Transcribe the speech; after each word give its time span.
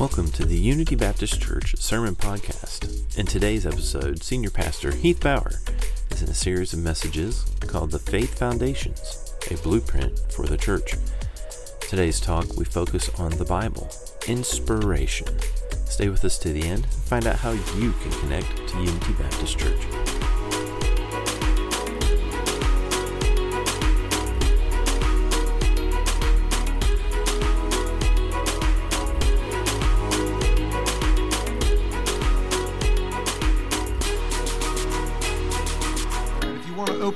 Welcome 0.00 0.30
to 0.30 0.46
the 0.46 0.56
Unity 0.56 0.94
Baptist 0.94 1.42
Church 1.42 1.76
Sermon 1.76 2.16
Podcast. 2.16 3.18
In 3.18 3.26
today's 3.26 3.66
episode, 3.66 4.22
Senior 4.22 4.48
Pastor 4.48 4.92
Heath 4.92 5.20
Bauer 5.20 5.60
is 6.10 6.22
in 6.22 6.30
a 6.30 6.34
series 6.34 6.72
of 6.72 6.78
messages 6.78 7.44
called 7.66 7.90
The 7.90 7.98
Faith 7.98 8.38
Foundations, 8.38 9.34
a 9.50 9.58
blueprint 9.58 10.18
for 10.32 10.46
the 10.46 10.56
church. 10.56 10.94
Today's 11.82 12.18
talk, 12.18 12.56
we 12.56 12.64
focus 12.64 13.10
on 13.18 13.32
the 13.32 13.44
Bible, 13.44 13.90
inspiration. 14.26 15.26
Stay 15.84 16.08
with 16.08 16.24
us 16.24 16.38
to 16.38 16.48
the 16.54 16.62
end 16.62 16.84
and 16.84 16.86
find 16.86 17.26
out 17.26 17.36
how 17.36 17.50
you 17.50 17.92
can 18.00 18.12
connect 18.20 18.68
to 18.68 18.78
Unity 18.78 19.12
Baptist 19.12 19.58
Church. 19.58 20.09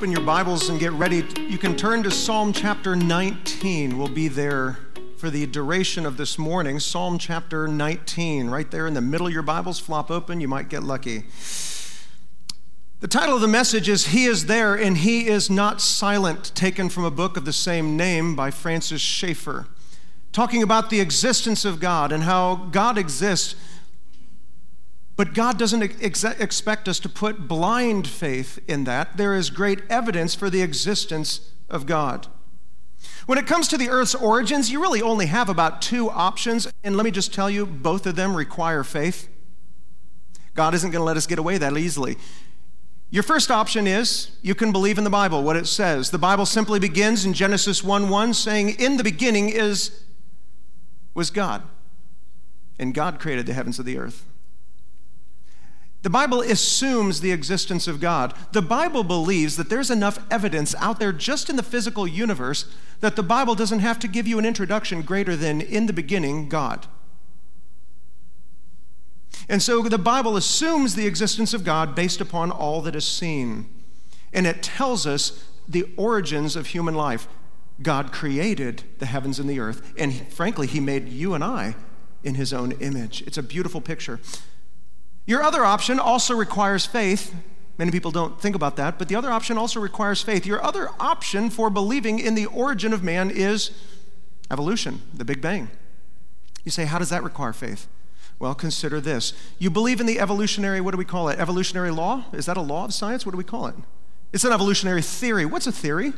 Open 0.04 0.12
your 0.12 0.20
Bibles 0.20 0.68
and 0.68 0.78
get 0.78 0.92
ready, 0.92 1.24
you 1.48 1.56
can 1.56 1.74
turn 1.74 2.02
to 2.02 2.10
Psalm 2.10 2.52
chapter 2.52 2.94
19. 2.94 3.96
We'll 3.96 4.06
be 4.06 4.28
there 4.28 4.77
for 5.16 5.30
the 5.30 5.46
duration 5.46 6.04
of 6.04 6.18
this 6.18 6.36
morning. 6.36 6.78
Psalm 6.78 7.16
chapter 7.16 7.66
19, 7.66 8.50
right 8.50 8.70
there 8.70 8.86
in 8.86 8.92
the 8.92 9.00
middle 9.00 9.27
of 9.27 9.32
your 9.32 9.40
Bibles, 9.40 9.78
flop 9.80 10.10
open, 10.10 10.42
you 10.42 10.46
might 10.46 10.68
get 10.68 10.82
lucky. 10.82 11.24
The 13.00 13.08
title 13.08 13.36
of 13.36 13.40
the 13.40 13.48
message 13.48 13.88
is 13.88 14.08
He 14.08 14.27
is 14.27 14.44
There 14.44 14.74
and 14.74 14.98
He 14.98 15.27
is 15.27 15.48
Not 15.48 15.80
Silent, 15.80 16.55
taken 16.55 16.91
from 16.91 17.06
a 17.06 17.11
book 17.11 17.39
of 17.39 17.46
the 17.46 17.52
same 17.55 17.96
name 17.96 18.36
by 18.36 18.50
Francis 18.50 19.00
Schaeffer, 19.00 19.68
talking 20.33 20.62
about 20.62 20.91
the 20.91 21.00
existence 21.00 21.64
of 21.64 21.80
God 21.80 22.12
and 22.12 22.24
how 22.24 22.56
God 22.56 22.98
exists 22.98 23.55
but 25.17 25.34
God 25.34 25.59
doesn't 25.59 25.83
ex- 26.03 26.25
expect 26.25 26.89
us 26.89 26.98
to 27.01 27.09
put 27.09 27.47
blind 27.47 28.09
faith 28.09 28.59
in 28.67 28.84
that. 28.84 29.17
There 29.17 29.34
is 29.34 29.51
great 29.51 29.83
evidence 29.89 30.34
for 30.34 30.51
the 30.51 30.62
existence 30.62 31.53
of 31.69 31.87
God. 31.87 32.27
When 33.27 33.39
it 33.39 33.47
comes 33.47 33.69
to 33.69 33.79
the 33.79 33.91
earth's 33.91 34.15
origins, 34.15 34.70
you 34.70 34.81
really 34.81 35.01
only 35.01 35.27
have 35.27 35.48
about 35.48 35.81
two 35.81 36.11
options. 36.11 36.70
And 36.83 36.97
let 36.97 37.05
me 37.05 37.11
just 37.11 37.33
tell 37.33 37.48
you, 37.48 37.65
both 37.65 38.07
of 38.07 38.17
them 38.17 38.37
require 38.37 38.83
faith. 38.83 39.29
God 40.55 40.75
isn't 40.75 40.91
going 40.91 41.01
to 41.01 41.05
let 41.05 41.17
us 41.17 41.27
get 41.27 41.39
away 41.39 41.59
that 41.59 41.77
easily. 41.77 42.17
Your 43.11 43.23
first 43.23 43.51
option 43.51 43.87
is 43.87 44.33
you 44.42 44.55
can 44.55 44.73
believe 44.73 44.98
in 44.98 45.05
the 45.05 45.11
Bible, 45.11 45.42
what 45.42 45.57
it 45.57 45.67
says. 45.67 46.11
The 46.11 46.19
Bible 46.19 46.47
simply 46.47 46.81
begins 46.81 47.25
in 47.25 47.33
Genesis 47.33 47.85
1 47.85 48.09
1 48.09 48.35
saying, 48.35 48.70
In 48.81 48.97
the 48.97 49.05
beginning 49.05 49.51
is 49.51 50.03
was 51.15 51.31
God. 51.31 51.62
And 52.79 52.92
God 52.92 53.20
created 53.20 53.47
the 53.47 53.53
heavens 53.53 53.79
of 53.79 53.85
the 53.85 53.98
earth. 53.98 54.27
The 56.05 56.10
Bible 56.10 56.42
assumes 56.42 57.22
the 57.22 57.33
existence 57.33 57.88
of 57.88 57.98
God. 57.98 58.34
The 58.52 58.60
Bible 58.60 59.05
believes 59.05 59.56
that 59.56 59.70
there's 59.70 59.91
enough 59.91 60.19
evidence 60.30 60.74
out 60.74 61.00
there 61.00 61.14
just 61.14 61.48
in 61.48 61.56
the 61.56 61.62
physical 61.62 62.06
universe 62.06 62.66
that 63.00 63.16
the 63.16 63.22
Bible 63.22 63.55
doesn't 63.55 63.78
have 63.78 63.98
to 64.00 64.08
give 64.08 64.27
you 64.27 64.38
an 64.38 64.44
introduction 64.44 65.00
greater 65.00 65.34
than 65.34 65.62
in 65.62 65.86
the 65.86 65.94
beginning, 65.94 66.50
God. 66.50 66.86
And 69.48 69.62
so 69.62 69.80
the 69.80 69.96
Bible 69.96 70.36
assumes 70.36 70.94
the 70.94 71.06
existence 71.06 71.55
of 71.55 71.64
God 71.64 71.94
based 71.94 72.20
upon 72.20 72.50
all 72.50 72.83
that 72.83 72.94
is 72.94 73.06
seen. 73.06 73.66
And 74.30 74.46
it 74.46 74.62
tells 74.62 75.06
us 75.06 75.48
the 75.66 75.86
origins 75.96 76.55
of 76.55 76.66
human 76.66 76.94
life. 76.94 77.27
God 77.80 78.12
created 78.12 78.83
the 78.98 79.06
heavens 79.06 79.39
and 79.39 79.48
the 79.48 79.58
earth, 79.58 79.95
and 79.98 80.29
frankly, 80.30 80.67
He 80.67 80.80
made 80.80 81.08
you 81.08 81.33
and 81.33 81.42
I 81.42 81.77
in 82.23 82.34
His 82.34 82.52
own 82.52 82.73
image. 82.73 83.23
It's 83.23 83.39
a 83.39 83.42
beautiful 83.42 83.80
picture. 83.80 84.20
Your 85.27 85.42
other 85.42 85.64
option 85.64 85.98
also 85.98 86.35
requires 86.35 86.86
faith. 86.86 87.35
Many 87.79 87.90
people 87.90 88.11
don't 88.11 88.40
think 88.40 88.55
about 88.55 88.77
that, 88.77 88.98
but 88.98 89.08
the 89.08 89.17
other 89.17 89.30
option 89.30 89.58
also 89.58 89.80
requires 89.80 90.23
faith. 90.23 90.46
Your 90.46 90.62
other 90.62 90.90
option 91.01 91.51
for 91.51 91.70
believing 91.70 92.18
in 92.18 92.35
the 92.35 92.46
origin 92.46 92.92
of 92.92 93.02
man 93.02 93.30
is 93.30 93.70
evolution, 94.51 95.02
the 95.12 95.24
Big 95.24 95.40
Bang. 95.40 95.70
You 96.62 96.70
say, 96.70 96.85
how 96.85 96.98
does 96.98 97.11
that 97.11 97.23
require 97.23 97.52
faith? 97.52 97.89
Well, 98.39 98.55
consider 98.55 99.01
this. 99.01 99.33
You 99.58 99.70
believe 99.70 100.01
in 100.01 100.07
the 100.07 100.20
evolutionary, 100.20 100.80
what 100.80 100.90
do 100.90 100.98
we 100.98 101.05
call 101.05 101.29
it? 101.29 101.39
Evolutionary 101.39 101.91
law? 101.91 102.24
Is 102.33 102.46
that 102.46 102.56
a 102.56 102.62
law 102.62 102.85
of 102.85 102.95
science? 102.95 103.24
What 103.24 103.33
do 103.33 103.39
we 103.39 103.45
call 103.45 103.67
it? 103.67 103.74
It's 104.33 104.45
an 104.45 104.52
evolutionary 104.52 105.02
theory. 105.02 105.46
What's 105.46 105.67
a 105.67 105.73
theory? 105.73 106.12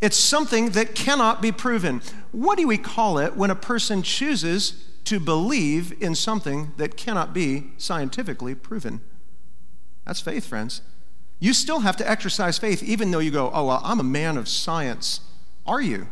It's 0.00 0.16
something 0.16 0.70
that 0.70 0.94
cannot 0.94 1.40
be 1.40 1.52
proven. 1.52 2.02
What 2.32 2.58
do 2.58 2.66
we 2.66 2.78
call 2.78 3.18
it 3.18 3.36
when 3.36 3.50
a 3.50 3.54
person 3.54 4.02
chooses 4.02 4.86
to 5.06 5.20
believe 5.20 6.02
in 6.02 6.14
something 6.14 6.72
that 6.76 6.96
cannot 6.96 7.32
be 7.32 7.70
scientifically 7.78 8.54
proven. 8.54 9.00
That's 10.04 10.20
faith, 10.20 10.46
friends. 10.46 10.82
You 11.38 11.52
still 11.52 11.80
have 11.80 11.96
to 11.98 12.10
exercise 12.10 12.58
faith, 12.58 12.82
even 12.82 13.10
though 13.10 13.20
you 13.20 13.30
go, 13.30 13.50
oh, 13.54 13.66
well, 13.66 13.80
I'm 13.84 14.00
a 14.00 14.04
man 14.04 14.36
of 14.36 14.48
science. 14.48 15.20
Are 15.64 15.80
you? 15.80 16.08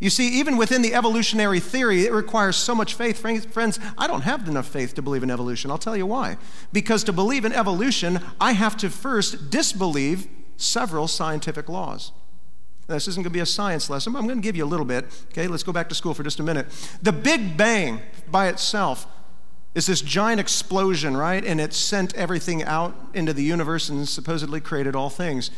You 0.00 0.08
see, 0.10 0.28
even 0.38 0.56
within 0.56 0.82
the 0.82 0.94
evolutionary 0.94 1.60
theory, 1.60 2.06
it 2.06 2.12
requires 2.12 2.56
so 2.56 2.74
much 2.74 2.94
faith. 2.94 3.18
Friends, 3.52 3.78
I 3.96 4.06
don't 4.06 4.22
have 4.22 4.48
enough 4.48 4.68
faith 4.68 4.94
to 4.94 5.02
believe 5.02 5.22
in 5.22 5.30
evolution. 5.30 5.70
I'll 5.70 5.78
tell 5.78 5.96
you 5.96 6.06
why. 6.06 6.38
Because 6.72 7.04
to 7.04 7.12
believe 7.12 7.44
in 7.44 7.52
evolution, 7.52 8.20
I 8.40 8.52
have 8.52 8.76
to 8.78 8.88
first 8.88 9.50
disbelieve 9.50 10.26
several 10.56 11.06
scientific 11.06 11.68
laws. 11.68 12.12
This 12.88 13.06
isn't 13.06 13.22
going 13.22 13.30
to 13.30 13.36
be 13.36 13.40
a 13.40 13.46
science 13.46 13.90
lesson, 13.90 14.14
but 14.14 14.18
I'm 14.18 14.26
going 14.26 14.38
to 14.38 14.42
give 14.42 14.56
you 14.56 14.64
a 14.64 14.66
little 14.66 14.86
bit. 14.86 15.04
Okay, 15.30 15.46
let's 15.46 15.62
go 15.62 15.72
back 15.72 15.90
to 15.90 15.94
school 15.94 16.14
for 16.14 16.22
just 16.22 16.40
a 16.40 16.42
minute. 16.42 16.66
The 17.02 17.12
Big 17.12 17.56
Bang 17.56 18.00
by 18.30 18.48
itself 18.48 19.06
is 19.74 19.86
this 19.86 20.00
giant 20.00 20.40
explosion, 20.40 21.14
right? 21.14 21.44
And 21.44 21.60
it 21.60 21.74
sent 21.74 22.14
everything 22.14 22.64
out 22.64 22.94
into 23.12 23.34
the 23.34 23.44
universe 23.44 23.90
and 23.90 24.08
supposedly 24.08 24.60
created 24.60 24.96
all 24.96 25.10
things. 25.10 25.50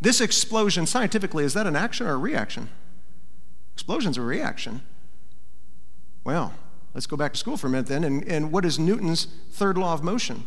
This 0.00 0.20
explosion, 0.20 0.86
scientifically, 0.86 1.44
is 1.44 1.54
that 1.54 1.66
an 1.66 1.74
action 1.74 2.06
or 2.06 2.12
a 2.12 2.18
reaction? 2.18 2.68
Explosion's 3.72 4.18
a 4.18 4.22
reaction. 4.22 4.82
Well, 6.22 6.52
let's 6.92 7.06
go 7.06 7.16
back 7.16 7.32
to 7.32 7.38
school 7.38 7.56
for 7.56 7.66
a 7.66 7.70
minute 7.70 7.86
then. 7.86 8.04
And, 8.04 8.28
and 8.28 8.52
what 8.52 8.66
is 8.66 8.78
Newton's 8.78 9.26
third 9.50 9.78
law 9.78 9.94
of 9.94 10.04
motion? 10.04 10.46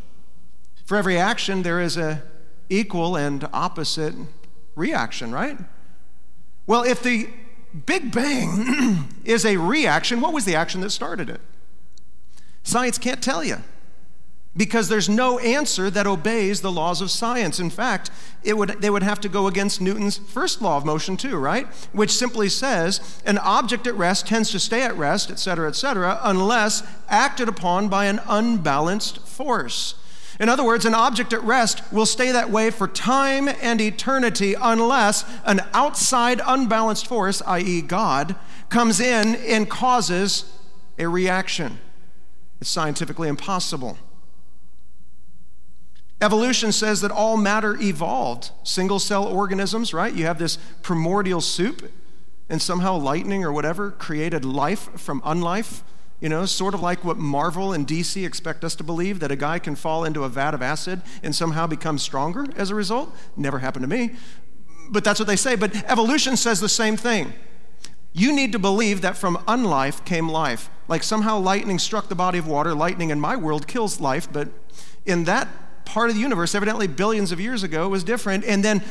For 0.86 0.98
every 0.98 1.18
action, 1.18 1.64
there 1.64 1.82
is 1.82 1.98
a 1.98 2.22
equal 2.70 3.18
and 3.18 3.50
opposite 3.52 4.14
reaction, 4.76 5.32
right? 5.32 5.58
Well, 6.68 6.84
if 6.84 7.02
the 7.02 7.30
Big 7.86 8.12
Bang 8.12 9.08
is 9.26 9.46
a 9.46 9.58
reaction, 9.58 10.22
what 10.22 10.34
was 10.34 10.46
the 10.46 10.56
action 10.56 10.82
that 10.82 10.92
started 10.92 11.30
it? 11.30 11.42
Science 12.64 12.98
can't 12.98 13.24
tell 13.24 13.44
you 13.44 13.58
because 14.58 14.90
there's 14.90 15.08
no 15.08 15.38
answer 15.40 15.90
that 15.92 16.08
obeys 16.08 16.62
the 16.62 16.72
laws 16.72 17.00
of 17.00 17.12
science. 17.12 17.60
In 17.60 17.70
fact, 17.70 18.10
it 18.44 18.58
would, 18.58 18.82
they 18.82 18.90
would 18.90 19.04
have 19.04 19.22
to 19.22 19.30
go 19.30 19.48
against 19.48 19.80
Newton's 19.80 20.18
first 20.18 20.62
law 20.62 20.78
of 20.78 20.86
motion, 20.86 21.16
too, 21.16 21.38
right? 21.38 21.68
Which 21.94 22.12
simply 22.12 22.50
says 22.50 23.22
an 23.26 23.38
object 23.38 23.86
at 23.86 23.96
rest 23.96 24.28
tends 24.28 24.50
to 24.52 24.60
stay 24.60 24.82
at 24.82 24.98
rest, 24.98 25.30
et 25.30 25.38
cetera, 25.38 25.70
et 25.70 25.76
cetera, 25.76 26.20
unless 26.24 26.84
acted 27.08 27.48
upon 27.48 27.88
by 27.88 28.06
an 28.06 28.20
unbalanced 28.28 29.20
force. 29.20 29.94
In 30.40 30.50
other 30.50 30.64
words, 30.64 30.86
an 30.86 30.94
object 30.94 31.34
at 31.34 31.44
rest 31.44 31.82
will 31.92 32.06
stay 32.06 32.32
that 32.32 32.50
way 32.52 32.70
for 32.70 32.88
time 32.88 33.50
and 33.62 33.82
eternity 33.82 34.56
unless 34.60 35.26
an 35.46 35.62
outside 35.74 36.42
unbalanced 36.46 37.08
force, 37.08 37.42
i.e., 37.48 37.82
God, 37.82 38.36
comes 38.70 39.00
in 39.00 39.36
and 39.36 39.70
causes 39.70 40.46
a 41.00 41.08
reaction. 41.08 41.80
It's 42.62 42.70
scientifically 42.70 43.30
impossible. 43.30 43.98
Evolution 46.22 46.72
says 46.72 47.02
that 47.02 47.12
all 47.12 47.38
matter 47.38 47.78
evolved. 47.80 48.52
Single 48.64 49.00
cell 49.00 49.26
organisms, 49.26 49.94
right? 49.94 50.14
You 50.14 50.26
have 50.26 50.40
this 50.40 50.58
primordial 50.82 51.42
soup, 51.42 51.92
and 52.50 52.62
somehow 52.62 52.98
lightning 52.98 53.44
or 53.44 53.52
whatever 53.52 53.92
created 53.92 54.46
life 54.46 54.90
from 55.00 55.22
unlife. 55.22 55.84
You 56.20 56.30
know, 56.30 56.46
sort 56.46 56.74
of 56.74 56.82
like 56.82 57.04
what 57.04 57.18
Marvel 57.18 57.74
and 57.74 57.86
DC 57.86 58.26
expect 58.26 58.64
us 58.64 58.76
to 58.76 58.84
believe 58.84 59.20
that 59.20 59.32
a 59.32 59.36
guy 59.36 59.60
can 59.60 59.76
fall 59.76 60.04
into 60.04 60.24
a 60.24 60.30
vat 60.30 60.54
of 60.54 60.62
acid 60.64 61.02
and 61.22 61.36
somehow 61.36 61.68
become 61.68 62.00
stronger 62.00 62.46
as 62.56 62.72
a 62.72 62.76
result. 62.76 63.16
Never 63.36 63.60
happened 63.60 63.84
to 63.84 63.90
me. 63.90 64.16
But 64.90 65.04
that's 65.04 65.20
what 65.20 65.28
they 65.28 65.36
say. 65.36 65.56
But 65.56 65.76
evolution 65.90 66.36
says 66.36 66.60
the 66.60 66.70
same 66.70 66.98
thing. 66.98 67.34
You 68.14 68.36
need 68.36 68.52
to 68.54 68.60
believe 68.60 69.02
that 69.02 69.16
from 69.16 69.38
unlife 69.48 70.04
came 70.06 70.28
life. 70.28 70.72
Like 70.88 71.04
somehow 71.04 71.38
lightning 71.38 71.78
struck 71.78 72.10
the 72.10 72.16
body 72.16 72.40
of 72.40 72.48
water. 72.48 72.74
Lightning 72.74 73.12
in 73.12 73.20
my 73.20 73.36
world 73.36 73.68
kills 73.68 74.02
life, 74.02 74.28
but 74.32 74.50
in 75.06 75.26
that 75.26 75.48
part 75.86 76.10
of 76.10 76.16
the 76.16 76.22
universe, 76.22 76.56
evidently 76.56 76.88
billions 76.88 77.32
of 77.32 77.40
years 77.40 77.62
ago, 77.62 77.86
it 77.86 77.90
was 77.90 78.04
different. 78.04 78.44
And 78.44 78.64
then 78.66 78.84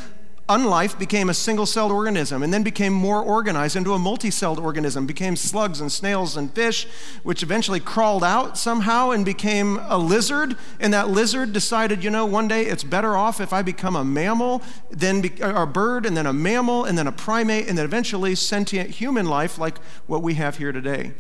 unlife 0.48 0.98
became 0.98 1.28
a 1.28 1.34
single 1.34 1.66
celled 1.66 1.90
organism 1.90 2.43
and 2.43 2.52
then 2.52 2.62
became 2.62 2.93
more 2.93 3.20
organized 3.20 3.76
into 3.76 3.93
a 3.93 3.98
multi 3.98 4.31
celled 4.31 4.58
organism, 4.58 5.06
became 5.06 5.37
slugs 5.37 5.81
and 5.81 5.90
snails 5.90 6.37
and 6.37 6.52
fish, 6.52 6.87
which 7.22 7.43
eventually 7.43 7.81
crawled 7.81 8.22
out 8.22 8.56
somehow 8.56 9.10
and 9.10 9.25
became 9.25 9.78
a 9.88 9.98
lizard. 9.98 10.56
And 10.78 10.93
that 10.94 11.08
lizard 11.08 11.52
decided, 11.52 12.04
you 12.04 12.10
know, 12.10 12.26
one 12.26 12.48
day 12.48 12.66
it's 12.66 12.84
better 12.84 13.16
off 13.16 13.40
if 13.40 13.52
I 13.52 13.62
become 13.62 13.96
a 13.96 14.04
mammal, 14.04 14.62
then 14.90 15.20
be, 15.20 15.32
a 15.40 15.66
bird, 15.66 16.06
and 16.06 16.16
then 16.16 16.26
a 16.26 16.32
mammal, 16.32 16.84
and 16.84 16.96
then 16.96 17.06
a 17.06 17.12
primate, 17.12 17.69
and 17.69 17.76
then 17.76 17.84
eventually 17.84 18.34
sentient 18.34 18.90
human 18.90 19.26
life 19.26 19.58
like 19.58 19.78
what 20.06 20.22
we 20.22 20.34
have 20.34 20.58
here 20.58 20.72
today. 20.72 21.12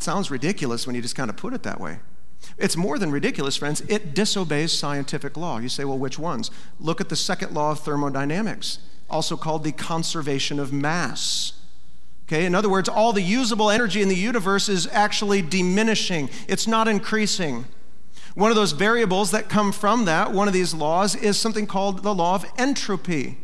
sounds 0.00 0.30
ridiculous 0.30 0.86
when 0.86 0.96
you 0.96 1.02
just 1.02 1.16
kind 1.16 1.28
of 1.28 1.36
put 1.36 1.52
it 1.52 1.62
that 1.64 1.80
way. 1.80 1.98
It's 2.56 2.76
more 2.76 2.98
than 2.98 3.10
ridiculous, 3.10 3.56
friends. 3.56 3.80
It 3.82 4.14
disobeys 4.14 4.72
scientific 4.72 5.36
law. 5.36 5.58
You 5.58 5.68
say, 5.68 5.84
well, 5.84 5.98
which 5.98 6.18
ones? 6.18 6.50
Look 6.80 7.00
at 7.00 7.08
the 7.08 7.16
second 7.16 7.52
law 7.52 7.72
of 7.72 7.80
thermodynamics, 7.80 8.78
also 9.08 9.36
called 9.36 9.64
the 9.64 9.72
conservation 9.72 10.58
of 10.58 10.72
mass. 10.72 11.52
Okay, 12.26 12.44
in 12.44 12.54
other 12.54 12.68
words, 12.68 12.88
all 12.88 13.12
the 13.12 13.22
usable 13.22 13.70
energy 13.70 14.02
in 14.02 14.08
the 14.08 14.14
universe 14.14 14.68
is 14.68 14.86
actually 14.92 15.40
diminishing, 15.40 16.28
it's 16.46 16.66
not 16.66 16.86
increasing. 16.86 17.64
One 18.34 18.50
of 18.50 18.56
those 18.56 18.72
variables 18.72 19.30
that 19.30 19.48
come 19.48 19.72
from 19.72 20.04
that, 20.04 20.32
one 20.32 20.46
of 20.46 20.54
these 20.54 20.74
laws, 20.74 21.14
is 21.14 21.38
something 21.38 21.66
called 21.66 22.02
the 22.02 22.14
law 22.14 22.34
of 22.34 22.44
entropy 22.58 23.38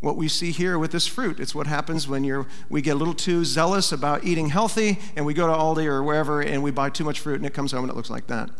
what 0.00 0.16
we 0.16 0.28
see 0.28 0.50
here 0.50 0.78
with 0.78 0.92
this 0.92 1.06
fruit. 1.06 1.38
It's 1.38 1.54
what 1.54 1.66
happens 1.66 2.08
when 2.08 2.24
you're, 2.24 2.46
we 2.68 2.80
get 2.80 2.92
a 2.92 2.98
little 2.98 3.14
too 3.14 3.44
zealous 3.44 3.92
about 3.92 4.24
eating 4.24 4.48
healthy 4.48 4.98
and 5.14 5.26
we 5.26 5.34
go 5.34 5.46
to 5.46 5.52
Aldi 5.52 5.84
or 5.86 6.02
wherever 6.02 6.40
and 6.40 6.62
we 6.62 6.70
buy 6.70 6.90
too 6.90 7.04
much 7.04 7.20
fruit 7.20 7.36
and 7.36 7.46
it 7.46 7.52
comes 7.52 7.72
home 7.72 7.84
and 7.84 7.92
it 7.92 7.96
looks 7.96 8.10
like 8.10 8.26
that. 8.28 8.50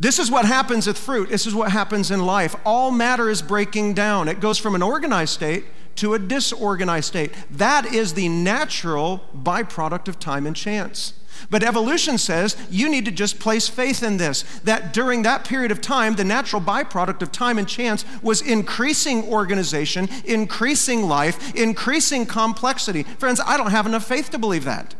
This 0.00 0.18
is 0.18 0.30
what 0.30 0.44
happens 0.44 0.86
with 0.86 0.98
fruit. 0.98 1.28
This 1.28 1.46
is 1.46 1.54
what 1.54 1.72
happens 1.72 2.10
in 2.10 2.24
life. 2.24 2.54
All 2.64 2.90
matter 2.90 3.28
is 3.28 3.42
breaking 3.42 3.94
down. 3.94 4.28
It 4.28 4.40
goes 4.40 4.58
from 4.58 4.74
an 4.74 4.82
organized 4.82 5.32
state 5.34 5.64
to 5.96 6.14
a 6.14 6.18
disorganized 6.18 7.06
state. 7.06 7.32
That 7.50 7.86
is 7.86 8.14
the 8.14 8.28
natural 8.28 9.24
byproduct 9.36 10.06
of 10.06 10.20
time 10.20 10.46
and 10.46 10.54
chance. 10.54 11.14
But 11.50 11.62
evolution 11.62 12.18
says 12.18 12.56
you 12.70 12.88
need 12.88 13.04
to 13.04 13.10
just 13.10 13.38
place 13.38 13.68
faith 13.68 14.02
in 14.02 14.16
this 14.16 14.42
that 14.64 14.92
during 14.92 15.22
that 15.22 15.44
period 15.44 15.70
of 15.70 15.80
time, 15.80 16.14
the 16.14 16.24
natural 16.24 16.62
byproduct 16.62 17.22
of 17.22 17.32
time 17.32 17.58
and 17.58 17.68
chance 17.68 18.04
was 18.22 18.40
increasing 18.40 19.24
organization, 19.24 20.08
increasing 20.24 21.02
life, 21.02 21.54
increasing 21.54 22.26
complexity. 22.26 23.02
Friends, 23.02 23.40
I 23.44 23.56
don't 23.56 23.70
have 23.70 23.86
enough 23.86 24.06
faith 24.06 24.30
to 24.30 24.38
believe 24.38 24.64
that 24.64 24.94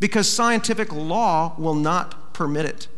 because 0.00 0.30
scientific 0.30 0.92
law 0.92 1.54
will 1.58 1.74
not 1.74 2.34
permit 2.34 2.66
it. 2.66 2.88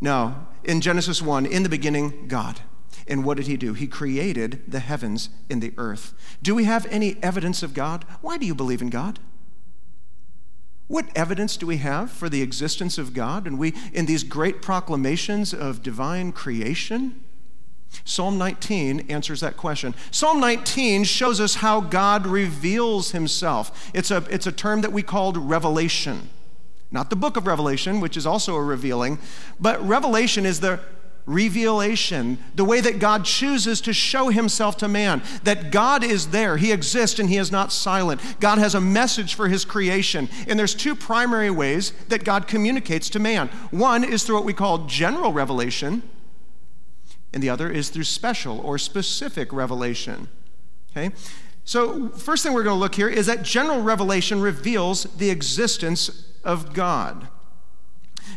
No, 0.00 0.46
in 0.64 0.80
Genesis 0.80 1.22
1, 1.22 1.46
in 1.46 1.62
the 1.62 1.68
beginning, 1.68 2.28
God. 2.28 2.60
And 3.08 3.24
what 3.24 3.36
did 3.36 3.46
he 3.46 3.56
do? 3.56 3.72
He 3.74 3.86
created 3.86 4.62
the 4.66 4.80
heavens 4.80 5.30
and 5.48 5.62
the 5.62 5.72
earth. 5.76 6.12
Do 6.42 6.54
we 6.54 6.64
have 6.64 6.86
any 6.86 7.16
evidence 7.22 7.62
of 7.62 7.72
God? 7.72 8.04
Why 8.20 8.36
do 8.36 8.46
you 8.46 8.54
believe 8.54 8.82
in 8.82 8.90
God? 8.90 9.18
What 10.88 11.06
evidence 11.16 11.56
do 11.56 11.66
we 11.66 11.78
have 11.78 12.10
for 12.10 12.28
the 12.28 12.42
existence 12.42 12.96
of 12.96 13.12
God? 13.12 13.46
And 13.46 13.58
we, 13.58 13.74
in 13.92 14.06
these 14.06 14.22
great 14.22 14.62
proclamations 14.62 15.52
of 15.52 15.82
divine 15.82 16.32
creation, 16.32 17.24
Psalm 18.04 18.38
19 18.38 19.06
answers 19.08 19.40
that 19.40 19.56
question. 19.56 19.94
Psalm 20.10 20.38
19 20.40 21.04
shows 21.04 21.40
us 21.40 21.56
how 21.56 21.80
God 21.80 22.26
reveals 22.26 23.12
himself. 23.12 23.90
It's 23.94 24.10
a, 24.10 24.24
it's 24.30 24.46
a 24.46 24.52
term 24.52 24.82
that 24.82 24.92
we 24.92 25.02
called 25.02 25.36
revelation. 25.36 26.28
Not 26.90 27.10
the 27.10 27.16
book 27.16 27.36
of 27.36 27.46
Revelation, 27.46 28.00
which 28.00 28.16
is 28.16 28.26
also 28.26 28.54
a 28.54 28.62
revealing, 28.62 29.18
but 29.58 29.84
revelation 29.86 30.46
is 30.46 30.60
the 30.60 30.78
revelation, 31.26 32.38
the 32.54 32.64
way 32.64 32.80
that 32.80 33.00
God 33.00 33.24
chooses 33.24 33.80
to 33.82 33.92
show 33.92 34.28
himself 34.28 34.76
to 34.78 34.88
man, 34.88 35.22
that 35.42 35.72
God 35.72 36.04
is 36.04 36.28
there, 36.28 36.56
he 36.56 36.70
exists 36.70 37.18
and 37.18 37.28
he 37.28 37.36
is 37.36 37.50
not 37.50 37.72
silent. 37.72 38.20
God 38.40 38.58
has 38.58 38.74
a 38.74 38.80
message 38.80 39.34
for 39.34 39.48
his 39.48 39.64
creation. 39.64 40.28
And 40.48 40.58
there's 40.58 40.74
two 40.74 40.94
primary 40.94 41.50
ways 41.50 41.90
that 42.08 42.24
God 42.24 42.46
communicates 42.46 43.10
to 43.10 43.18
man. 43.18 43.48
One 43.70 44.04
is 44.04 44.22
through 44.22 44.36
what 44.36 44.44
we 44.44 44.54
call 44.54 44.86
general 44.86 45.32
revelation, 45.32 46.02
and 47.34 47.42
the 47.42 47.50
other 47.50 47.68
is 47.68 47.90
through 47.90 48.04
special 48.04 48.60
or 48.60 48.78
specific 48.78 49.52
revelation. 49.52 50.28
Okay? 50.90 51.14
So, 51.64 52.10
first 52.10 52.44
thing 52.44 52.52
we're 52.52 52.62
going 52.62 52.76
to 52.76 52.80
look 52.80 52.94
here 52.94 53.08
is 53.08 53.26
that 53.26 53.42
general 53.42 53.82
revelation 53.82 54.40
reveals 54.40 55.02
the 55.02 55.30
existence 55.30 56.32
of 56.44 56.72
God. 56.72 57.26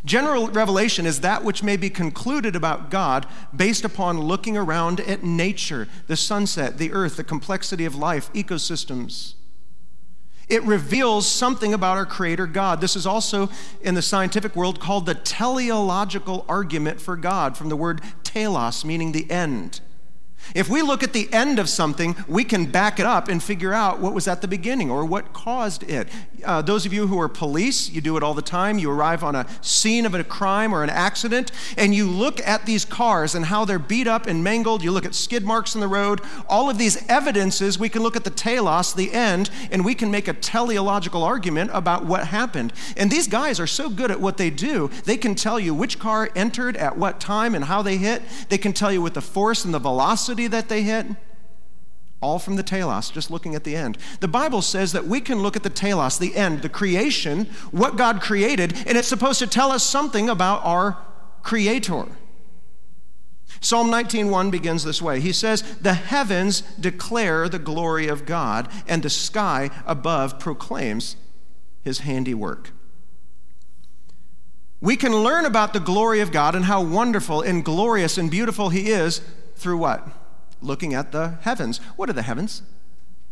General 0.05 0.47
revelation 0.49 1.05
is 1.05 1.21
that 1.21 1.43
which 1.43 1.63
may 1.63 1.77
be 1.77 1.89
concluded 1.89 2.55
about 2.55 2.89
God 2.89 3.25
based 3.55 3.83
upon 3.83 4.19
looking 4.21 4.57
around 4.57 4.99
at 5.01 5.23
nature, 5.23 5.87
the 6.07 6.15
sunset, 6.15 6.77
the 6.77 6.91
earth, 6.91 7.17
the 7.17 7.23
complexity 7.23 7.85
of 7.85 7.95
life, 7.95 8.31
ecosystems. 8.33 9.33
It 10.47 10.63
reveals 10.63 11.27
something 11.27 11.73
about 11.73 11.97
our 11.97 12.07
Creator 12.07 12.47
God. 12.47 12.81
This 12.81 12.95
is 12.95 13.05
also 13.05 13.49
in 13.81 13.93
the 13.93 14.01
scientific 14.01 14.55
world 14.55 14.79
called 14.79 15.05
the 15.05 15.13
teleological 15.13 16.43
argument 16.49 16.99
for 16.99 17.15
God, 17.15 17.55
from 17.55 17.69
the 17.69 17.75
word 17.77 18.01
telos, 18.23 18.83
meaning 18.83 19.11
the 19.11 19.29
end. 19.29 19.81
If 20.55 20.69
we 20.69 20.81
look 20.81 21.03
at 21.03 21.13
the 21.13 21.31
end 21.33 21.59
of 21.59 21.69
something, 21.69 22.15
we 22.27 22.43
can 22.43 22.65
back 22.65 22.99
it 22.99 23.05
up 23.05 23.27
and 23.27 23.41
figure 23.41 23.73
out 23.73 23.99
what 23.99 24.13
was 24.13 24.27
at 24.27 24.41
the 24.41 24.47
beginning 24.47 24.89
or 24.89 25.05
what 25.05 25.33
caused 25.33 25.83
it. 25.83 26.07
Uh, 26.45 26.61
those 26.61 26.85
of 26.85 26.93
you 26.93 27.07
who 27.07 27.19
are 27.19 27.27
police, 27.27 27.89
you 27.89 28.01
do 28.01 28.15
it 28.15 28.23
all 28.23 28.33
the 28.33 28.41
time. 28.41 28.79
You 28.79 28.89
arrive 28.91 29.23
on 29.23 29.35
a 29.35 29.45
scene 29.61 30.05
of 30.05 30.13
a 30.13 30.23
crime 30.23 30.73
or 30.73 30.83
an 30.83 30.89
accident, 30.89 31.51
and 31.77 31.93
you 31.93 32.09
look 32.09 32.39
at 32.47 32.65
these 32.65 32.85
cars 32.85 33.35
and 33.35 33.45
how 33.45 33.65
they're 33.65 33.79
beat 33.79 34.07
up 34.07 34.25
and 34.25 34.43
mangled. 34.43 34.83
You 34.83 34.91
look 34.91 35.05
at 35.05 35.15
skid 35.15 35.43
marks 35.43 35.75
in 35.75 35.81
the 35.81 35.87
road. 35.87 36.21
All 36.47 36.69
of 36.69 36.77
these 36.77 37.07
evidences, 37.09 37.77
we 37.77 37.89
can 37.89 38.03
look 38.03 38.15
at 38.15 38.23
the 38.23 38.29
telos, 38.29 38.93
the 38.93 39.11
end, 39.13 39.49
and 39.71 39.83
we 39.83 39.95
can 39.95 40.11
make 40.11 40.27
a 40.27 40.33
teleological 40.33 41.23
argument 41.23 41.71
about 41.73 42.05
what 42.05 42.27
happened. 42.27 42.73
And 42.95 43.11
these 43.11 43.27
guys 43.27 43.59
are 43.59 43.67
so 43.67 43.89
good 43.89 44.11
at 44.11 44.21
what 44.21 44.37
they 44.37 44.49
do, 44.49 44.89
they 45.05 45.17
can 45.17 45.35
tell 45.35 45.59
you 45.59 45.73
which 45.73 45.99
car 45.99 46.29
entered 46.35 46.77
at 46.77 46.97
what 46.97 47.19
time 47.19 47.55
and 47.55 47.65
how 47.65 47.81
they 47.81 47.97
hit. 47.97 48.21
They 48.49 48.57
can 48.57 48.73
tell 48.73 48.91
you 48.91 49.01
with 49.01 49.13
the 49.13 49.21
force 49.21 49.65
and 49.65 49.73
the 49.73 49.79
velocity 49.79 50.38
velocity 50.39 50.47
that 50.47 50.69
they 50.69 50.83
hit? 50.83 51.07
All 52.21 52.39
from 52.39 52.57
the 52.57 52.63
telos, 52.63 53.09
just 53.09 53.31
looking 53.31 53.55
at 53.55 53.63
the 53.63 53.75
end. 53.75 53.97
The 54.19 54.27
Bible 54.27 54.61
says 54.61 54.91
that 54.91 55.07
we 55.07 55.21
can 55.21 55.41
look 55.41 55.55
at 55.55 55.63
the 55.63 55.69
telos, 55.69 56.17
the 56.17 56.35
end, 56.35 56.61
the 56.61 56.69
creation, 56.69 57.45
what 57.71 57.95
God 57.95 58.21
created, 58.21 58.75
and 58.85 58.97
it's 58.97 59.07
supposed 59.07 59.39
to 59.39 59.47
tell 59.47 59.71
us 59.71 59.83
something 59.83 60.29
about 60.29 60.61
our 60.65 60.97
creator. 61.43 62.05
Psalm 63.61 63.89
19:1 63.89 64.51
begins 64.51 64.83
this 64.83 65.01
way. 65.01 65.21
He 65.21 65.31
says, 65.31 65.63
"The 65.81 65.93
heavens 65.93 66.61
declare 66.79 67.49
the 67.49 67.59
glory 67.59 68.07
of 68.07 68.25
God, 68.25 68.67
and 68.87 69.01
the 69.01 69.09
sky 69.09 69.69
above 69.85 70.39
proclaims 70.39 71.15
his 71.81 71.99
handiwork." 71.99 72.71
We 74.81 74.95
can 74.95 75.23
learn 75.23 75.45
about 75.45 75.73
the 75.73 75.79
glory 75.79 76.21
of 76.21 76.31
God 76.31 76.53
and 76.53 76.65
how 76.65 76.81
wonderful 76.81 77.41
and 77.41 77.65
glorious 77.65 78.17
and 78.17 78.29
beautiful 78.29 78.69
he 78.69 78.91
is 78.91 79.21
through 79.55 79.77
what? 79.77 80.18
Looking 80.61 80.93
at 80.93 81.11
the 81.11 81.37
heavens. 81.41 81.79
What 81.95 82.09
are 82.09 82.13
the 82.13 82.21
heavens? 82.21 82.61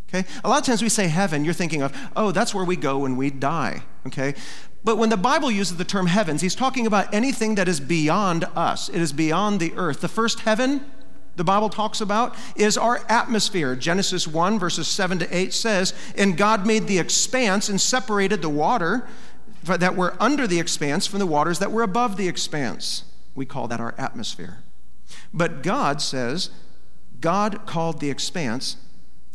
Okay? 0.10 0.27
A 0.43 0.50
lot 0.50 0.60
of 0.60 0.65
times 0.65 0.81
we 0.81 0.89
say 0.89 1.07
heaven, 1.07 1.43
you're 1.43 1.53
thinking 1.53 1.81
of, 1.81 1.96
oh, 2.15 2.31
that's 2.31 2.53
where 2.53 2.63
we 2.63 2.75
go 2.75 3.00
when 3.00 3.17
we 3.17 3.29
die. 3.29 3.84
Okay? 4.05 4.36
But 4.84 4.98
when 4.98 5.10
the 5.10 5.17
Bible 5.17 5.51
uses 5.51 5.77
the 5.77 5.84
term 5.84 6.07
heavens, 6.07 6.41
he's 6.41 6.55
talking 6.55 6.88
about 6.88 7.13
anything 7.13 7.55
that 7.55 7.67
is 7.67 7.79
beyond 7.79 8.46
us. 8.55 8.88
It 8.88 9.01
is 9.01 9.12
beyond 9.12 9.60
the 9.60 9.74
earth. 9.75 10.00
The 10.00 10.07
first 10.07 10.41
heaven 10.41 10.86
the 11.38 11.43
Bible 11.43 11.69
talks 11.69 12.01
about 12.01 12.36
is 12.55 12.77
our 12.77 13.05
atmosphere. 13.07 13.75
Genesis 13.75 14.27
1, 14.27 14.57
verses 14.57 14.88
7 14.88 15.19
to 15.19 15.36
8 15.38 15.53
says, 15.53 15.93
And 16.17 16.36
God 16.36 16.65
made 16.65 16.88
the 16.88 16.98
expanse 16.98 17.69
and 17.69 17.79
separated 17.79 18.41
the 18.41 18.50
water 18.50 19.07
that 19.63 19.96
were 19.96 20.15
under 20.19 20.48
the 20.48 20.60
expanse 20.60 21.05
from 21.05 21.19
the 21.19 21.27
waters 21.27 21.60
that 21.60 21.72
were 21.72 21.84
above 21.84 22.17
the 22.17 22.27
expanse. 22.27 23.03
We 23.36 23.46
call 23.46 23.67
that 23.67 23.79
our 23.79 23.93
atmosphere. 24.00 24.63
But 25.31 25.62
God 25.62 26.01
says, 26.01 26.50
God 27.19 27.65
called 27.65 28.00
the 28.00 28.09
expanse 28.09 28.77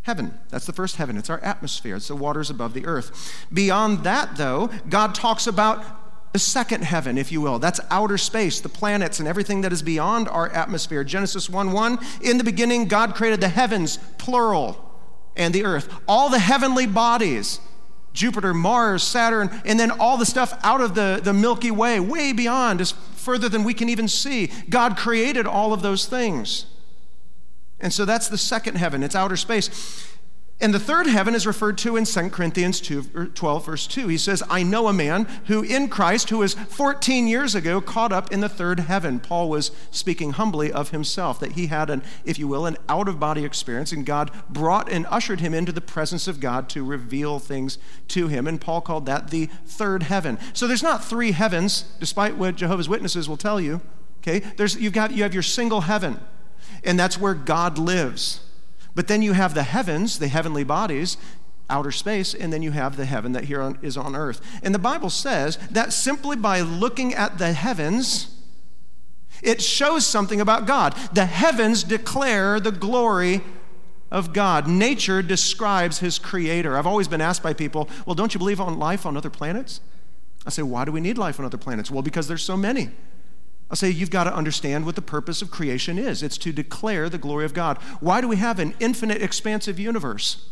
heaven. 0.02 0.38
That's 0.50 0.66
the 0.66 0.72
first 0.72 0.96
heaven. 0.96 1.16
It's 1.16 1.30
our 1.30 1.40
atmosphere, 1.40 1.96
it's 1.96 2.08
the 2.08 2.16
waters 2.16 2.50
above 2.50 2.74
the 2.74 2.86
earth. 2.86 3.46
Beyond 3.52 4.04
that, 4.04 4.36
though, 4.36 4.70
God 4.88 5.14
talks 5.14 5.46
about 5.46 6.32
the 6.32 6.38
second 6.38 6.84
heaven, 6.84 7.18
if 7.18 7.30
you 7.30 7.40
will. 7.40 7.58
That's 7.58 7.80
outer 7.90 8.18
space, 8.18 8.60
the 8.60 8.68
planets, 8.68 9.18
and 9.18 9.28
everything 9.28 9.60
that 9.60 9.72
is 9.72 9.82
beyond 9.82 10.28
our 10.28 10.48
atmosphere. 10.48 11.04
Genesis 11.04 11.48
1 11.48 11.72
1, 11.72 11.98
in 12.22 12.38
the 12.38 12.44
beginning, 12.44 12.86
God 12.86 13.14
created 13.14 13.40
the 13.40 13.48
heavens, 13.48 13.98
plural, 14.18 14.90
and 15.36 15.54
the 15.54 15.64
earth. 15.64 15.92
All 16.08 16.30
the 16.30 16.38
heavenly 16.38 16.86
bodies. 16.86 17.60
Jupiter, 18.12 18.52
Mars, 18.52 19.02
Saturn, 19.02 19.50
and 19.64 19.80
then 19.80 19.90
all 19.90 20.18
the 20.18 20.26
stuff 20.26 20.58
out 20.62 20.82
of 20.82 20.94
the, 20.94 21.20
the 21.22 21.32
Milky 21.32 21.70
Way, 21.70 21.98
way 21.98 22.34
beyond, 22.34 22.82
is 22.82 22.90
further 22.90 23.48
than 23.48 23.64
we 23.64 23.72
can 23.72 23.88
even 23.88 24.06
see. 24.06 24.50
God 24.68 24.98
created 24.98 25.46
all 25.46 25.72
of 25.72 25.80
those 25.80 26.04
things. 26.04 26.66
And 27.82 27.92
so 27.92 28.04
that's 28.04 28.28
the 28.28 28.38
second 28.38 28.76
heaven, 28.76 29.02
it's 29.02 29.16
outer 29.16 29.36
space. 29.36 30.08
And 30.62 30.72
the 30.72 30.78
third 30.78 31.08
heaven 31.08 31.34
is 31.34 31.44
referred 31.44 31.76
to 31.78 31.96
in 31.96 32.04
2 32.04 32.30
Corinthians 32.30 32.80
2, 32.80 33.04
er, 33.16 33.26
12, 33.26 33.66
verse 33.66 33.86
2. 33.88 34.06
He 34.06 34.16
says, 34.16 34.44
I 34.48 34.62
know 34.62 34.86
a 34.86 34.92
man 34.92 35.26
who 35.46 35.62
in 35.62 35.88
Christ, 35.88 36.30
who 36.30 36.38
was 36.38 36.54
14 36.54 37.26
years 37.26 37.56
ago 37.56 37.80
caught 37.80 38.12
up 38.12 38.30
in 38.30 38.38
the 38.38 38.48
third 38.48 38.78
heaven. 38.78 39.18
Paul 39.18 39.50
was 39.50 39.72
speaking 39.90 40.30
humbly 40.30 40.70
of 40.70 40.90
himself, 40.90 41.40
that 41.40 41.52
he 41.52 41.66
had 41.66 41.90
an, 41.90 42.04
if 42.24 42.38
you 42.38 42.46
will, 42.46 42.64
an 42.64 42.76
out 42.88 43.08
of 43.08 43.18
body 43.18 43.44
experience, 43.44 43.90
and 43.90 44.06
God 44.06 44.30
brought 44.48 44.88
and 44.88 45.04
ushered 45.10 45.40
him 45.40 45.52
into 45.52 45.72
the 45.72 45.80
presence 45.80 46.28
of 46.28 46.38
God 46.38 46.68
to 46.68 46.84
reveal 46.84 47.40
things 47.40 47.76
to 48.08 48.28
him. 48.28 48.46
And 48.46 48.60
Paul 48.60 48.82
called 48.82 49.06
that 49.06 49.30
the 49.30 49.46
third 49.66 50.04
heaven. 50.04 50.38
So 50.52 50.68
there's 50.68 50.82
not 50.82 51.04
three 51.04 51.32
heavens, 51.32 51.86
despite 51.98 52.36
what 52.36 52.54
Jehovah's 52.54 52.88
Witnesses 52.88 53.28
will 53.28 53.36
tell 53.36 53.60
you. 53.60 53.80
Okay? 54.20 54.38
There's, 54.56 54.76
you've 54.76 54.92
got, 54.92 55.10
you 55.10 55.24
have 55.24 55.34
your 55.34 55.42
single 55.42 55.80
heaven 55.80 56.20
and 56.84 56.98
that's 56.98 57.18
where 57.18 57.34
God 57.34 57.78
lives. 57.78 58.40
But 58.94 59.08
then 59.08 59.22
you 59.22 59.32
have 59.32 59.54
the 59.54 59.62
heavens, 59.62 60.18
the 60.18 60.28
heavenly 60.28 60.64
bodies, 60.64 61.16
outer 61.70 61.90
space, 61.90 62.34
and 62.34 62.52
then 62.52 62.62
you 62.62 62.70
have 62.72 62.96
the 62.96 63.06
heaven 63.06 63.32
that 63.32 63.44
here 63.44 63.62
on, 63.62 63.78
is 63.82 63.96
on 63.96 64.14
earth. 64.14 64.40
And 64.62 64.74
the 64.74 64.78
Bible 64.78 65.10
says 65.10 65.56
that 65.70 65.92
simply 65.92 66.36
by 66.36 66.60
looking 66.60 67.14
at 67.14 67.38
the 67.38 67.52
heavens, 67.52 68.36
it 69.42 69.62
shows 69.62 70.06
something 70.06 70.40
about 70.40 70.66
God. 70.66 70.94
The 71.12 71.26
heavens 71.26 71.82
declare 71.82 72.60
the 72.60 72.72
glory 72.72 73.40
of 74.10 74.34
God. 74.34 74.68
Nature 74.68 75.22
describes 75.22 76.00
his 76.00 76.18
creator. 76.18 76.76
I've 76.76 76.86
always 76.86 77.08
been 77.08 77.22
asked 77.22 77.42
by 77.42 77.54
people, 77.54 77.88
well, 78.04 78.14
don't 78.14 78.34
you 78.34 78.38
believe 78.38 78.60
on 78.60 78.78
life 78.78 79.06
on 79.06 79.16
other 79.16 79.30
planets? 79.30 79.80
I 80.46 80.50
say, 80.50 80.62
why 80.62 80.84
do 80.84 80.92
we 80.92 81.00
need 81.00 81.16
life 81.16 81.40
on 81.40 81.46
other 81.46 81.56
planets? 81.56 81.90
Well, 81.90 82.02
because 82.02 82.28
there's 82.28 82.42
so 82.42 82.56
many. 82.56 82.90
I 83.72 83.74
say, 83.74 83.88
you've 83.88 84.10
got 84.10 84.24
to 84.24 84.34
understand 84.34 84.84
what 84.84 84.96
the 84.96 85.02
purpose 85.02 85.40
of 85.40 85.50
creation 85.50 85.98
is 85.98 86.22
it's 86.22 86.36
to 86.38 86.52
declare 86.52 87.08
the 87.08 87.16
glory 87.16 87.46
of 87.46 87.54
God. 87.54 87.78
Why 88.00 88.20
do 88.20 88.28
we 88.28 88.36
have 88.36 88.58
an 88.58 88.74
infinite, 88.78 89.22
expansive 89.22 89.78
universe? 89.78 90.46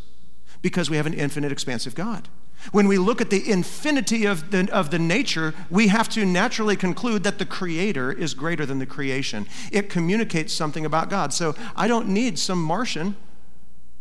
Because 0.63 0.89
we 0.89 0.97
have 0.97 1.07
an 1.07 1.13
infinite, 1.13 1.53
expansive 1.53 1.95
God. 1.95 2.29
When 2.73 2.89
we 2.89 2.97
look 2.97 3.21
at 3.21 3.29
the 3.29 3.51
infinity 3.51 4.25
of 4.25 4.51
the, 4.51 4.71
of 4.73 4.91
the 4.91 4.99
nature, 4.99 5.55
we 5.71 5.89
have 5.89 6.09
to 6.11 6.25
naturally 6.25 6.77
conclude 6.77 7.23
that 7.25 7.39
the 7.39 7.47
Creator 7.47 8.13
is 8.13 8.33
greater 8.33 8.65
than 8.65 8.79
the 8.79 8.87
creation. 8.87 9.47
It 9.71 9.91
communicates 9.91 10.53
something 10.53 10.87
about 10.87 11.11
God. 11.11 11.35
So 11.35 11.55
I 11.77 11.89
don't 11.89 12.09
need 12.09 12.39
some 12.39 12.63
Martian 12.63 13.17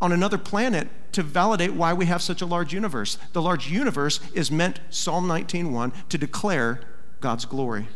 on 0.00 0.12
another 0.12 0.38
planet 0.38 0.88
to 1.12 1.22
validate 1.22 1.74
why 1.74 1.92
we 1.92 2.06
have 2.06 2.22
such 2.22 2.40
a 2.40 2.46
large 2.46 2.72
universe. 2.72 3.18
The 3.34 3.42
large 3.42 3.68
universe 3.68 4.20
is 4.32 4.50
meant, 4.50 4.80
Psalm 4.88 5.26
19:1, 5.26 5.92
to 6.08 6.18
declare 6.18 6.80
God's 7.20 7.44
glory. 7.44 7.88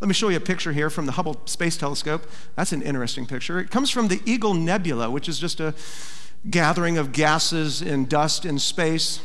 Let 0.00 0.06
me 0.06 0.14
show 0.14 0.28
you 0.28 0.36
a 0.36 0.40
picture 0.40 0.72
here 0.72 0.90
from 0.90 1.06
the 1.06 1.12
Hubble 1.12 1.40
Space 1.46 1.76
Telescope. 1.76 2.28
That's 2.54 2.72
an 2.72 2.82
interesting 2.82 3.26
picture. 3.26 3.58
It 3.58 3.70
comes 3.70 3.90
from 3.90 4.08
the 4.08 4.20
Eagle 4.24 4.54
Nebula, 4.54 5.10
which 5.10 5.28
is 5.28 5.38
just 5.38 5.58
a 5.58 5.74
gathering 6.48 6.98
of 6.98 7.12
gases 7.12 7.82
and 7.82 8.08
dust 8.08 8.44
in 8.44 8.60
space. 8.60 9.20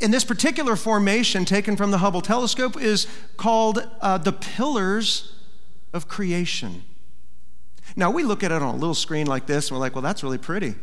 And 0.00 0.12
this 0.12 0.24
particular 0.24 0.74
formation 0.74 1.44
taken 1.44 1.76
from 1.76 1.92
the 1.92 1.98
Hubble 1.98 2.20
telescope 2.20 2.80
is 2.80 3.06
called 3.36 3.88
uh, 4.00 4.18
the 4.18 4.32
Pillars 4.32 5.34
of 5.92 6.08
Creation. 6.08 6.82
Now, 7.96 8.10
we 8.10 8.22
look 8.22 8.42
at 8.42 8.50
it 8.50 8.62
on 8.62 8.74
a 8.74 8.76
little 8.76 8.94
screen 8.94 9.26
like 9.26 9.46
this 9.46 9.68
and 9.68 9.76
we're 9.76 9.80
like, 9.80 9.94
well, 9.94 10.02
that's 10.02 10.22
really 10.22 10.38
pretty. 10.38 10.74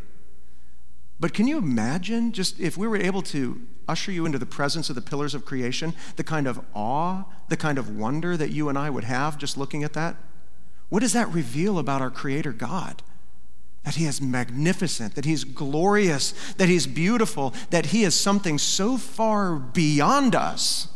But 1.19 1.33
can 1.33 1.47
you 1.47 1.57
imagine 1.57 2.31
just 2.31 2.59
if 2.59 2.77
we 2.77 2.87
were 2.87 2.97
able 2.97 3.21
to 3.23 3.61
usher 3.87 4.11
you 4.11 4.25
into 4.25 4.39
the 4.39 4.45
presence 4.45 4.89
of 4.89 4.95
the 4.95 5.01
pillars 5.01 5.33
of 5.33 5.45
creation, 5.45 5.93
the 6.15 6.23
kind 6.23 6.47
of 6.47 6.59
awe, 6.73 7.23
the 7.47 7.57
kind 7.57 7.77
of 7.77 7.95
wonder 7.95 8.35
that 8.35 8.51
you 8.51 8.67
and 8.69 8.77
I 8.77 8.89
would 8.89 9.05
have 9.05 9.37
just 9.37 9.57
looking 9.57 9.83
at 9.83 9.93
that? 9.93 10.17
What 10.89 10.99
does 10.99 11.13
that 11.13 11.31
reveal 11.31 11.79
about 11.79 12.01
our 12.01 12.11
Creator 12.11 12.53
God? 12.53 13.01
That 13.83 13.95
He 13.95 14.05
is 14.05 14.21
magnificent, 14.21 15.15
that 15.15 15.25
He's 15.25 15.43
glorious, 15.43 16.33
that 16.53 16.69
He's 16.69 16.87
beautiful, 16.87 17.53
that 17.69 17.87
He 17.87 18.03
is 18.03 18.15
something 18.15 18.57
so 18.57 18.97
far 18.97 19.55
beyond 19.55 20.35
us 20.35 20.89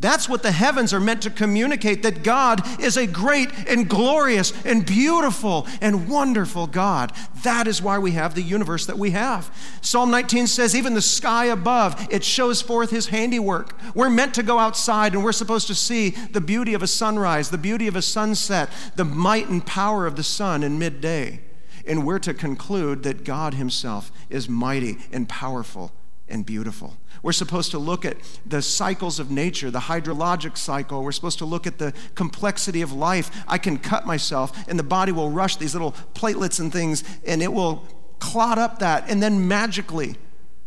that's 0.00 0.30
what 0.30 0.42
the 0.42 0.52
heavens 0.52 0.94
are 0.94 1.00
meant 1.00 1.22
to 1.22 1.30
communicate 1.30 2.02
that 2.02 2.22
God 2.22 2.66
is 2.80 2.96
a 2.96 3.06
great 3.06 3.50
and 3.68 3.88
glorious 3.88 4.52
and 4.64 4.84
beautiful 4.84 5.66
and 5.82 6.08
wonderful 6.08 6.66
God. 6.66 7.12
That 7.42 7.66
is 7.66 7.82
why 7.82 7.98
we 7.98 8.12
have 8.12 8.34
the 8.34 8.42
universe 8.42 8.86
that 8.86 8.98
we 8.98 9.10
have. 9.10 9.54
Psalm 9.82 10.10
19 10.10 10.46
says, 10.46 10.74
even 10.74 10.94
the 10.94 11.02
sky 11.02 11.46
above, 11.46 12.08
it 12.10 12.24
shows 12.24 12.62
forth 12.62 12.90
his 12.90 13.08
handiwork. 13.08 13.78
We're 13.94 14.08
meant 14.08 14.32
to 14.34 14.42
go 14.42 14.58
outside 14.58 15.12
and 15.12 15.22
we're 15.22 15.32
supposed 15.32 15.66
to 15.66 15.74
see 15.74 16.10
the 16.10 16.40
beauty 16.40 16.72
of 16.72 16.82
a 16.82 16.86
sunrise, 16.86 17.50
the 17.50 17.58
beauty 17.58 17.86
of 17.86 17.94
a 17.94 18.02
sunset, 18.02 18.70
the 18.96 19.04
might 19.04 19.48
and 19.48 19.64
power 19.64 20.06
of 20.06 20.16
the 20.16 20.22
sun 20.22 20.62
in 20.62 20.78
midday. 20.78 21.40
And 21.86 22.06
we're 22.06 22.18
to 22.20 22.32
conclude 22.32 23.02
that 23.02 23.24
God 23.24 23.54
himself 23.54 24.10
is 24.30 24.48
mighty 24.48 24.96
and 25.12 25.28
powerful 25.28 25.92
and 26.26 26.46
beautiful. 26.46 26.96
We're 27.22 27.32
supposed 27.32 27.70
to 27.72 27.78
look 27.78 28.04
at 28.04 28.16
the 28.46 28.62
cycles 28.62 29.18
of 29.18 29.30
nature, 29.30 29.70
the 29.70 29.80
hydrologic 29.80 30.56
cycle. 30.56 31.02
We're 31.02 31.12
supposed 31.12 31.38
to 31.38 31.44
look 31.44 31.66
at 31.66 31.78
the 31.78 31.92
complexity 32.14 32.82
of 32.82 32.92
life. 32.92 33.44
I 33.46 33.58
can 33.58 33.78
cut 33.78 34.06
myself, 34.06 34.68
and 34.68 34.78
the 34.78 34.84
body 34.84 35.12
will 35.12 35.30
rush 35.30 35.56
these 35.56 35.74
little 35.74 35.92
platelets 36.14 36.60
and 36.60 36.72
things, 36.72 37.04
and 37.26 37.42
it 37.42 37.52
will 37.52 37.86
clot 38.18 38.58
up 38.58 38.78
that, 38.78 39.08
and 39.10 39.22
then 39.22 39.48
magically, 39.48 40.16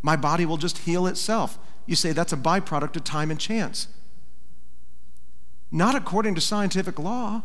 my 0.02 0.16
body 0.16 0.46
will 0.46 0.56
just 0.56 0.78
heal 0.78 1.06
itself. 1.06 1.58
You 1.86 1.96
say 1.96 2.12
that's 2.12 2.32
a 2.32 2.36
byproduct 2.36 2.96
of 2.96 3.04
time 3.04 3.30
and 3.30 3.40
chance. 3.40 3.88
Not 5.70 5.94
according 5.94 6.34
to 6.36 6.40
scientific 6.40 6.98
law 6.98 7.42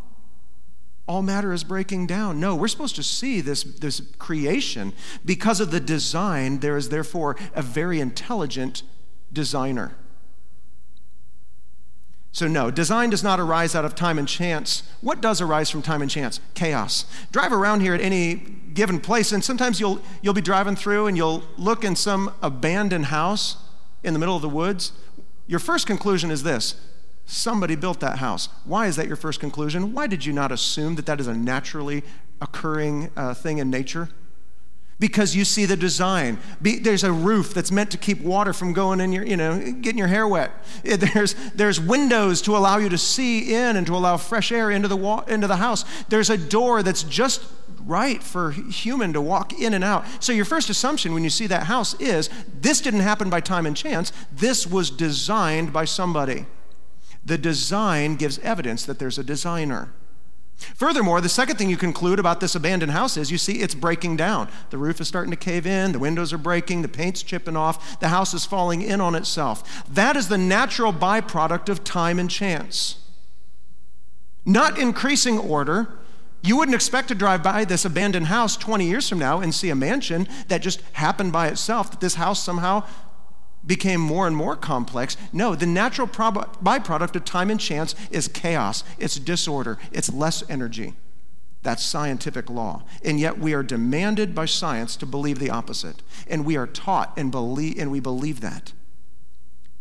all 1.09 1.23
matter 1.23 1.51
is 1.51 1.63
breaking 1.63 2.05
down. 2.05 2.39
No, 2.39 2.55
we're 2.55 2.67
supposed 2.67 2.95
to 2.97 3.01
see 3.01 3.41
this, 3.41 3.63
this 3.63 3.99
creation. 4.19 4.93
Because 5.25 5.59
of 5.59 5.71
the 5.71 5.79
design, 5.79 6.59
there 6.59 6.77
is 6.77 6.89
therefore 6.89 7.35
a 7.55 7.63
very 7.63 7.99
intelligent 7.99 8.83
designer. 9.31 9.95
So, 12.31 12.47
no, 12.47 12.69
design 12.69 13.09
does 13.09 13.23
not 13.23 13.39
arise 13.39 13.73
out 13.75 13.85
of 13.85 13.95
time 13.95 14.19
and 14.19 14.27
chance. 14.27 14.83
What 15.01 15.19
does 15.19 15.41
arise 15.41 15.69
from 15.69 15.81
time 15.81 16.01
and 16.01 16.11
chance? 16.11 16.39
Chaos. 16.53 17.05
Drive 17.31 17.51
around 17.51 17.81
here 17.81 17.95
at 17.95 18.01
any 18.01 18.35
given 18.35 18.99
place, 18.99 19.31
and 19.31 19.43
sometimes 19.43 19.79
you'll, 19.79 19.99
you'll 20.21 20.35
be 20.35 20.41
driving 20.41 20.75
through 20.75 21.07
and 21.07 21.17
you'll 21.17 21.43
look 21.57 21.83
in 21.83 21.95
some 21.95 22.33
abandoned 22.41 23.05
house 23.05 23.57
in 24.03 24.13
the 24.13 24.19
middle 24.19 24.35
of 24.35 24.41
the 24.41 24.49
woods. 24.49 24.91
Your 25.47 25.59
first 25.59 25.87
conclusion 25.87 26.29
is 26.29 26.43
this 26.43 26.75
Somebody 27.25 27.75
built 27.75 27.99
that 27.99 28.17
house. 28.17 28.49
Why 28.63 28.87
is 28.87 28.95
that 28.95 29.07
your 29.07 29.15
first 29.15 29.39
conclusion? 29.39 29.93
Why 29.93 30.07
did 30.07 30.25
you 30.25 30.33
not 30.33 30.51
assume 30.51 30.95
that 30.95 31.05
that 31.05 31.19
is 31.19 31.27
a 31.27 31.33
naturally 31.35 32.03
occurring 32.41 33.11
uh, 33.15 33.33
thing 33.33 33.59
in 33.59 33.69
nature? 33.69 34.09
Because 34.99 35.33
you 35.33 35.45
see 35.45 35.65
the 35.65 35.77
design. 35.77 36.39
Be, 36.61 36.77
there's 36.77 37.05
a 37.05 37.11
roof 37.11 37.53
that's 37.53 37.71
meant 37.71 37.89
to 37.91 37.97
keep 37.97 38.19
water 38.19 38.51
from 38.51 38.73
going 38.73 38.99
in 38.99 39.13
your, 39.13 39.25
you 39.25 39.37
know, 39.37 39.57
getting 39.57 39.97
your 39.97 40.09
hair 40.09 40.27
wet. 40.27 40.51
Eh, 40.83 40.97
there's, 40.97 41.35
there's 41.51 41.79
windows 41.79 42.41
to 42.41 42.57
allow 42.57 42.77
you 42.77 42.89
to 42.89 42.97
see 42.97 43.53
in 43.53 43.77
and 43.77 43.87
to 43.87 43.95
allow 43.95 44.17
fresh 44.17 44.51
air 44.51 44.69
into 44.69 44.89
the, 44.89 44.97
wa- 44.97 45.23
into 45.27 45.47
the 45.47 45.55
house. 45.55 45.85
There's 46.09 46.29
a 46.29 46.37
door 46.37 46.83
that's 46.83 47.03
just 47.03 47.43
right 47.85 48.21
for 48.21 48.51
human 48.51 49.13
to 49.13 49.21
walk 49.21 49.59
in 49.59 49.73
and 49.73 49.83
out. 49.83 50.05
So 50.19 50.31
your 50.31 50.45
first 50.45 50.69
assumption 50.69 51.13
when 51.13 51.23
you 51.23 51.29
see 51.29 51.47
that 51.47 51.63
house 51.63 51.93
is 51.99 52.29
this 52.61 52.81
didn't 52.81 52.99
happen 52.99 53.29
by 53.29 53.39
time 53.39 53.65
and 53.65 53.75
chance. 53.75 54.11
This 54.31 54.67
was 54.67 54.91
designed 54.91 55.71
by 55.71 55.85
somebody. 55.85 56.45
The 57.25 57.37
design 57.37 58.15
gives 58.15 58.37
evidence 58.39 58.85
that 58.85 58.99
there's 58.99 59.17
a 59.17 59.23
designer. 59.23 59.91
Furthermore, 60.75 61.21
the 61.21 61.29
second 61.29 61.57
thing 61.57 61.69
you 61.69 61.77
conclude 61.77 62.19
about 62.19 62.39
this 62.39 62.55
abandoned 62.55 62.91
house 62.91 63.17
is 63.17 63.31
you 63.31 63.37
see 63.37 63.61
it's 63.61 63.75
breaking 63.75 64.17
down. 64.17 64.49
The 64.69 64.77
roof 64.77 64.99
is 64.99 65.07
starting 65.07 65.31
to 65.31 65.37
cave 65.37 65.65
in, 65.65 65.91
the 65.91 65.99
windows 65.99 66.33
are 66.33 66.37
breaking, 66.37 66.81
the 66.81 66.87
paint's 66.87 67.23
chipping 67.23 67.55
off, 67.55 67.99
the 67.99 68.09
house 68.09 68.33
is 68.33 68.45
falling 68.45 68.81
in 68.81 69.01
on 69.01 69.15
itself. 69.15 69.85
That 69.87 70.15
is 70.15 70.27
the 70.27 70.37
natural 70.37 70.93
byproduct 70.93 71.69
of 71.69 71.83
time 71.83 72.19
and 72.19 72.29
chance. 72.29 72.97
Not 74.45 74.77
increasing 74.77 75.37
order. 75.37 75.99
You 76.41 76.57
wouldn't 76.57 76.75
expect 76.75 77.09
to 77.09 77.15
drive 77.15 77.43
by 77.43 77.65
this 77.65 77.85
abandoned 77.85 78.27
house 78.27 78.55
20 78.55 78.85
years 78.85 79.07
from 79.07 79.19
now 79.19 79.39
and 79.39 79.53
see 79.53 79.69
a 79.69 79.75
mansion 79.75 80.27
that 80.47 80.61
just 80.61 80.81
happened 80.93 81.31
by 81.31 81.47
itself, 81.47 81.91
that 81.91 81.99
this 81.99 82.15
house 82.15 82.41
somehow 82.41 82.85
became 83.65 84.01
more 84.01 84.27
and 84.27 84.35
more 84.35 84.55
complex. 84.55 85.17
No, 85.33 85.55
the 85.55 85.65
natural 85.65 86.07
byproduct 86.07 87.15
of 87.15 87.25
time 87.25 87.49
and 87.49 87.59
chance 87.59 87.95
is 88.11 88.27
chaos, 88.27 88.83
it's 88.97 89.15
disorder, 89.15 89.77
it's 89.91 90.11
less 90.11 90.43
energy. 90.49 90.95
That's 91.61 91.83
scientific 91.83 92.49
law. 92.49 92.83
And 93.03 93.19
yet 93.19 93.37
we 93.37 93.53
are 93.53 93.63
demanded 93.63 94.33
by 94.33 94.45
science 94.45 94.95
to 94.97 95.05
believe 95.05 95.39
the 95.39 95.49
opposite. 95.49 96.01
And 96.27 96.45
we 96.45 96.55
are 96.55 96.67
taught 96.67 97.13
and 97.17 97.31
believe 97.31 97.77
and 97.77 97.91
we 97.91 97.99
believe 97.99 98.39
that. 98.41 98.71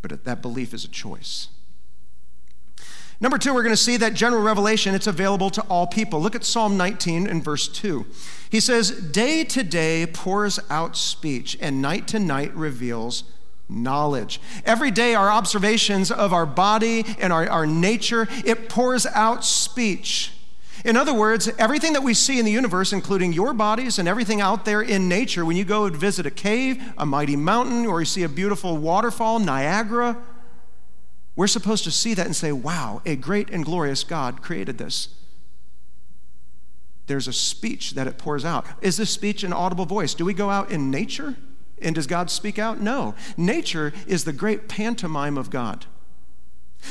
But 0.02 0.24
that 0.24 0.42
belief 0.42 0.74
is 0.74 0.84
a 0.84 0.88
choice. 0.88 1.48
Number 3.20 3.38
two, 3.38 3.52
we're 3.52 3.64
going 3.64 3.72
to 3.72 3.76
see 3.76 3.96
that 3.96 4.14
general 4.14 4.42
revelation, 4.42 4.94
it's 4.94 5.08
available 5.08 5.50
to 5.50 5.62
all 5.62 5.88
people. 5.88 6.20
Look 6.20 6.36
at 6.36 6.44
Psalm 6.44 6.76
19 6.76 7.26
and 7.26 7.42
verse 7.42 7.66
2. 7.66 8.06
He 8.48 8.60
says, 8.60 8.90
Day 8.90 9.42
to 9.44 9.64
day 9.64 10.06
pours 10.06 10.60
out 10.70 10.96
speech, 10.96 11.58
and 11.60 11.82
night 11.82 12.06
to 12.08 12.20
night 12.20 12.54
reveals 12.54 13.24
knowledge. 13.68 14.40
Every 14.64 14.90
day, 14.90 15.14
our 15.14 15.30
observations 15.30 16.10
of 16.10 16.32
our 16.32 16.46
body 16.46 17.04
and 17.18 17.32
our, 17.32 17.48
our 17.48 17.66
nature, 17.66 18.26
it 18.44 18.68
pours 18.68 19.06
out 19.06 19.44
speech. 19.44 20.32
In 20.84 20.96
other 20.96 21.12
words, 21.12 21.48
everything 21.58 21.92
that 21.94 22.02
we 22.02 22.14
see 22.14 22.38
in 22.38 22.44
the 22.44 22.52
universe, 22.52 22.92
including 22.92 23.32
your 23.32 23.52
bodies 23.52 23.98
and 23.98 24.08
everything 24.08 24.40
out 24.40 24.64
there 24.64 24.80
in 24.80 25.08
nature, 25.08 25.44
when 25.44 25.56
you 25.56 25.64
go 25.64 25.86
and 25.86 25.96
visit 25.96 26.24
a 26.24 26.30
cave, 26.30 26.82
a 26.96 27.04
mighty 27.04 27.36
mountain, 27.36 27.84
or 27.84 28.00
you 28.00 28.06
see 28.06 28.22
a 28.22 28.28
beautiful 28.28 28.76
waterfall, 28.76 29.40
Niagara, 29.40 30.16
we're 31.34 31.46
supposed 31.46 31.84
to 31.84 31.90
see 31.90 32.14
that 32.14 32.26
and 32.26 32.34
say, 32.34 32.52
wow, 32.52 33.02
a 33.04 33.16
great 33.16 33.50
and 33.50 33.64
glorious 33.64 34.04
God 34.04 34.40
created 34.42 34.78
this. 34.78 35.08
There's 37.06 37.26
a 37.26 37.32
speech 37.32 37.92
that 37.92 38.06
it 38.06 38.18
pours 38.18 38.44
out. 38.44 38.66
Is 38.80 38.96
this 38.96 39.10
speech 39.10 39.42
an 39.42 39.52
audible 39.52 39.86
voice? 39.86 40.14
Do 40.14 40.24
we 40.24 40.34
go 40.34 40.50
out 40.50 40.70
in 40.70 40.90
nature? 40.90 41.36
And 41.82 41.94
does 41.94 42.06
God 42.06 42.30
speak 42.30 42.58
out? 42.58 42.80
No. 42.80 43.14
Nature 43.36 43.92
is 44.06 44.24
the 44.24 44.32
great 44.32 44.68
pantomime 44.68 45.38
of 45.38 45.50
God. 45.50 45.86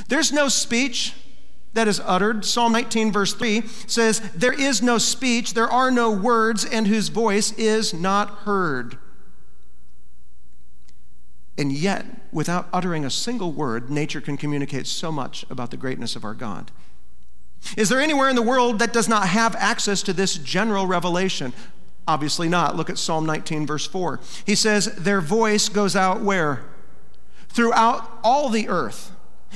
There's 0.07 0.31
no 0.31 0.47
speech 0.47 1.13
that 1.73 1.87
is 1.87 2.01
uttered. 2.03 2.43
Psalm 2.43 2.73
19, 2.73 3.11
verse 3.11 3.33
3 3.33 3.61
says, 3.87 4.19
There 4.35 4.53
is 4.53 4.81
no 4.81 4.97
speech, 4.97 5.53
there 5.53 5.69
are 5.69 5.91
no 5.91 6.11
words, 6.11 6.65
and 6.65 6.87
whose 6.87 7.09
voice 7.09 7.51
is 7.53 7.93
not 7.93 8.29
heard. 8.39 8.97
And 11.57 11.71
yet, 11.71 12.05
without 12.31 12.67
uttering 12.71 13.03
a 13.03 13.09
single 13.09 13.51
word, 13.51 13.89
nature 13.89 14.21
can 14.21 14.37
communicate 14.37 14.85
so 14.87 15.11
much 15.11 15.45
about 15.49 15.71
the 15.71 15.77
greatness 15.77 16.15
of 16.15 16.23
our 16.23 16.35
God. 16.35 16.71
Is 17.75 17.89
there 17.89 17.99
anywhere 17.99 18.29
in 18.29 18.35
the 18.35 18.41
world 18.41 18.79
that 18.79 18.93
does 18.93 19.09
not 19.09 19.27
have 19.27 19.55
access 19.55 20.03
to 20.03 20.13
this 20.13 20.35
general 20.35 20.85
revelation? 20.85 21.53
Obviously 22.07 22.47
not. 22.47 22.75
Look 22.75 22.89
at 22.89 22.97
Psalm 22.97 23.25
19, 23.25 23.67
verse 23.67 23.85
4. 23.85 24.19
He 24.45 24.55
says, 24.55 24.85
Their 24.95 25.21
voice 25.21 25.67
goes 25.67 25.95
out 25.95 26.21
where? 26.21 26.63
Throughout 27.49 28.19
all 28.23 28.49
the 28.49 28.69
earth, 28.69 29.11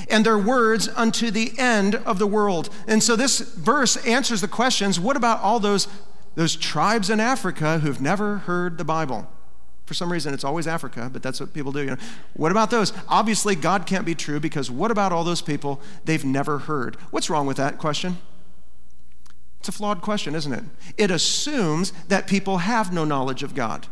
and 0.09 0.25
their 0.25 0.37
words 0.37 0.89
unto 0.95 1.31
the 1.31 1.53
end 1.57 1.95
of 1.95 2.19
the 2.19 2.27
world. 2.27 2.69
And 2.87 3.03
so 3.03 3.15
this 3.15 3.39
verse 3.39 3.97
answers 4.05 4.41
the 4.41 4.47
questions 4.47 4.99
what 4.99 5.17
about 5.17 5.41
all 5.41 5.59
those, 5.59 5.87
those 6.35 6.55
tribes 6.55 7.09
in 7.09 7.19
Africa 7.19 7.79
who've 7.79 8.01
never 8.01 8.39
heard 8.39 8.77
the 8.77 8.85
Bible? 8.85 9.29
For 9.85 9.93
some 9.93 10.11
reason, 10.11 10.33
it's 10.33 10.45
always 10.45 10.67
Africa, 10.67 11.09
but 11.11 11.21
that's 11.21 11.39
what 11.39 11.53
people 11.53 11.71
do. 11.71 11.81
You 11.81 11.89
know? 11.91 11.97
What 12.33 12.51
about 12.51 12.69
those? 12.69 12.93
Obviously, 13.09 13.55
God 13.55 13.85
can't 13.85 14.05
be 14.05 14.15
true 14.15 14.39
because 14.39 14.71
what 14.71 14.89
about 14.89 15.11
all 15.11 15.23
those 15.23 15.41
people 15.41 15.81
they've 16.05 16.23
never 16.23 16.59
heard? 16.59 16.95
What's 17.11 17.29
wrong 17.29 17.45
with 17.45 17.57
that 17.57 17.77
question? 17.77 18.17
It's 19.61 19.69
a 19.69 19.71
flawed 19.71 20.01
question, 20.01 20.33
isn't 20.33 20.51
it? 20.51 20.63
It 20.97 21.11
assumes 21.11 21.93
that 22.07 22.25
people 22.25 22.57
have 22.57 22.91
no 22.91 23.05
knowledge 23.05 23.43
of 23.43 23.53
God. 23.53 23.85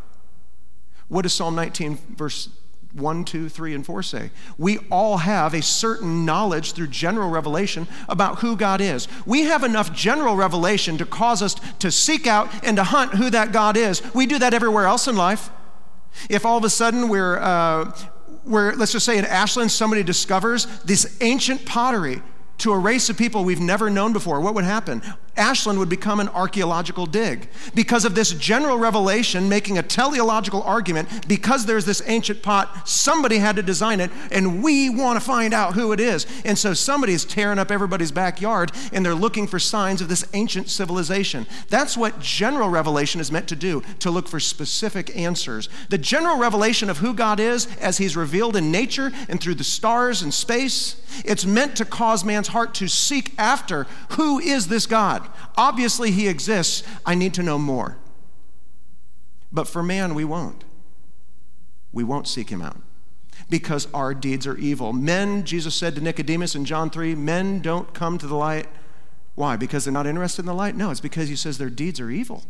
What 1.06 1.22
does 1.22 1.32
Psalm 1.32 1.54
19, 1.54 1.96
verse 2.16 2.48
1, 2.94 3.24
2, 3.24 3.48
3, 3.48 3.74
and 3.76 3.86
4 3.86 4.02
say? 4.02 4.30
We 4.58 4.78
all 4.90 5.18
have 5.18 5.54
a 5.54 5.62
certain 5.62 6.24
knowledge 6.24 6.72
through 6.72 6.88
general 6.88 7.30
revelation 7.30 7.86
about 8.08 8.40
who 8.40 8.56
God 8.56 8.80
is. 8.80 9.06
We 9.24 9.42
have 9.42 9.62
enough 9.62 9.92
general 9.92 10.34
revelation 10.34 10.98
to 10.98 11.06
cause 11.06 11.40
us 11.40 11.54
to 11.78 11.92
seek 11.92 12.26
out 12.26 12.52
and 12.64 12.76
to 12.76 12.82
hunt 12.82 13.14
who 13.14 13.30
that 13.30 13.52
God 13.52 13.76
is. 13.76 14.02
We 14.12 14.26
do 14.26 14.40
that 14.40 14.52
everywhere 14.52 14.86
else 14.86 15.06
in 15.06 15.14
life. 15.14 15.50
If 16.28 16.44
all 16.44 16.58
of 16.58 16.64
a 16.64 16.70
sudden 16.70 17.08
we're, 17.08 17.38
uh, 17.38 17.96
we're, 18.44 18.74
let's 18.74 18.90
just 18.90 19.06
say 19.06 19.18
in 19.18 19.24
Ashland, 19.24 19.70
somebody 19.70 20.02
discovers 20.02 20.66
this 20.80 21.16
ancient 21.20 21.64
pottery 21.64 22.22
to 22.60 22.72
a 22.72 22.78
race 22.78 23.08
of 23.08 23.16
people 23.16 23.44
we've 23.44 23.60
never 23.60 23.90
known 23.90 24.12
before, 24.12 24.40
what 24.40 24.54
would 24.54 24.64
happen? 24.64 25.02
Ashland 25.40 25.78
would 25.78 25.88
become 25.88 26.20
an 26.20 26.28
archaeological 26.28 27.06
dig. 27.06 27.48
Because 27.74 28.04
of 28.04 28.14
this 28.14 28.32
general 28.32 28.78
revelation 28.78 29.48
making 29.48 29.78
a 29.78 29.82
teleological 29.82 30.62
argument, 30.62 31.26
because 31.26 31.64
there's 31.64 31.86
this 31.86 32.02
ancient 32.06 32.42
pot, 32.42 32.86
somebody 32.86 33.38
had 33.38 33.56
to 33.56 33.62
design 33.62 34.00
it, 34.00 34.10
and 34.30 34.62
we 34.62 34.90
want 34.90 35.18
to 35.18 35.24
find 35.24 35.54
out 35.54 35.72
who 35.74 35.92
it 35.92 36.00
is. 36.00 36.26
And 36.44 36.58
so 36.58 36.74
somebody's 36.74 37.24
tearing 37.24 37.58
up 37.58 37.70
everybody's 37.70 38.12
backyard, 38.12 38.70
and 38.92 39.04
they're 39.04 39.14
looking 39.14 39.46
for 39.46 39.58
signs 39.58 40.02
of 40.02 40.08
this 40.08 40.24
ancient 40.34 40.68
civilization. 40.68 41.46
That's 41.68 41.96
what 41.96 42.20
general 42.20 42.68
revelation 42.68 43.20
is 43.20 43.32
meant 43.32 43.48
to 43.48 43.56
do, 43.56 43.82
to 44.00 44.10
look 44.10 44.28
for 44.28 44.40
specific 44.40 45.16
answers. 45.16 45.70
The 45.88 45.98
general 45.98 46.36
revelation 46.36 46.90
of 46.90 46.98
who 46.98 47.14
God 47.14 47.40
is, 47.40 47.66
as 47.78 47.96
He's 47.96 48.16
revealed 48.16 48.56
in 48.56 48.70
nature 48.70 49.10
and 49.28 49.40
through 49.40 49.54
the 49.54 49.64
stars 49.64 50.20
and 50.20 50.34
space, 50.34 51.00
it's 51.24 51.46
meant 51.46 51.76
to 51.76 51.84
cause 51.84 52.24
man's 52.24 52.48
heart 52.48 52.74
to 52.74 52.88
seek 52.88 53.32
after 53.38 53.86
who 54.10 54.38
is 54.38 54.68
this 54.68 54.86
God? 54.86 55.29
Obviously, 55.56 56.10
he 56.10 56.28
exists. 56.28 56.82
I 57.04 57.14
need 57.14 57.34
to 57.34 57.42
know 57.42 57.58
more. 57.58 57.98
But 59.52 59.68
for 59.68 59.82
man, 59.82 60.14
we 60.14 60.24
won't. 60.24 60.64
We 61.92 62.04
won't 62.04 62.28
seek 62.28 62.50
him 62.50 62.62
out 62.62 62.76
because 63.48 63.88
our 63.92 64.14
deeds 64.14 64.46
are 64.46 64.56
evil. 64.56 64.92
Men, 64.92 65.44
Jesus 65.44 65.74
said 65.74 65.96
to 65.96 66.00
Nicodemus 66.00 66.54
in 66.54 66.64
John 66.64 66.88
3, 66.88 67.14
men 67.16 67.60
don't 67.60 67.92
come 67.92 68.16
to 68.18 68.26
the 68.26 68.36
light. 68.36 68.68
Why? 69.34 69.56
Because 69.56 69.84
they're 69.84 69.92
not 69.92 70.06
interested 70.06 70.42
in 70.42 70.46
the 70.46 70.54
light? 70.54 70.76
No, 70.76 70.90
it's 70.90 71.00
because 71.00 71.28
he 71.28 71.36
says 71.36 71.58
their 71.58 71.70
deeds 71.70 71.98
are 71.98 72.10
evil. 72.10 72.44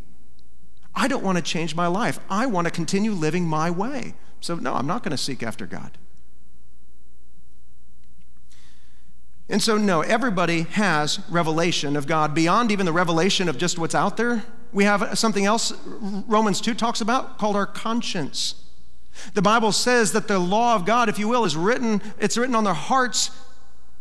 I 0.95 1.09
don't 1.09 1.23
want 1.23 1.39
to 1.39 1.43
change 1.43 1.75
my 1.75 1.87
life. 1.87 2.19
I 2.29 2.47
want 2.47 2.67
to 2.67 2.71
continue 2.71 3.13
living 3.13 3.47
my 3.47 3.71
way. 3.71 4.15
So, 4.41 4.57
no, 4.57 4.75
I'm 4.75 4.87
not 4.87 5.03
going 5.03 5.13
to 5.13 5.19
seek 5.19 5.43
after 5.43 5.67
God. 5.67 5.97
And 9.51 9.61
so, 9.61 9.77
no, 9.77 10.03
everybody 10.03 10.63
has 10.63 11.19
revelation 11.29 11.97
of 11.97 12.07
God 12.07 12.35
beyond 12.37 12.71
even 12.71 12.87
the 12.87 12.93
revelation 12.93 13.49
of 13.49 13.59
just 13.59 13.79
what's 13.79 13.97
out 13.97 14.17
there. 14.17 14.45
We 14.73 14.85
have 14.85 15.19
something 15.19 15.45
else 15.45 15.73
Romans 15.85 16.61
2 16.61 16.73
talks 16.75 17.01
about 17.01 17.37
called 17.37 17.57
our 17.57 17.67
conscience. 17.67 18.55
The 19.35 19.43
Bible 19.43 19.73
says 19.73 20.13
that 20.13 20.29
the 20.29 20.39
law 20.39 20.77
of 20.77 20.87
God, 20.87 21.09
if 21.09 21.19
you 21.19 21.27
will, 21.27 21.45
is 21.45 21.57
written, 21.57 22.01
it's 22.21 22.37
written 22.37 22.55
on 22.55 22.63
their 22.63 22.75
hearts. 22.75 23.33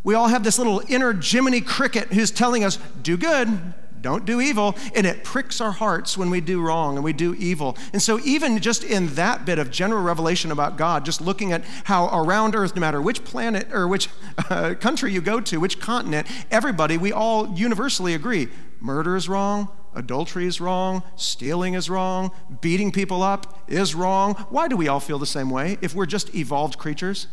We 0.03 0.13
all 0.13 0.27
have 0.27 0.43
this 0.43 0.59
little 0.59 0.83
inner 0.87 1.13
Jiminy 1.13 1.61
Cricket 1.61 2.13
who's 2.13 2.29
telling 2.29 2.63
us, 2.63 2.77
do 3.01 3.17
good, 3.17 3.73
don't 4.01 4.25
do 4.25 4.41
evil, 4.41 4.75
and 4.95 5.05
it 5.05 5.23
pricks 5.23 5.61
our 5.61 5.71
hearts 5.71 6.17
when 6.17 6.29
we 6.29 6.41
do 6.41 6.61
wrong 6.61 6.95
and 6.95 7.03
we 7.03 7.13
do 7.13 7.35
evil. 7.35 7.77
And 7.93 8.01
so, 8.01 8.19
even 8.19 8.59
just 8.59 8.83
in 8.83 9.07
that 9.15 9.45
bit 9.45 9.59
of 9.59 9.71
general 9.71 10.03
revelation 10.03 10.51
about 10.51 10.77
God, 10.77 11.05
just 11.05 11.21
looking 11.21 11.51
at 11.51 11.63
how 11.85 12.07
around 12.07 12.55
Earth, 12.55 12.75
no 12.75 12.79
matter 12.79 13.01
which 13.01 13.23
planet 13.23 13.71
or 13.71 13.87
which 13.87 14.09
uh, 14.49 14.75
country 14.75 15.11
you 15.11 15.21
go 15.21 15.39
to, 15.41 15.59
which 15.59 15.79
continent, 15.79 16.27
everybody, 16.51 16.97
we 16.97 17.11
all 17.11 17.47
universally 17.57 18.13
agree 18.13 18.49
murder 18.81 19.15
is 19.15 19.27
wrong, 19.27 19.67
adultery 19.93 20.45
is 20.45 20.61
wrong, 20.61 21.03
stealing 21.15 21.73
is 21.73 21.89
wrong, 21.89 22.31
beating 22.61 22.91
people 22.91 23.21
up 23.21 23.61
is 23.67 23.93
wrong. 23.93 24.33
Why 24.49 24.67
do 24.67 24.77
we 24.77 24.87
all 24.87 24.99
feel 24.99 25.19
the 25.19 25.25
same 25.25 25.49
way 25.49 25.77
if 25.81 25.93
we're 25.93 26.05
just 26.05 26.33
evolved 26.33 26.77
creatures? 26.77 27.27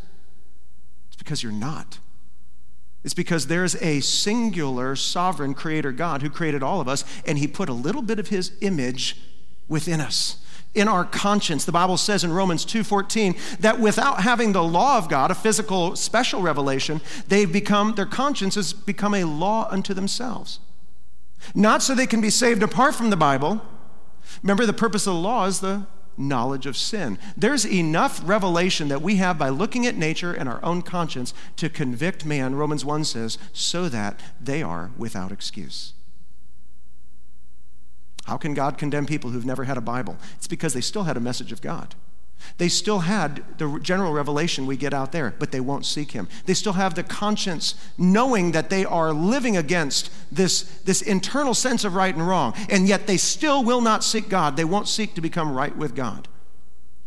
It's 1.09 1.17
because 1.17 1.43
you're 1.43 1.53
not. 1.53 1.99
It's 3.07 3.15
because 3.15 3.47
there's 3.47 3.81
a 3.81 4.01
singular 4.01 4.97
sovereign 4.97 5.55
creator 5.55 5.93
God 5.93 6.23
who 6.23 6.29
created 6.29 6.65
all 6.65 6.81
of 6.81 6.89
us, 6.89 7.05
and 7.25 7.39
he 7.39 7.47
put 7.47 7.69
a 7.69 7.73
little 7.73 8.03
bit 8.03 8.19
of 8.19 8.29
his 8.29 8.51
image 8.63 9.17
within 9.69 10.01
us. 10.01 10.39
In 10.75 10.89
our 10.89 11.05
conscience, 11.05 11.65
the 11.65 11.71
Bible 11.71 11.99
says 11.99 12.25
in 12.25 12.33
Romans 12.33 12.65
2:14 12.65 13.37
that 13.61 13.79
without 13.79 14.23
having 14.23 14.51
the 14.51 14.63
law 14.65 14.99
of 14.99 15.09
God, 15.09 15.31
a 15.31 15.37
physical 15.37 15.95
special 15.95 16.43
revelation, 16.43 17.01
they've 17.29 17.51
become 17.51 17.95
their 17.95 18.07
conscience 18.07 18.57
has 18.57 18.73
become 18.73 19.15
a 19.15 19.23
law 19.23 19.69
unto 19.71 19.95
themselves. 19.95 20.59
Not 21.55 21.85
so 21.85 21.95
they 21.95 22.09
can 22.09 22.21
be 22.21 22.29
saved 22.29 22.65
apart 22.65 22.97
from 22.97 23.11
the 23.11 23.17
Bible. 23.17 23.63
Remember 24.43 24.67
the 24.67 24.73
purpose 24.73 25.07
of 25.07 25.15
the 25.15 25.21
law 25.21 25.47
is 25.47 25.61
the 25.61 25.87
knowledge 26.19 26.67
of 26.67 26.77
sin. 26.77 27.19
There's 27.37 27.67
enough 27.67 28.21
revelation 28.25 28.89
that 28.89 29.03
we 29.03 29.17
have 29.17 29.39
by 29.39 29.49
looking 29.49 29.87
at 29.87 29.97
nature 29.97 30.33
and 30.33 30.49
our 30.49 30.65
own 30.65 30.83
conscience 30.83 31.35
to 31.57 31.69
convict 31.69 32.25
man, 32.25 32.55
Romans 32.55 32.85
1 32.85 33.05
says, 33.05 33.39
so 33.53 33.89
that 33.89 34.21
they 34.41 34.63
are 34.63 34.91
without 34.97 35.33
excuse. 35.33 35.93
How 38.25 38.37
can 38.37 38.55
God 38.55 38.77
condemn 38.77 39.07
people 39.07 39.31
who've 39.31 39.47
never 39.47 39.65
had 39.65 39.77
a 39.77 39.81
Bible? 39.83 40.17
It's 40.37 40.49
because 40.49 40.75
they 40.75 40.81
still 40.81 41.05
had 41.05 41.17
a 41.17 41.21
message 41.21 41.53
of 41.53 41.63
God. 41.63 41.95
They 42.59 42.69
still 42.69 43.01
had 43.01 43.59
the 43.59 43.79
general 43.81 44.13
revelation 44.13 44.67
we 44.67 44.77
get 44.77 44.95
out 44.95 45.13
there, 45.13 45.35
but 45.39 45.53
they 45.53 45.61
won't 45.61 45.85
seek 45.85 46.13
him. 46.13 46.29
They 46.47 46.55
still 46.55 46.75
have 46.75 46.95
the 46.95 47.03
conscience 47.03 47.75
knowing 47.99 48.53
that 48.53 48.71
they 48.71 48.85
are 48.85 49.13
living 49.13 49.57
against 49.57 50.11
this, 50.35 50.63
this 50.85 51.03
internal 51.03 51.55
sense 51.55 51.85
of 51.85 51.95
right 51.95 52.15
and 52.15 52.27
wrong, 52.27 52.55
and 52.71 52.89
yet 52.89 53.07
they 53.07 53.17
still 53.17 53.63
will 53.63 53.81
not 53.81 54.05
seek 54.05 54.29
God. 54.29 54.57
They 54.57 54.65
won't 54.65 54.89
seek 54.89 55.15
to 55.15 55.21
become 55.21 55.53
right 55.53 55.77
with 55.77 55.95
God, 55.95 56.29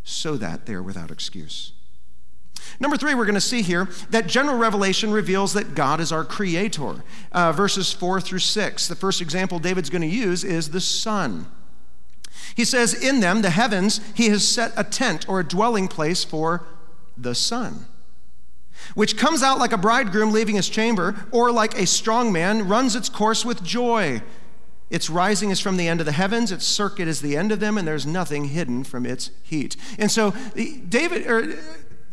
so 0.03 0.37
that 0.37 0.65
they're 0.65 0.83
without 0.83 1.09
excuse. 1.09 1.73
Number 2.79 2.97
three, 2.97 3.15
we're 3.15 3.25
going 3.25 3.35
to 3.35 3.41
see 3.41 3.61
here 3.61 3.89
that 4.09 4.27
general 4.27 4.57
revelation 4.57 5.11
reveals 5.11 5.53
that 5.53 5.73
God 5.73 5.99
is 5.99 6.11
our 6.11 6.23
creator. 6.23 7.03
Uh, 7.31 7.51
verses 7.51 7.91
four 7.91 8.21
through 8.21 8.39
six. 8.39 8.87
The 8.87 8.95
first 8.95 9.21
example 9.21 9.59
David's 9.59 9.89
going 9.89 10.01
to 10.01 10.07
use 10.07 10.43
is 10.43 10.69
the 10.69 10.81
sun. 10.81 11.47
He 12.55 12.65
says, 12.65 12.93
In 12.93 13.19
them, 13.19 13.41
the 13.41 13.49
heavens, 13.49 14.01
he 14.13 14.29
has 14.29 14.47
set 14.47 14.73
a 14.75 14.83
tent 14.83 15.27
or 15.27 15.39
a 15.39 15.47
dwelling 15.47 15.87
place 15.87 16.23
for 16.23 16.65
the 17.17 17.35
sun, 17.35 17.85
which 18.93 19.17
comes 19.17 19.43
out 19.43 19.59
like 19.59 19.73
a 19.73 19.77
bridegroom 19.77 20.31
leaving 20.31 20.55
his 20.55 20.69
chamber, 20.69 21.27
or 21.31 21.51
like 21.51 21.77
a 21.77 21.85
strong 21.85 22.31
man 22.31 22.67
runs 22.67 22.95
its 22.95 23.09
course 23.09 23.45
with 23.45 23.63
joy. 23.63 24.21
Its 24.89 25.09
rising 25.09 25.51
is 25.51 25.59
from 25.59 25.77
the 25.77 25.87
end 25.87 25.99
of 25.99 26.05
the 26.05 26.11
heavens, 26.11 26.51
its 26.51 26.65
circuit 26.65 27.07
is 27.07 27.21
the 27.21 27.37
end 27.37 27.51
of 27.51 27.59
them, 27.59 27.77
and 27.77 27.87
there's 27.87 28.07
nothing 28.07 28.45
hidden 28.45 28.83
from 28.83 29.05
its 29.05 29.29
heat. 29.43 29.75
And 29.99 30.09
so, 30.09 30.33
David, 30.55 31.27
or 31.27 31.55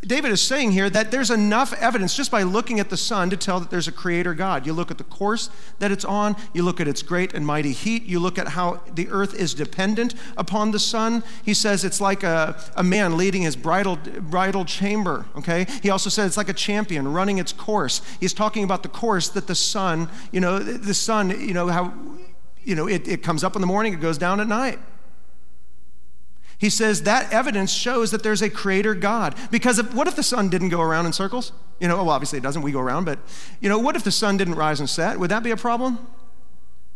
David 0.03 0.31
is 0.31 0.41
saying 0.41 0.71
here 0.71 0.89
that 0.91 1.11
there's 1.11 1.31
enough 1.31 1.73
evidence 1.75 2.17
just 2.17 2.31
by 2.31 2.45
looking 2.45 2.79
at 2.79 2.91
the 2.91 2.97
sun 2.97 3.29
to 3.31 3.37
tell 3.37 3.59
that 3.59 3.71
there's 3.71 3.89
a 3.89 3.93
creator 3.93 4.35
God. 4.35 4.65
You 4.65 4.73
look 4.73 4.91
at 4.91 4.99
the 4.99 5.05
course 5.05 5.51
that 5.81 5.91
it's 5.91 6.05
on, 6.05 6.37
you 6.53 6.63
look 6.63 6.81
at 6.81 6.87
its 6.87 7.03
great 7.03 7.35
and 7.35 7.45
mighty 7.45 7.73
heat, 7.73 8.05
you 8.05 8.21
look 8.21 8.39
at 8.39 8.49
how 8.49 8.83
the 8.93 9.09
earth 9.09 9.35
is 9.35 9.53
dependent 9.53 10.15
upon 10.37 10.71
the 10.71 10.79
sun. 10.79 11.25
He 11.45 11.55
says 11.55 11.85
it's 11.85 12.01
like 12.01 12.23
a, 12.23 12.57
a 12.77 12.85
man 12.85 13.17
leading 13.17 13.43
his 13.43 13.57
bridal, 13.57 13.97
bridal 13.97 14.65
chamber, 14.65 15.27
okay? 15.37 15.67
He 15.83 15.91
also 15.91 16.09
says 16.09 16.27
it's 16.27 16.37
like 16.37 16.49
a 16.49 16.55
champion 16.55 17.13
running 17.13 17.39
its 17.39 17.53
course. 17.53 18.01
He's 18.21 18.35
talking 18.35 18.63
about 18.63 18.83
the 18.85 18.89
course 18.89 19.29
that 19.31 19.49
the 19.49 19.57
sun, 19.57 20.09
you 20.31 20.41
know, 20.41 20.59
the 20.59 20.95
sun, 20.95 21.31
you 21.31 21.55
know, 21.55 21.67
how, 21.69 21.93
you 22.63 22.77
know, 22.77 22.87
it, 22.87 23.09
it 23.09 23.23
comes 23.23 23.43
up 23.43 23.57
in 23.57 23.61
the 23.61 23.67
morning, 23.67 23.93
it 23.95 24.01
goes 24.01 24.19
down 24.19 24.41
at 24.41 24.47
night. 24.47 24.79
He 26.59 26.71
says 26.71 27.03
that 27.03 27.33
evidence 27.33 27.71
shows 27.71 28.11
that 28.11 28.23
there's 28.23 28.41
a 28.41 28.49
creator 28.49 28.95
God. 28.95 29.35
Because 29.51 29.79
if, 29.79 29.93
what 29.95 30.09
if 30.09 30.17
the 30.17 30.23
sun 30.23 30.49
didn't 30.49 30.71
go 30.71 30.81
around 30.81 31.07
in 31.07 31.13
circles? 31.13 31.53
You 31.81 31.89
know, 31.89 31.97
well, 31.97 32.11
obviously 32.11 32.39
it 32.39 32.43
doesn't, 32.43 32.63
we 32.63 32.73
go 32.73 32.81
around, 32.81 33.05
but, 33.05 33.19
you 33.61 33.69
know, 33.69 33.79
what 33.79 33.97
if 33.97 34.05
the 34.05 34.11
sun 34.11 34.39
didn't 34.39 34.55
rise 34.55 34.81
and 34.81 34.89
set? 34.89 35.19
Would 35.19 35.31
that 35.31 35.43
be 35.43 35.51
a 35.51 35.57
problem? 35.57 35.99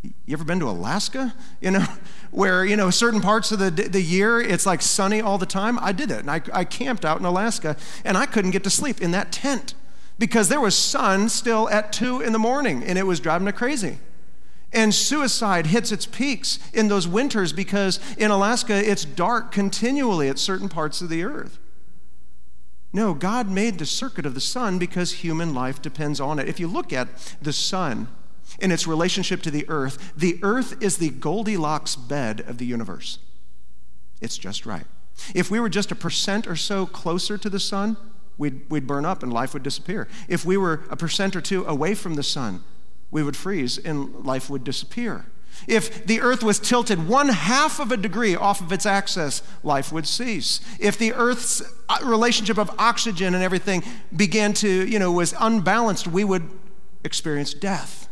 You 0.02 0.32
ever 0.32 0.44
been 0.44 0.60
to 0.60 0.70
Alaska? 0.70 1.34
You 1.60 1.72
know, 1.72 1.86
where, 2.30 2.64
you 2.64 2.76
know, 2.76 2.88
certain 2.88 3.20
parts 3.20 3.52
of 3.52 3.58
the, 3.58 3.70
the 3.70 4.00
year 4.00 4.40
it's 4.40 4.64
like 4.64 4.80
sunny 4.80 5.20
all 5.20 5.36
the 5.36 5.46
time? 5.46 5.78
I 5.80 5.92
did 5.92 6.10
it. 6.10 6.20
And 6.20 6.30
I, 6.30 6.40
I 6.54 6.64
camped 6.64 7.04
out 7.04 7.18
in 7.18 7.26
Alaska 7.26 7.76
and 8.02 8.16
I 8.16 8.24
couldn't 8.24 8.52
get 8.52 8.64
to 8.64 8.70
sleep 8.70 9.02
in 9.02 9.10
that 9.10 9.30
tent 9.30 9.74
because 10.18 10.48
there 10.48 10.60
was 10.60 10.74
sun 10.74 11.28
still 11.28 11.68
at 11.68 11.92
two 11.92 12.22
in 12.22 12.32
the 12.32 12.38
morning 12.38 12.82
and 12.82 12.96
it 12.96 13.06
was 13.06 13.20
driving 13.20 13.44
me 13.44 13.52
crazy. 13.52 13.98
And 14.72 14.94
suicide 14.94 15.66
hits 15.66 15.90
its 15.90 16.06
peaks 16.06 16.58
in 16.72 16.88
those 16.88 17.08
winters 17.08 17.52
because 17.52 17.98
in 18.16 18.30
Alaska 18.30 18.88
it's 18.88 19.04
dark 19.04 19.50
continually 19.50 20.28
at 20.28 20.38
certain 20.38 20.68
parts 20.68 21.00
of 21.00 21.08
the 21.08 21.24
earth. 21.24 21.58
No, 22.92 23.14
God 23.14 23.48
made 23.48 23.78
the 23.78 23.86
circuit 23.86 24.26
of 24.26 24.34
the 24.34 24.40
sun 24.40 24.78
because 24.78 25.12
human 25.12 25.54
life 25.54 25.80
depends 25.80 26.20
on 26.20 26.38
it. 26.38 26.48
If 26.48 26.58
you 26.58 26.66
look 26.66 26.92
at 26.92 27.08
the 27.40 27.52
sun 27.52 28.08
in 28.58 28.72
its 28.72 28.86
relationship 28.86 29.42
to 29.42 29.50
the 29.50 29.68
earth, 29.68 30.12
the 30.16 30.38
earth 30.42 30.80
is 30.82 30.98
the 30.98 31.10
Goldilocks 31.10 31.94
bed 31.94 32.40
of 32.40 32.58
the 32.58 32.66
universe. 32.66 33.18
It's 34.20 34.36
just 34.38 34.66
right. 34.66 34.86
If 35.34 35.50
we 35.50 35.60
were 35.60 35.68
just 35.68 35.92
a 35.92 35.94
percent 35.94 36.46
or 36.46 36.56
so 36.56 36.86
closer 36.86 37.38
to 37.38 37.50
the 37.50 37.60
sun, 37.60 37.96
we'd, 38.38 38.68
we'd 38.70 38.86
burn 38.86 39.04
up 39.04 39.22
and 39.22 39.32
life 39.32 39.54
would 39.54 39.62
disappear. 39.62 40.08
If 40.28 40.44
we 40.44 40.56
were 40.56 40.82
a 40.90 40.96
percent 40.96 41.36
or 41.36 41.40
two 41.40 41.64
away 41.66 41.94
from 41.94 42.14
the 42.14 42.22
sun, 42.22 42.64
we 43.10 43.22
would 43.22 43.36
freeze 43.36 43.78
and 43.78 44.24
life 44.24 44.48
would 44.50 44.64
disappear. 44.64 45.26
If 45.66 46.06
the 46.06 46.20
earth 46.20 46.42
was 46.42 46.58
tilted 46.58 47.06
one 47.06 47.28
half 47.28 47.80
of 47.80 47.92
a 47.92 47.96
degree 47.96 48.34
off 48.34 48.60
of 48.60 48.72
its 48.72 48.86
axis, 48.86 49.42
life 49.62 49.92
would 49.92 50.06
cease. 50.06 50.60
If 50.78 50.96
the 50.96 51.12
earth's 51.12 51.62
uh, 51.88 51.98
relationship 52.02 52.58
of 52.58 52.70
oxygen 52.78 53.34
and 53.34 53.42
everything 53.42 53.82
began 54.14 54.54
to, 54.54 54.68
you 54.68 54.98
know, 54.98 55.12
was 55.12 55.34
unbalanced, 55.38 56.06
we 56.06 56.24
would 56.24 56.48
experience 57.04 57.52
death. 57.52 58.08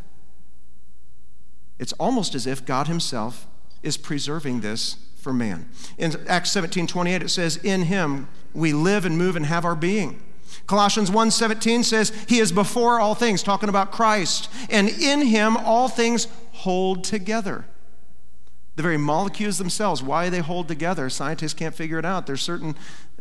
It's 1.79 1.93
almost 1.93 2.35
as 2.35 2.45
if 2.45 2.65
God 2.65 2.87
Himself 2.87 3.47
is 3.81 3.97
preserving 3.97 4.61
this 4.61 4.97
for 5.15 5.33
man. 5.33 5.69
In 5.97 6.15
Acts 6.27 6.51
17 6.51 6.87
28, 6.87 7.23
it 7.23 7.29
says, 7.29 7.57
In 7.57 7.83
Him 7.83 8.27
we 8.53 8.73
live 8.73 9.05
and 9.05 9.17
move 9.17 9.35
and 9.35 9.45
have 9.45 9.65
our 9.65 9.75
being. 9.75 10.21
Colossians 10.67 11.09
1:17 11.09 11.83
says 11.83 12.11
he 12.27 12.39
is 12.39 12.51
before 12.51 12.99
all 12.99 13.15
things 13.15 13.43
talking 13.43 13.69
about 13.69 13.91
Christ 13.91 14.49
and 14.69 14.89
in 14.89 15.21
him 15.21 15.57
all 15.57 15.89
things 15.89 16.27
hold 16.51 17.03
together. 17.03 17.65
The 18.75 18.83
very 18.83 18.97
molecules 18.97 19.57
themselves, 19.57 20.01
why 20.01 20.29
they 20.29 20.39
hold 20.39 20.67
together, 20.67 21.09
scientists 21.09 21.53
can't 21.53 21.75
figure 21.75 21.99
it 21.99 22.05
out. 22.05 22.27
There's 22.27 22.41
certain, 22.41 22.75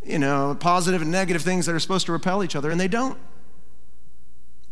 you 0.05 0.19
know, 0.19 0.57
positive 0.59 1.03
and 1.03 1.11
negative 1.11 1.43
things 1.43 1.67
that 1.67 1.75
are 1.75 1.81
supposed 1.81 2.07
to 2.07 2.13
repel 2.13 2.45
each 2.45 2.55
other, 2.55 2.71
and 2.71 2.81
they 2.81 2.87
don't. 2.87 3.19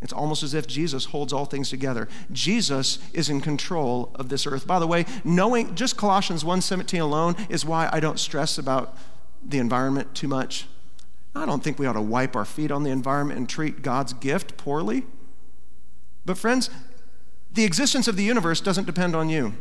It's 0.03 0.13
almost 0.13 0.43
as 0.43 0.55
if 0.55 0.67
Jesus 0.67 1.07
holds 1.07 1.33
all 1.33 1.47
things 1.47 1.71
together. 1.71 2.09
Jesus 2.31 2.99
is 3.13 3.29
in 3.29 3.41
control 3.41 4.13
of 4.15 4.29
this 4.29 4.47
earth. 4.47 4.67
By 4.67 4.79
the 4.79 4.87
way, 4.87 5.07
knowing 5.25 5.75
just 5.75 5.97
Colossians 5.97 6.45
1:17 6.45 7.01
alone 7.01 7.35
is 7.49 7.65
why 7.65 7.89
I 7.93 7.99
don't 7.99 8.21
stress 8.21 8.59
about 8.59 8.97
the 9.45 9.59
environment 9.59 10.15
too 10.15 10.29
much. 10.29 10.67
I 11.37 11.45
don't 11.45 11.63
think 11.63 11.79
we 11.79 11.87
ought 11.87 11.93
to 11.93 12.03
wipe 12.03 12.35
our 12.35 12.47
feet 12.47 12.71
on 12.71 12.83
the 12.83 12.91
environment 12.91 13.39
and 13.39 13.49
treat 13.49 13.83
God's 13.83 14.15
gift 14.15 14.57
poorly. 14.57 15.05
But 16.25 16.39
friends, 16.39 16.71
the 17.53 17.65
existence 17.65 18.09
of 18.09 18.17
the 18.17 18.25
universe 18.25 18.61
doesn't 18.61 18.87
depend 18.87 19.15
on 19.15 19.29
you. 19.29 19.55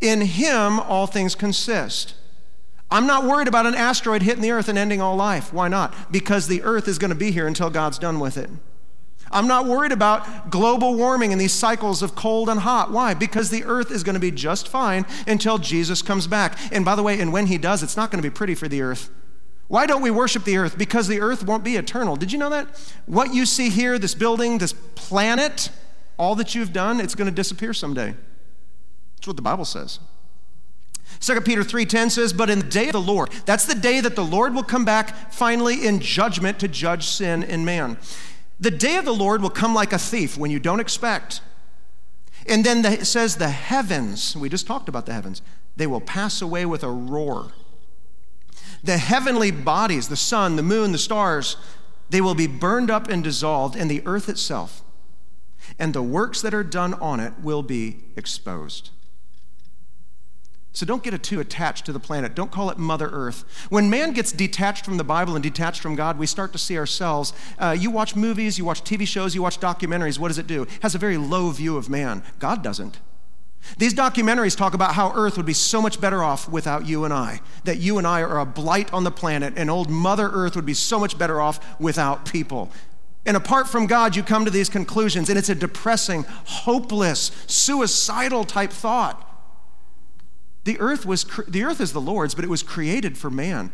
In 0.00 0.22
Him, 0.22 0.80
all 0.80 1.06
things 1.06 1.34
consist. 1.34 2.14
I'm 2.90 3.06
not 3.06 3.24
worried 3.24 3.48
about 3.48 3.66
an 3.66 3.74
asteroid 3.74 4.22
hitting 4.22 4.42
the 4.42 4.50
earth 4.50 4.68
and 4.68 4.76
ending 4.76 5.00
all 5.00 5.16
life. 5.16 5.52
Why 5.52 5.68
not? 5.68 6.12
Because 6.12 6.48
the 6.48 6.62
earth 6.62 6.88
is 6.88 6.98
going 6.98 7.10
to 7.10 7.14
be 7.14 7.30
here 7.30 7.46
until 7.46 7.70
God's 7.70 7.98
done 7.98 8.20
with 8.20 8.36
it. 8.36 8.50
I'm 9.30 9.48
not 9.48 9.66
worried 9.66 9.92
about 9.92 10.50
global 10.50 10.94
warming 10.94 11.32
and 11.32 11.40
these 11.40 11.52
cycles 11.52 12.02
of 12.02 12.14
cold 12.14 12.48
and 12.48 12.60
hot. 12.60 12.90
Why? 12.90 13.14
Because 13.14 13.50
the 13.50 13.64
earth 13.64 13.90
is 13.90 14.04
going 14.04 14.14
to 14.14 14.20
be 14.20 14.30
just 14.30 14.68
fine 14.68 15.06
until 15.26 15.58
Jesus 15.58 16.02
comes 16.02 16.26
back. 16.26 16.58
And 16.70 16.84
by 16.84 16.94
the 16.94 17.02
way, 17.02 17.18
and 17.20 17.32
when 17.32 17.46
he 17.46 17.58
does, 17.58 17.82
it's 17.82 17.96
not 17.96 18.10
going 18.10 18.22
to 18.22 18.28
be 18.28 18.34
pretty 18.34 18.54
for 18.54 18.68
the 18.68 18.82
earth. 18.82 19.10
Why 19.68 19.86
don't 19.86 20.02
we 20.02 20.10
worship 20.10 20.44
the 20.44 20.56
earth? 20.58 20.76
Because 20.76 21.08
the 21.08 21.20
earth 21.20 21.44
won't 21.44 21.64
be 21.64 21.76
eternal. 21.76 22.16
Did 22.16 22.32
you 22.32 22.38
know 22.38 22.50
that? 22.50 22.68
What 23.06 23.32
you 23.34 23.46
see 23.46 23.70
here, 23.70 23.98
this 23.98 24.14
building, 24.14 24.58
this 24.58 24.74
planet, 24.94 25.70
all 26.18 26.34
that 26.34 26.54
you've 26.54 26.72
done, 26.72 27.00
it's 27.00 27.14
going 27.14 27.28
to 27.28 27.34
disappear 27.34 27.72
someday. 27.72 28.14
That's 29.16 29.26
what 29.26 29.36
the 29.36 29.42
Bible 29.42 29.64
says. 29.64 30.00
2 31.20 31.40
Peter 31.42 31.62
3:10 31.62 32.10
says, 32.10 32.32
"But 32.32 32.50
in 32.50 32.58
the 32.58 32.66
day 32.66 32.86
of 32.86 32.92
the 32.92 33.00
Lord, 33.00 33.30
that's 33.46 33.64
the 33.64 33.74
day 33.74 34.00
that 34.00 34.16
the 34.16 34.24
Lord 34.24 34.54
will 34.54 34.62
come 34.62 34.84
back 34.84 35.32
finally 35.32 35.86
in 35.86 36.00
judgment 36.00 36.58
to 36.58 36.68
judge 36.68 37.06
sin 37.06 37.42
in 37.42 37.64
man. 37.64 37.98
The 38.60 38.70
day 38.70 38.96
of 38.96 39.04
the 39.04 39.14
Lord 39.14 39.42
will 39.42 39.50
come 39.50 39.74
like 39.74 39.92
a 39.92 39.98
thief 39.98 40.36
when 40.36 40.50
you 40.50 40.58
don't 40.58 40.80
expect. 40.80 41.40
And 42.46 42.64
then 42.64 42.82
the, 42.82 42.92
it 42.92 43.06
says 43.06 43.36
the 43.36 43.48
heavens, 43.48 44.36
we 44.36 44.48
just 44.48 44.66
talked 44.66 44.88
about 44.88 45.06
the 45.06 45.12
heavens, 45.12 45.40
they 45.76 45.86
will 45.86 46.00
pass 46.00 46.42
away 46.42 46.66
with 46.66 46.82
a 46.82 46.90
roar. 46.90 47.52
The 48.84 48.98
heavenly 48.98 49.50
bodies, 49.50 50.08
the 50.08 50.16
sun, 50.16 50.56
the 50.56 50.62
moon, 50.62 50.92
the 50.92 50.98
stars, 50.98 51.56
they 52.10 52.20
will 52.20 52.34
be 52.34 52.46
burned 52.46 52.90
up 52.90 53.08
and 53.08 53.24
dissolved, 53.24 53.74
and 53.74 53.90
the 53.90 54.02
earth 54.06 54.28
itself 54.28 54.84
and 55.78 55.94
the 55.94 56.02
works 56.02 56.42
that 56.42 56.54
are 56.54 56.64
done 56.64 56.94
on 56.94 57.20
it 57.20 57.32
will 57.42 57.62
be 57.62 57.98
exposed. 58.16 58.90
So 60.72 60.84
don't 60.84 61.04
get 61.04 61.20
too 61.22 61.38
attached 61.38 61.86
to 61.86 61.92
the 61.92 62.00
planet. 62.00 62.34
Don't 62.34 62.50
call 62.50 62.68
it 62.68 62.78
Mother 62.78 63.08
Earth. 63.12 63.44
When 63.68 63.88
man 63.88 64.12
gets 64.12 64.32
detached 64.32 64.84
from 64.84 64.96
the 64.96 65.04
Bible 65.04 65.36
and 65.36 65.42
detached 65.42 65.80
from 65.80 65.94
God, 65.94 66.18
we 66.18 66.26
start 66.26 66.50
to 66.52 66.58
see 66.58 66.76
ourselves. 66.76 67.32
Uh, 67.60 67.76
you 67.78 67.92
watch 67.92 68.16
movies, 68.16 68.58
you 68.58 68.64
watch 68.64 68.82
TV 68.82 69.06
shows, 69.06 69.36
you 69.36 69.42
watch 69.42 69.60
documentaries. 69.60 70.18
What 70.18 70.28
does 70.28 70.38
it 70.38 70.48
do? 70.48 70.62
It 70.62 70.70
has 70.82 70.96
a 70.96 70.98
very 70.98 71.16
low 71.16 71.50
view 71.50 71.76
of 71.76 71.88
man. 71.88 72.24
God 72.40 72.64
doesn't. 72.64 72.98
These 73.78 73.94
documentaries 73.94 74.56
talk 74.56 74.74
about 74.74 74.94
how 74.94 75.12
Earth 75.14 75.36
would 75.36 75.46
be 75.46 75.54
so 75.54 75.80
much 75.80 76.00
better 76.00 76.22
off 76.22 76.48
without 76.48 76.86
you 76.86 77.04
and 77.04 77.12
I, 77.12 77.40
that 77.64 77.78
you 77.78 77.98
and 77.98 78.06
I 78.06 78.20
are 78.22 78.38
a 78.38 78.46
blight 78.46 78.92
on 78.92 79.04
the 79.04 79.10
planet, 79.10 79.54
and 79.56 79.70
old 79.70 79.90
Mother 79.90 80.30
Earth 80.32 80.54
would 80.56 80.66
be 80.66 80.74
so 80.74 80.98
much 81.00 81.18
better 81.18 81.40
off 81.40 81.80
without 81.80 82.24
people. 82.24 82.70
And 83.26 83.36
apart 83.36 83.68
from 83.68 83.86
God, 83.86 84.16
you 84.16 84.22
come 84.22 84.44
to 84.44 84.50
these 84.50 84.68
conclusions, 84.68 85.28
and 85.30 85.38
it's 85.38 85.48
a 85.48 85.54
depressing, 85.54 86.24
hopeless, 86.44 87.30
suicidal 87.46 88.44
type 88.44 88.70
thought. 88.70 89.30
The 90.64 90.78
earth, 90.80 91.06
was, 91.06 91.24
the 91.46 91.64
earth 91.64 91.80
is 91.80 91.92
the 91.92 92.00
Lord's, 92.00 92.34
but 92.34 92.44
it 92.44 92.50
was 92.50 92.62
created 92.62 93.16
for 93.16 93.30
man. 93.30 93.72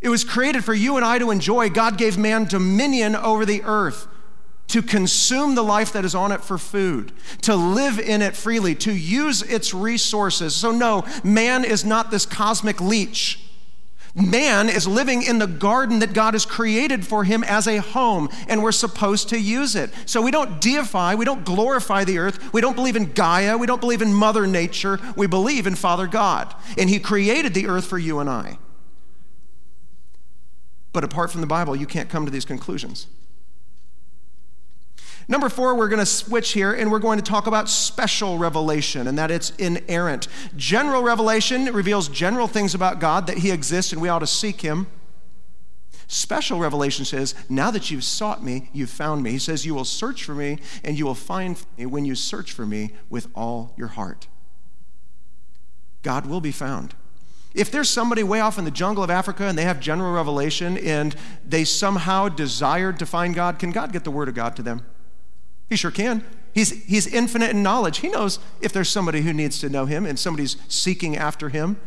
It 0.00 0.08
was 0.08 0.24
created 0.24 0.64
for 0.64 0.74
you 0.74 0.96
and 0.96 1.04
I 1.04 1.18
to 1.18 1.30
enjoy. 1.30 1.68
God 1.70 1.98
gave 1.98 2.16
man 2.16 2.44
dominion 2.44 3.14
over 3.14 3.44
the 3.44 3.62
earth, 3.64 4.08
to 4.70 4.82
consume 4.82 5.54
the 5.54 5.62
life 5.62 5.92
that 5.92 6.04
is 6.04 6.14
on 6.14 6.32
it 6.32 6.42
for 6.42 6.58
food, 6.58 7.12
to 7.42 7.54
live 7.54 7.98
in 7.98 8.22
it 8.22 8.34
freely, 8.34 8.74
to 8.76 8.92
use 8.92 9.42
its 9.42 9.72
resources. 9.72 10.54
So, 10.54 10.70
no, 10.70 11.04
man 11.22 11.64
is 11.64 11.84
not 11.84 12.10
this 12.10 12.26
cosmic 12.26 12.80
leech 12.80 13.50
Man 14.14 14.68
is 14.68 14.88
living 14.88 15.22
in 15.22 15.38
the 15.38 15.46
garden 15.46 16.00
that 16.00 16.12
God 16.12 16.34
has 16.34 16.44
created 16.44 17.06
for 17.06 17.24
him 17.24 17.44
as 17.44 17.68
a 17.68 17.78
home, 17.78 18.28
and 18.48 18.62
we're 18.62 18.72
supposed 18.72 19.28
to 19.28 19.38
use 19.38 19.76
it. 19.76 19.90
So 20.04 20.20
we 20.20 20.32
don't 20.32 20.60
deify, 20.60 21.14
we 21.14 21.24
don't 21.24 21.44
glorify 21.44 22.04
the 22.04 22.18
earth, 22.18 22.52
we 22.52 22.60
don't 22.60 22.74
believe 22.74 22.96
in 22.96 23.12
Gaia, 23.12 23.56
we 23.56 23.66
don't 23.66 23.80
believe 23.80 24.02
in 24.02 24.12
Mother 24.12 24.46
Nature, 24.46 24.98
we 25.16 25.26
believe 25.26 25.66
in 25.66 25.76
Father 25.76 26.08
God. 26.08 26.54
And 26.76 26.90
He 26.90 26.98
created 26.98 27.54
the 27.54 27.68
earth 27.68 27.86
for 27.86 27.98
you 27.98 28.18
and 28.18 28.28
I. 28.28 28.58
But 30.92 31.04
apart 31.04 31.30
from 31.30 31.40
the 31.40 31.46
Bible, 31.46 31.76
you 31.76 31.86
can't 31.86 32.10
come 32.10 32.24
to 32.24 32.32
these 32.32 32.44
conclusions. 32.44 33.06
Number 35.30 35.48
four, 35.48 35.76
we're 35.76 35.88
going 35.88 36.00
to 36.00 36.06
switch 36.06 36.50
here 36.50 36.72
and 36.72 36.90
we're 36.90 36.98
going 36.98 37.16
to 37.16 37.24
talk 37.24 37.46
about 37.46 37.68
special 37.68 38.36
revelation 38.36 39.06
and 39.06 39.16
that 39.16 39.30
it's 39.30 39.50
inerrant. 39.50 40.26
General 40.56 41.04
revelation 41.04 41.66
reveals 41.66 42.08
general 42.08 42.48
things 42.48 42.74
about 42.74 42.98
God 42.98 43.28
that 43.28 43.38
He 43.38 43.52
exists 43.52 43.92
and 43.92 44.02
we 44.02 44.08
ought 44.08 44.18
to 44.18 44.26
seek 44.26 44.60
Him. 44.60 44.88
Special 46.08 46.58
revelation 46.58 47.04
says, 47.04 47.36
Now 47.48 47.70
that 47.70 47.92
you've 47.92 48.02
sought 48.02 48.42
me, 48.42 48.70
you've 48.72 48.90
found 48.90 49.22
me. 49.22 49.30
He 49.30 49.38
says, 49.38 49.64
You 49.64 49.72
will 49.72 49.84
search 49.84 50.24
for 50.24 50.34
me 50.34 50.58
and 50.82 50.98
you 50.98 51.06
will 51.06 51.14
find 51.14 51.64
me 51.78 51.86
when 51.86 52.04
you 52.04 52.16
search 52.16 52.50
for 52.50 52.66
me 52.66 52.90
with 53.08 53.28
all 53.32 53.72
your 53.76 53.86
heart. 53.86 54.26
God 56.02 56.26
will 56.26 56.40
be 56.40 56.50
found. 56.50 56.96
If 57.54 57.70
there's 57.70 57.88
somebody 57.88 58.24
way 58.24 58.40
off 58.40 58.58
in 58.58 58.64
the 58.64 58.72
jungle 58.72 59.04
of 59.04 59.10
Africa 59.10 59.44
and 59.44 59.56
they 59.56 59.62
have 59.62 59.78
general 59.78 60.12
revelation 60.12 60.76
and 60.78 61.14
they 61.46 61.62
somehow 61.62 62.28
desired 62.28 62.98
to 62.98 63.06
find 63.06 63.32
God, 63.32 63.60
can 63.60 63.70
God 63.70 63.92
get 63.92 64.02
the 64.02 64.10
word 64.10 64.28
of 64.28 64.34
God 64.34 64.56
to 64.56 64.62
them? 64.62 64.84
He 65.70 65.76
sure 65.76 65.90
can. 65.90 66.24
He's, 66.52 66.84
he's 66.84 67.06
infinite 67.06 67.50
in 67.50 67.62
knowledge. 67.62 67.98
He 67.98 68.08
knows 68.08 68.40
if 68.60 68.72
there's 68.72 68.88
somebody 68.88 69.22
who 69.22 69.32
needs 69.32 69.60
to 69.60 69.70
know 69.70 69.86
him 69.86 70.04
and 70.04 70.18
somebody's 70.18 70.56
seeking 70.68 71.16
after 71.16 71.48
him. 71.48 71.78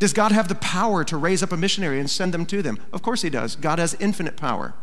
Does 0.00 0.12
God 0.12 0.32
have 0.32 0.48
the 0.48 0.54
power 0.56 1.04
to 1.04 1.16
raise 1.16 1.42
up 1.42 1.52
a 1.52 1.56
missionary 1.56 2.00
and 2.00 2.10
send 2.10 2.34
them 2.34 2.46
to 2.46 2.62
them? 2.62 2.78
Of 2.92 3.02
course 3.02 3.22
he 3.22 3.30
does. 3.30 3.54
God 3.54 3.78
has 3.78 3.94
infinite 4.00 4.36
power. 4.36 4.74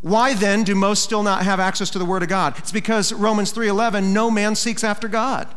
Why 0.00 0.32
then 0.32 0.64
do 0.64 0.74
most 0.74 1.02
still 1.02 1.22
not 1.22 1.42
have 1.42 1.60
access 1.60 1.90
to 1.90 1.98
the 1.98 2.04
word 2.04 2.22
of 2.22 2.28
God? 2.28 2.56
It's 2.58 2.72
because 2.72 3.12
Romans 3.12 3.52
3:11 3.52 4.12
no 4.12 4.30
man 4.30 4.54
seeks 4.54 4.84
after 4.84 5.08
God. 5.08 5.48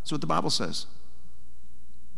That's 0.00 0.12
what 0.12 0.20
the 0.20 0.26
Bible 0.26 0.50
says. 0.50 0.86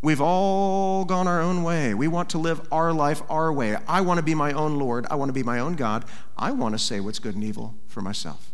We've 0.03 0.23
all 0.23 1.05
gone 1.05 1.29
our 1.29 1.43
own 1.43 1.63
way. 1.63 1.93
We 1.93 2.09
want 2.09 2.31
to 2.31 2.39
live 2.39 2.67
our 2.73 2.95
life 2.95 3.23
our 3.29 3.53
way. 3.53 3.77
I 3.87 4.01
want 4.01 4.17
to 4.17 4.23
be 4.25 4.35
my 4.35 4.53
own 4.53 4.79
Lord. 4.79 5.07
I 5.11 5.17
want 5.17 5.29
to 5.29 5.35
be 5.35 5.43
my 5.43 5.59
own 5.59 5.75
God. 5.75 6.07
I 6.39 6.53
want 6.53 6.75
to 6.75 6.79
say 6.79 7.01
what's 7.01 7.19
good 7.19 7.35
and 7.35 7.45
evil 7.45 7.75
for 7.87 8.01
myself. 8.01 8.51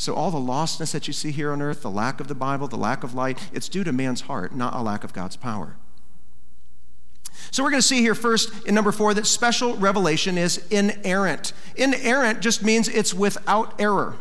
So, 0.00 0.14
all 0.14 0.30
the 0.30 0.38
lostness 0.38 0.92
that 0.92 1.06
you 1.06 1.12
see 1.12 1.30
here 1.30 1.52
on 1.52 1.60
earth, 1.60 1.82
the 1.82 1.90
lack 1.90 2.20
of 2.20 2.28
the 2.28 2.34
Bible, 2.34 2.66
the 2.66 2.78
lack 2.78 3.04
of 3.04 3.12
light, 3.12 3.50
it's 3.52 3.68
due 3.68 3.84
to 3.84 3.92
man's 3.92 4.22
heart, 4.22 4.54
not 4.54 4.74
a 4.74 4.80
lack 4.80 5.04
of 5.04 5.12
God's 5.12 5.36
power. 5.36 5.76
So, 7.50 7.62
we're 7.62 7.68
going 7.68 7.82
to 7.82 7.86
see 7.86 8.00
here 8.00 8.14
first 8.14 8.66
in 8.66 8.74
number 8.74 8.92
four 8.92 9.12
that 9.12 9.26
special 9.26 9.76
revelation 9.76 10.38
is 10.38 10.66
inerrant. 10.70 11.52
Inerrant 11.76 12.40
just 12.40 12.64
means 12.64 12.88
it's 12.88 13.12
without 13.12 13.78
error. 13.78 14.16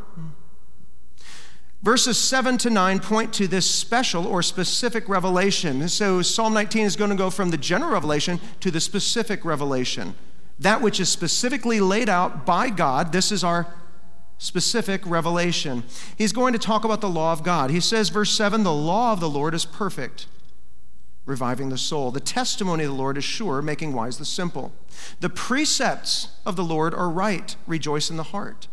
Verses 1.81 2.17
7 2.17 2.57
to 2.57 2.69
9 2.69 2.99
point 2.99 3.33
to 3.35 3.47
this 3.47 3.65
special 3.65 4.27
or 4.27 4.43
specific 4.43 5.07
revelation. 5.07 5.87
So, 5.87 6.21
Psalm 6.21 6.53
19 6.53 6.87
is 6.87 6.97
going 6.97 7.11
to 7.11 7.15
go 7.15 7.29
from 7.29 7.51
the 7.51 7.57
general 7.57 7.93
revelation 7.93 8.41
to 8.59 8.69
the 8.69 8.81
specific 8.81 9.45
revelation. 9.45 10.15
That 10.59 10.81
which 10.81 10.99
is 10.99 11.07
specifically 11.07 11.79
laid 11.79 12.09
out 12.09 12.45
by 12.45 12.69
God, 12.69 13.13
this 13.13 13.31
is 13.31 13.45
our 13.45 13.73
specific 14.39 15.05
revelation. 15.05 15.83
He's 16.17 16.31
going 16.31 16.53
to 16.53 16.59
talk 16.59 16.83
about 16.83 17.01
the 17.01 17.09
law 17.09 17.31
of 17.31 17.43
God. 17.43 17.69
He 17.69 17.79
says, 17.79 18.09
verse 18.09 18.31
7 18.31 18.63
the 18.63 18.73
law 18.73 19.13
of 19.13 19.19
the 19.19 19.29
Lord 19.29 19.53
is 19.53 19.65
perfect, 19.65 20.25
reviving 21.25 21.69
the 21.69 21.77
soul. 21.77 22.09
The 22.09 22.19
testimony 22.19 22.85
of 22.85 22.91
the 22.91 22.97
Lord 22.97 23.17
is 23.17 23.23
sure, 23.23 23.61
making 23.61 23.93
wise 23.93 24.17
the 24.17 24.25
simple. 24.25 24.71
The 25.19 25.29
precepts 25.29 26.29
of 26.45 26.55
the 26.55 26.63
Lord 26.63 26.95
are 26.95 27.09
right, 27.09 27.55
rejoice 27.67 28.09
in 28.09 28.17
the 28.17 28.23
heart. 28.23 28.67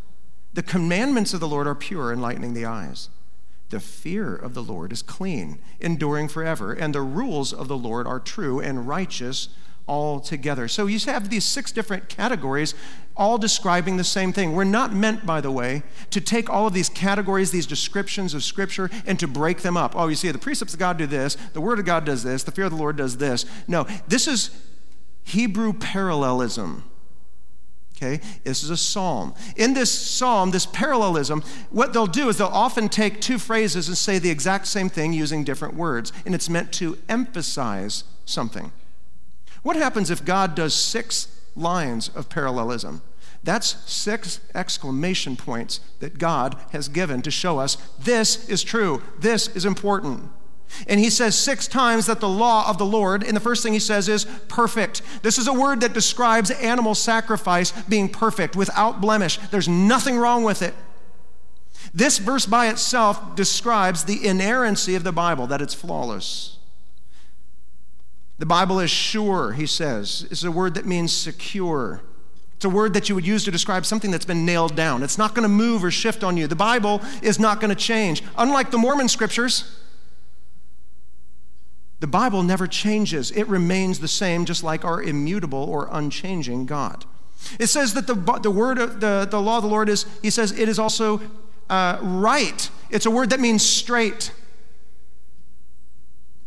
The 0.54 0.62
commandments 0.62 1.34
of 1.34 1.40
the 1.40 1.48
Lord 1.48 1.66
are 1.66 1.74
pure, 1.74 2.12
enlightening 2.12 2.54
the 2.54 2.64
eyes. 2.64 3.10
The 3.68 3.80
fear 3.80 4.34
of 4.34 4.54
the 4.54 4.62
Lord 4.62 4.92
is 4.92 5.02
clean, 5.02 5.58
enduring 5.80 6.28
forever, 6.28 6.72
and 6.72 6.94
the 6.94 7.02
rules 7.02 7.52
of 7.52 7.66
the 7.66 7.76
Lord 7.76 8.06
are 8.06 8.20
true 8.20 8.60
and 8.60 8.86
righteous 8.86 9.48
altogether. 9.88 10.68
So 10.68 10.86
you 10.86 10.98
have 11.06 11.30
these 11.30 11.44
six 11.44 11.70
different 11.70 12.08
categories, 12.08 12.74
all 13.16 13.38
describing 13.38 13.96
the 13.96 14.04
same 14.04 14.32
thing. 14.32 14.54
We're 14.54 14.64
not 14.64 14.92
meant, 14.92 15.24
by 15.24 15.40
the 15.40 15.50
way, 15.50 15.82
to 16.10 16.20
take 16.20 16.50
all 16.50 16.66
of 16.66 16.72
these 16.72 16.88
categories, 16.88 17.50
these 17.50 17.66
descriptions 17.66 18.34
of 18.34 18.42
Scripture, 18.42 18.90
and 19.06 19.18
to 19.20 19.28
break 19.28 19.58
them 19.58 19.76
up. 19.76 19.94
Oh, 19.96 20.08
you 20.08 20.16
see, 20.16 20.30
the 20.30 20.38
precepts 20.38 20.74
of 20.74 20.80
God 20.80 20.96
do 20.98 21.06
this, 21.06 21.36
the 21.52 21.60
Word 21.60 21.78
of 21.78 21.84
God 21.84 22.04
does 22.04 22.22
this, 22.22 22.42
the 22.42 22.50
fear 22.50 22.64
of 22.64 22.72
the 22.72 22.78
Lord 22.78 22.96
does 22.96 23.16
this. 23.18 23.46
No, 23.68 23.86
this 24.08 24.26
is 24.26 24.50
Hebrew 25.24 25.72
parallelism. 25.72 26.84
Okay, 27.96 28.20
this 28.44 28.62
is 28.62 28.68
a 28.68 28.76
psalm. 28.76 29.34
In 29.56 29.72
this 29.72 29.90
psalm, 29.90 30.50
this 30.50 30.66
parallelism, 30.66 31.42
what 31.70 31.94
they'll 31.94 32.06
do 32.06 32.28
is 32.28 32.36
they'll 32.36 32.48
often 32.48 32.90
take 32.90 33.22
two 33.22 33.38
phrases 33.38 33.88
and 33.88 33.96
say 33.96 34.18
the 34.18 34.28
exact 34.28 34.66
same 34.66 34.90
thing 34.90 35.14
using 35.14 35.44
different 35.44 35.74
words, 35.74 36.12
and 36.26 36.34
it's 36.34 36.50
meant 36.50 36.72
to 36.72 36.98
emphasize 37.08 38.04
something. 38.26 38.70
What 39.66 39.74
happens 39.74 40.12
if 40.12 40.24
God 40.24 40.54
does 40.54 40.74
six 40.74 41.26
lines 41.56 42.08
of 42.14 42.28
parallelism? 42.28 43.02
That's 43.42 43.74
six 43.90 44.38
exclamation 44.54 45.34
points 45.34 45.80
that 45.98 46.18
God 46.18 46.56
has 46.70 46.88
given 46.88 47.20
to 47.22 47.32
show 47.32 47.58
us 47.58 47.76
this 47.98 48.48
is 48.48 48.62
true, 48.62 49.02
this 49.18 49.48
is 49.56 49.64
important. 49.64 50.30
And 50.86 51.00
he 51.00 51.10
says 51.10 51.36
six 51.36 51.66
times 51.66 52.06
that 52.06 52.20
the 52.20 52.28
law 52.28 52.70
of 52.70 52.78
the 52.78 52.86
Lord, 52.86 53.24
and 53.24 53.36
the 53.36 53.40
first 53.40 53.64
thing 53.64 53.72
he 53.72 53.80
says 53.80 54.08
is 54.08 54.24
perfect. 54.46 55.02
This 55.22 55.36
is 55.36 55.48
a 55.48 55.52
word 55.52 55.80
that 55.80 55.92
describes 55.92 56.52
animal 56.52 56.94
sacrifice 56.94 57.72
being 57.88 58.08
perfect, 58.08 58.54
without 58.54 59.00
blemish. 59.00 59.36
There's 59.50 59.68
nothing 59.68 60.16
wrong 60.16 60.44
with 60.44 60.62
it. 60.62 60.74
This 61.92 62.18
verse 62.18 62.46
by 62.46 62.68
itself 62.68 63.34
describes 63.34 64.04
the 64.04 64.28
inerrancy 64.28 64.94
of 64.94 65.02
the 65.02 65.10
Bible, 65.10 65.48
that 65.48 65.60
it's 65.60 65.74
flawless. 65.74 66.55
The 68.38 68.46
Bible 68.46 68.80
is 68.80 68.90
sure, 68.90 69.52
he 69.52 69.66
says. 69.66 70.26
It's 70.30 70.44
a 70.44 70.50
word 70.50 70.74
that 70.74 70.86
means 70.86 71.12
secure. 71.12 72.02
It's 72.56 72.64
a 72.64 72.70
word 72.70 72.94
that 72.94 73.08
you 73.08 73.14
would 73.14 73.26
use 73.26 73.44
to 73.44 73.50
describe 73.50 73.86
something 73.86 74.10
that's 74.10 74.24
been 74.24 74.44
nailed 74.44 74.74
down. 74.74 75.02
It's 75.02 75.18
not 75.18 75.34
going 75.34 75.42
to 75.42 75.48
move 75.48 75.84
or 75.84 75.90
shift 75.90 76.22
on 76.22 76.36
you. 76.36 76.46
The 76.46 76.56
Bible 76.56 77.02
is 77.22 77.38
not 77.38 77.60
going 77.60 77.70
to 77.70 77.74
change. 77.74 78.22
Unlike 78.36 78.70
the 78.70 78.78
Mormon 78.78 79.08
scriptures, 79.08 79.78
the 82.00 82.06
Bible 82.06 82.42
never 82.42 82.66
changes, 82.66 83.30
it 83.30 83.48
remains 83.48 84.00
the 84.00 84.08
same, 84.08 84.44
just 84.44 84.62
like 84.62 84.84
our 84.84 85.02
immutable 85.02 85.64
or 85.64 85.88
unchanging 85.90 86.66
God. 86.66 87.06
It 87.58 87.68
says 87.68 87.94
that 87.94 88.06
the, 88.06 88.14
the 88.42 88.50
word 88.50 88.78
the, 89.00 89.26
the 89.30 89.40
law 89.40 89.58
of 89.58 89.62
the 89.62 89.68
Lord 89.68 89.88
is, 89.88 90.04
he 90.20 90.30
says, 90.30 90.52
it 90.52 90.68
is 90.68 90.78
also 90.78 91.20
uh, 91.70 91.98
right. 92.02 92.70
It's 92.90 93.06
a 93.06 93.10
word 93.10 93.30
that 93.30 93.40
means 93.40 93.64
straight. 93.64 94.30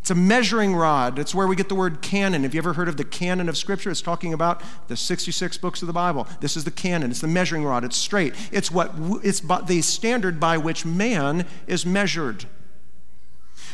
It's 0.10 0.18
a 0.18 0.20
measuring 0.20 0.76
rod. 0.76 1.20
It's 1.20 1.36
where 1.36 1.46
we 1.46 1.56
get 1.56 1.70
the 1.70 1.76
word 1.76 2.02
canon. 2.02 2.42
Have 2.42 2.56
you 2.56 2.58
ever 2.58 2.74
heard 2.74 2.90
of 2.90 2.98
the 2.98 3.04
canon 3.04 3.48
of 3.48 3.56
Scripture? 3.56 3.92
It's 3.92 4.02
talking 4.02 4.34
about 4.34 4.64
the 4.88 4.98
66 4.98 5.60
books 5.60 5.84
of 5.84 5.86
the 5.86 5.94
Bible. 5.94 6.28
This 6.40 6.58
is 6.58 6.64
the 6.64 6.72
canon. 6.72 7.12
It's 7.12 7.22
the 7.22 7.28
measuring 7.28 7.64
rod. 7.64 7.84
It's 7.84 7.96
straight. 7.96 8.34
It's 8.52 8.72
what 8.72 8.92
it's 9.24 9.40
the 9.40 9.84
standard 9.84 10.40
by 10.40 10.58
which 10.58 10.84
man 10.84 11.46
is 11.68 11.86
measured. 11.86 12.48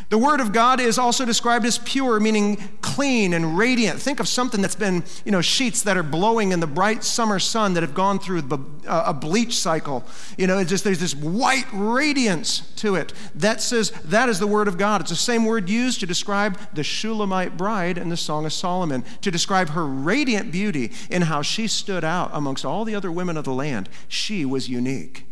The 0.09 0.17
Word 0.17 0.39
of 0.39 0.53
God 0.53 0.79
is 0.79 0.97
also 0.97 1.25
described 1.25 1.65
as 1.65 1.79
pure, 1.79 2.19
meaning 2.19 2.57
clean 2.81 3.33
and 3.33 3.57
radiant. 3.57 3.99
Think 3.99 4.19
of 4.19 4.27
something 4.27 4.61
that's 4.61 4.75
been, 4.75 5.03
you 5.25 5.31
know, 5.31 5.41
sheets 5.41 5.81
that 5.83 5.97
are 5.97 6.03
blowing 6.03 6.51
in 6.51 6.59
the 6.59 6.67
bright 6.67 7.03
summer 7.03 7.39
sun 7.39 7.73
that 7.73 7.81
have 7.81 7.95
gone 7.95 8.19
through 8.19 8.43
uh, 8.87 9.03
a 9.07 9.13
bleach 9.13 9.57
cycle. 9.57 10.05
You 10.37 10.47
know, 10.47 10.63
just 10.63 10.83
there's 10.83 10.99
this 10.99 11.15
white 11.15 11.65
radiance 11.73 12.71
to 12.77 12.95
it. 12.95 13.13
That 13.33 13.61
says 13.61 13.91
that 14.05 14.29
is 14.29 14.39
the 14.39 14.47
Word 14.47 14.67
of 14.67 14.77
God. 14.77 15.01
It's 15.01 15.09
the 15.09 15.15
same 15.15 15.45
word 15.45 15.69
used 15.69 15.99
to 16.01 16.05
describe 16.05 16.59
the 16.73 16.83
Shulamite 16.83 17.57
bride 17.57 17.97
in 17.97 18.09
the 18.09 18.17
Song 18.17 18.45
of 18.45 18.53
Solomon, 18.53 19.03
to 19.21 19.31
describe 19.31 19.69
her 19.69 19.85
radiant 19.85 20.51
beauty 20.51 20.91
and 21.09 21.23
how 21.25 21.41
she 21.41 21.67
stood 21.67 22.03
out 22.03 22.29
amongst 22.33 22.63
all 22.63 22.85
the 22.85 22.95
other 22.95 23.11
women 23.11 23.37
of 23.37 23.45
the 23.45 23.53
land. 23.53 23.89
She 24.07 24.45
was 24.45 24.69
unique. 24.69 25.25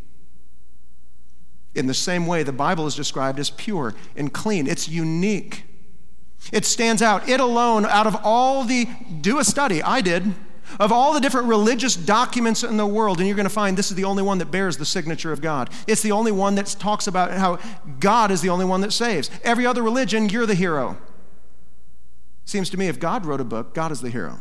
In 1.76 1.88
the 1.88 1.94
same 1.94 2.28
way, 2.28 2.44
the 2.44 2.54
Bible 2.54 2.86
is 2.86 2.96
described 2.96 3.40
as 3.40 3.50
pure 3.50 3.96
and 4.16 4.32
clean. 4.32 4.68
It's 4.68 4.88
unique. 4.88 5.66
It 6.52 6.66
stands 6.66 7.02
out. 7.02 7.28
It 7.28 7.40
alone, 7.40 7.86
out 7.86 8.06
of 8.06 8.18
all 8.24 8.64
the, 8.64 8.88
do 9.22 9.40
a 9.40 9.44
study, 9.44 9.82
I 9.82 10.02
did, 10.02 10.36
of 10.80 10.92
all 10.92 11.14
the 11.14 11.20
different 11.20 11.48
religious 11.48 11.96
documents 11.96 12.64
in 12.64 12.78
the 12.78 12.86
world, 12.86 13.20
and 13.20 13.28
you're 13.28 13.36
going 13.36 13.46
to 13.46 13.50
find 13.50 13.78
this 13.78 13.92
is 13.92 13.96
the 13.96 14.04
only 14.04 14.24
one 14.24 14.38
that 14.40 14.52
bears 14.52 14.78
the 14.78 14.86
signature 14.86 15.32
of 15.32 15.42
God. 15.42 15.70
It's 15.88 16.02
the 16.02 16.12
only 16.12 16.32
one 16.32 16.56
that 16.56 16.68
talks 16.80 17.08
about 17.08 17.32
how 17.32 17.60
God 18.00 18.32
is 18.32 18.42
the 18.42 18.50
only 18.50 18.66
one 18.66 18.82
that 18.82 18.92
saves. 18.92 19.30
Every 19.44 19.66
other 19.66 19.82
religion, 19.82 20.30
you're 20.30 20.46
the 20.46 20.56
hero. 20.56 20.98
Seems 22.46 22.70
to 22.72 22.78
me 22.78 22.88
if 22.88 23.00
God 23.00 23.26
wrote 23.26 23.42
a 23.42 23.46
book, 23.46 23.74
God 23.74 23.92
is 23.92 24.02
the 24.02 24.10
hero. 24.10 24.40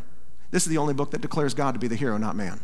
This 0.50 0.64
is 0.64 0.68
the 0.68 0.78
only 0.78 0.94
book 0.94 1.12
that 1.12 1.20
declares 1.20 1.54
God 1.54 1.72
to 1.72 1.80
be 1.80 1.88
the 1.88 1.96
hero, 1.96 2.18
not 2.18 2.36
man. 2.36 2.60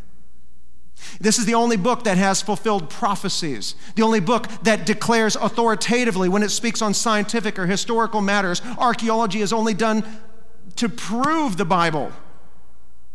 This 1.21 1.39
is 1.39 1.47
the 1.47 1.55
only 1.55 1.77
book 1.77 2.05
that 2.05 2.19
has 2.19 2.43
fulfilled 2.43 2.91
prophecies, 2.91 3.75
the 3.95 4.03
only 4.03 4.21
book 4.21 4.47
that 4.63 4.87
declares 4.87 5.37
authoritatively 5.37 6.29
when 6.29 6.43
it 6.43 6.51
speaks 6.51 6.83
on 6.83 6.95
scientific 6.95 7.59
or 7.59 7.67
historical 7.67 8.21
matters. 8.21 8.63
Archaeology 8.79 9.41
is 9.41 9.53
only 9.53 9.75
done 9.75 10.05
to 10.77 10.89
prove 10.89 11.57
the 11.57 11.65
Bible. 11.65 12.13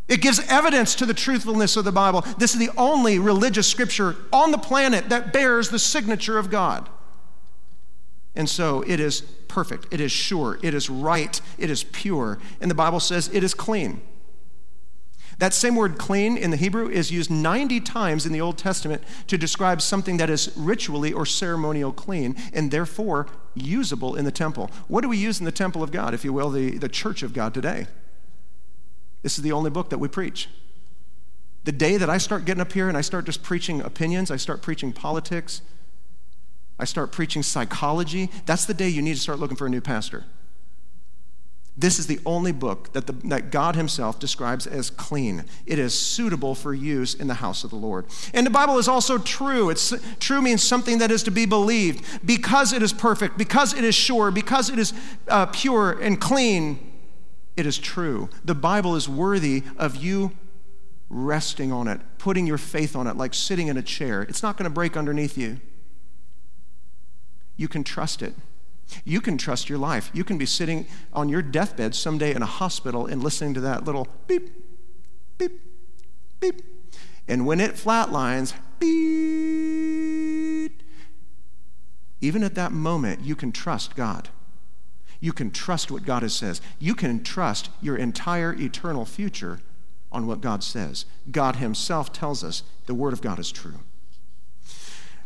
It 0.07 0.21
gives 0.21 0.39
evidence 0.49 0.95
to 0.95 1.05
the 1.05 1.13
truthfulness 1.13 1.77
of 1.77 1.85
the 1.85 1.91
Bible. 1.91 2.21
This 2.37 2.53
is 2.53 2.59
the 2.59 2.71
only 2.77 3.19
religious 3.19 3.67
scripture 3.67 4.15
on 4.33 4.51
the 4.51 4.57
planet 4.57 5.09
that 5.09 5.31
bears 5.31 5.69
the 5.69 5.79
signature 5.79 6.37
of 6.37 6.49
God. 6.49 6.89
And 8.35 8.49
so 8.49 8.81
it 8.81 8.99
is 8.99 9.21
perfect, 9.21 9.87
it 9.91 10.01
is 10.01 10.11
sure, 10.11 10.59
it 10.63 10.73
is 10.73 10.89
right, 10.89 11.39
it 11.57 11.69
is 11.69 11.83
pure, 11.83 12.39
and 12.59 12.69
the 12.69 12.75
Bible 12.75 12.99
says 12.99 13.29
it 13.31 13.43
is 13.43 13.53
clean. 13.53 14.01
That 15.43 15.53
same 15.53 15.75
word 15.75 15.97
clean 15.97 16.37
in 16.37 16.51
the 16.51 16.55
Hebrew 16.55 16.87
is 16.87 17.11
used 17.11 17.29
90 17.29 17.81
times 17.81 18.25
in 18.25 18.31
the 18.31 18.39
Old 18.39 18.57
Testament 18.57 19.03
to 19.27 19.37
describe 19.37 19.81
something 19.81 20.15
that 20.15 20.29
is 20.29 20.53
ritually 20.55 21.11
or 21.11 21.25
ceremonial 21.25 21.91
clean 21.91 22.37
and 22.53 22.71
therefore 22.71 23.27
usable 23.53 24.15
in 24.15 24.23
the 24.23 24.31
temple. 24.31 24.71
What 24.87 25.01
do 25.01 25.09
we 25.09 25.17
use 25.17 25.39
in 25.39 25.45
the 25.45 25.51
temple 25.51 25.83
of 25.83 25.91
God, 25.91 26.13
if 26.13 26.23
you 26.23 26.31
will, 26.31 26.49
the, 26.49 26.77
the 26.77 26.87
church 26.87 27.23
of 27.23 27.33
God 27.33 27.53
today? 27.53 27.87
This 29.21 29.37
is 29.37 29.43
the 29.43 29.51
only 29.51 29.69
book 29.69 29.89
that 29.89 29.97
we 29.97 30.07
preach. 30.07 30.47
The 31.65 31.73
day 31.73 31.97
that 31.97 32.09
I 32.09 32.19
start 32.19 32.45
getting 32.45 32.61
up 32.61 32.71
here 32.71 32.87
and 32.87 32.95
I 32.95 33.01
start 33.01 33.25
just 33.25 33.43
preaching 33.43 33.81
opinions, 33.81 34.31
I 34.31 34.37
start 34.37 34.61
preaching 34.61 34.93
politics, 34.93 35.61
I 36.79 36.85
start 36.85 37.11
preaching 37.11 37.43
psychology, 37.43 38.29
that's 38.45 38.63
the 38.63 38.73
day 38.73 38.87
you 38.87 39.01
need 39.01 39.15
to 39.15 39.19
start 39.19 39.39
looking 39.39 39.57
for 39.57 39.67
a 39.67 39.69
new 39.69 39.81
pastor. 39.81 40.23
This 41.75 41.97
is 41.97 42.05
the 42.05 42.19
only 42.25 42.51
book 42.51 42.93
that, 42.93 43.07
the, 43.07 43.13
that 43.27 43.49
God 43.49 43.75
Himself 43.75 44.19
describes 44.19 44.67
as 44.67 44.91
clean. 44.91 45.45
It 45.65 45.79
is 45.79 45.97
suitable 45.97 46.53
for 46.53 46.73
use 46.73 47.15
in 47.15 47.27
the 47.27 47.33
house 47.35 47.63
of 47.63 47.71
the 47.71 47.75
Lord. 47.75 48.05
And 48.33 48.45
the 48.45 48.51
Bible 48.51 48.77
is 48.77 48.87
also 48.87 49.17
true. 49.17 49.71
It's, 49.71 49.91
true 50.19 50.41
means 50.41 50.61
something 50.61 50.99
that 50.99 51.09
is 51.09 51.23
to 51.23 51.31
be 51.31 51.47
believed. 51.47 52.05
Because 52.23 52.73
it 52.73 52.83
is 52.83 52.93
perfect, 52.93 53.39
because 53.39 53.73
it 53.73 53.83
is 53.83 53.95
sure, 53.95 54.29
because 54.29 54.69
it 54.69 54.77
is 54.77 54.93
uh, 55.27 55.47
pure 55.47 55.99
and 55.99 56.21
clean, 56.21 56.93
it 57.57 57.65
is 57.65 57.79
true. 57.79 58.29
The 58.45 58.55
Bible 58.55 58.95
is 58.95 59.09
worthy 59.09 59.63
of 59.75 59.95
you 59.95 60.31
resting 61.09 61.71
on 61.71 61.87
it, 61.87 62.01
putting 62.19 62.45
your 62.45 62.59
faith 62.59 62.95
on 62.95 63.07
it, 63.07 63.17
like 63.17 63.33
sitting 63.33 63.67
in 63.67 63.77
a 63.77 63.83
chair. 63.83 64.21
It's 64.21 64.43
not 64.43 64.57
going 64.57 64.69
to 64.69 64.73
break 64.73 64.95
underneath 64.95 65.39
you. 65.39 65.59
You 67.57 67.67
can 67.67 67.83
trust 67.83 68.21
it. 68.21 68.33
You 69.03 69.21
can 69.21 69.37
trust 69.37 69.69
your 69.69 69.77
life. 69.77 70.09
You 70.13 70.23
can 70.23 70.37
be 70.37 70.45
sitting 70.45 70.87
on 71.11 71.29
your 71.29 71.41
deathbed 71.41 71.95
someday 71.95 72.33
in 72.33 72.41
a 72.41 72.47
hospital 72.47 73.05
and 73.05 73.23
listening 73.23 73.53
to 73.55 73.61
that 73.61 73.85
little 73.85 74.07
beep, 74.27 74.49
beep, 75.37 75.59
beep. 76.39 76.61
And 77.27 77.45
when 77.45 77.59
it 77.59 77.75
flatlines, 77.75 78.53
beep, 78.79 80.83
even 82.21 82.43
at 82.43 82.55
that 82.55 82.71
moment, 82.71 83.21
you 83.21 83.35
can 83.35 83.51
trust 83.51 83.95
God. 83.95 84.29
You 85.19 85.33
can 85.33 85.51
trust 85.51 85.89
what 85.89 86.03
God 86.03 86.21
has 86.21 86.33
says. 86.33 86.61
You 86.79 86.95
can 86.95 87.23
trust 87.23 87.69
your 87.81 87.95
entire 87.95 88.53
eternal 88.53 89.05
future 89.05 89.59
on 90.11 90.27
what 90.27 90.41
God 90.41 90.63
says. 90.63 91.05
God 91.31 91.57
Himself 91.57 92.11
tells 92.11 92.43
us 92.43 92.63
the 92.85 92.93
Word 92.93 93.13
of 93.13 93.21
God 93.21 93.39
is 93.39 93.51
true. 93.51 93.79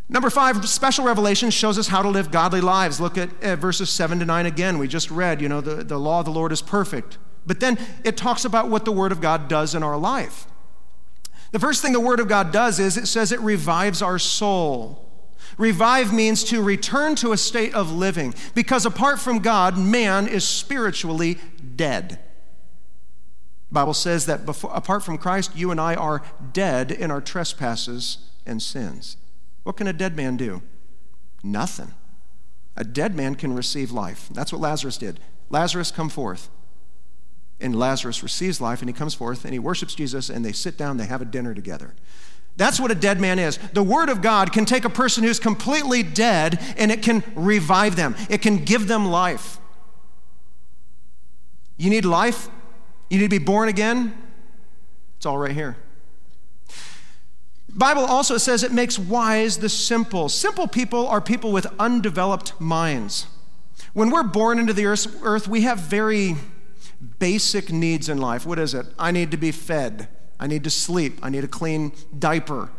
Number 0.10 0.30
five, 0.30 0.67
special 0.70 1.04
revelation 1.04 1.50
shows 1.50 1.78
us 1.78 1.88
how 1.88 2.02
to 2.02 2.08
live 2.08 2.32
godly 2.32 2.62
lives. 2.62 3.02
Look 3.02 3.17
at 3.17 3.30
uh, 3.43 3.58
verses 3.58 3.89
seven 3.89 4.20
to 4.20 4.26
nine 4.26 4.46
again. 4.46 4.78
We 4.78 4.88
just 4.88 5.12
read, 5.12 5.41
you 5.41 5.50
know, 5.50 5.60
the, 5.60 5.84
the 5.84 6.00
law 6.00 6.20
of 6.20 6.26
the 6.26 6.32
Lord 6.32 6.54
is 6.54 6.62
perfect. 6.62 7.17
But 7.46 7.60
then 7.60 7.78
it 8.06 8.15
talks 8.15 8.46
about 8.46 8.70
what 8.70 8.86
the 8.86 8.91
Word 8.91 9.12
of 9.12 9.20
God 9.20 9.48
does 9.50 9.76
in 9.76 9.84
our 9.84 9.98
life. 9.98 10.48
The 11.52 11.60
first 11.60 11.82
thing 11.82 11.93
the 11.93 12.00
Word 12.00 12.20
of 12.20 12.28
God 12.28 12.52
does 12.52 12.80
is 12.80 12.98
it 12.98 13.08
says 13.08 13.32
it 13.32 13.39
revives 13.41 14.02
our 14.02 14.20
soul. 14.20 15.04
Revive 15.58 16.13
means 16.13 16.43
to 16.46 16.62
return 16.62 17.15
to 17.15 17.32
a 17.32 17.38
state 17.38 17.74
of 17.74 17.91
living, 17.91 18.34
because 18.54 18.86
apart 18.86 19.20
from 19.20 19.39
God, 19.39 19.78
man 19.78 20.28
is 20.28 20.48
spiritually 20.48 21.38
dead. 21.76 22.20
The 23.70 23.74
Bible 23.74 23.93
says 23.93 24.26
that 24.26 24.46
before, 24.46 24.72
apart 24.74 25.04
from 25.04 25.17
Christ, 25.17 25.56
you 25.56 25.72
and 25.72 25.82
I 25.82 25.96
are 25.96 26.22
dead 26.54 26.91
in 26.91 27.12
our 27.12 27.22
trespasses 27.22 28.30
and 28.46 28.62
sins. 28.62 29.17
What 29.67 29.75
can 29.75 29.88
a 29.88 29.91
dead 29.91 30.15
man 30.15 30.38
do? 30.38 30.62
Nothing. 31.43 31.93
A 32.77 32.86
dead 32.86 33.13
man 33.13 33.36
can 33.36 33.53
receive 33.53 33.91
life. 33.91 34.30
That's 34.32 34.53
what 34.53 34.62
Lazarus 34.62 34.97
did. 34.97 35.19
Lazarus, 35.49 35.91
come 35.91 36.08
forth. 36.08 36.47
And 37.60 37.77
Lazarus 37.77 38.23
receives 38.23 38.62
life 38.62 38.82
and 38.82 38.88
he 38.88 38.93
comes 38.93 39.13
forth 39.13 39.43
and 39.43 39.51
he 39.51 39.60
worships 39.60 39.93
Jesus 39.93 40.30
and 40.30 40.45
they 40.45 40.53
sit 40.53 40.77
down, 40.77 40.95
they 40.95 41.08
have 41.08 41.21
a 41.21 41.25
dinner 41.25 41.53
together. 41.53 41.95
That's 42.56 42.80
what 42.80 42.91
a 42.91 42.95
dead 42.95 43.19
man 43.19 43.39
is. 43.39 43.60
The 43.73 43.84
Word 43.84 44.08
of 44.08 44.21
God 44.21 44.53
can 44.53 44.63
take 44.63 44.86
a 44.86 44.89
person 44.89 45.25
who's 45.25 45.38
completely 45.38 46.01
dead 46.01 46.63
and 46.77 46.89
it 46.89 47.01
can 47.01 47.21
revive 47.36 47.97
them, 47.97 48.15
it 48.30 48.41
can 48.41 48.63
give 48.63 48.88
them 48.88 49.06
life. 49.06 49.60
You 51.75 51.89
need 51.89 52.06
life? 52.06 52.47
You 53.10 53.17
need 53.17 53.25
to 53.25 53.38
be 53.38 53.43
born 53.43 53.67
again? 53.67 54.17
It's 55.17 55.25
all 55.25 55.38
right 55.38 55.51
here. 55.51 55.75
Bible 57.78 58.06
also 58.06 58.40
says 58.40 58.63
it 58.63 58.72
makes 58.72 58.98
wise 58.98 59.60
the 59.60 59.70
simple. 59.70 60.30
Simple 60.30 60.68
people 60.68 61.08
are 61.08 61.22
people 61.22 61.52
with 61.52 61.68
undeveloped 61.78 62.60
minds. 62.60 63.28
When 63.94 64.10
we're 64.10 64.24
born 64.24 64.58
into 64.58 64.74
the 64.74 64.88
earth, 64.88 65.48
we 65.48 65.62
have 65.62 65.78
very 65.78 66.36
basic 67.20 67.72
needs 67.72 68.10
in 68.10 68.18
life. 68.18 68.48
What 68.48 68.58
is 68.58 68.74
it? 68.74 68.88
I 68.98 69.12
need 69.12 69.30
to 69.30 69.38
be 69.38 69.52
fed. 69.52 70.08
I 70.40 70.48
need 70.48 70.63
to 70.63 70.72
sleep. 70.72 71.20
I 71.22 71.30
need 71.30 71.44
a 71.44 71.48
clean 71.48 71.92
diaper. 72.18 72.72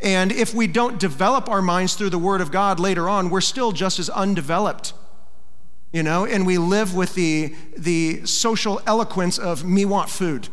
And 0.00 0.30
if 0.30 0.54
we 0.54 0.68
don't 0.68 1.00
develop 1.00 1.48
our 1.48 1.62
minds 1.62 1.94
through 1.94 2.10
the 2.10 2.18
Word 2.18 2.40
of 2.40 2.52
God 2.52 2.78
later 2.78 3.08
on, 3.08 3.30
we're 3.30 3.40
still 3.40 3.72
just 3.72 3.98
as 3.98 4.08
undeveloped. 4.10 4.92
You 5.92 6.04
know, 6.04 6.24
and 6.24 6.46
we 6.46 6.56
live 6.58 6.94
with 6.94 7.14
the, 7.14 7.54
the 7.76 8.24
social 8.26 8.80
eloquence 8.86 9.38
of 9.38 9.64
me 9.64 9.84
want 9.84 10.08
food, 10.08 10.48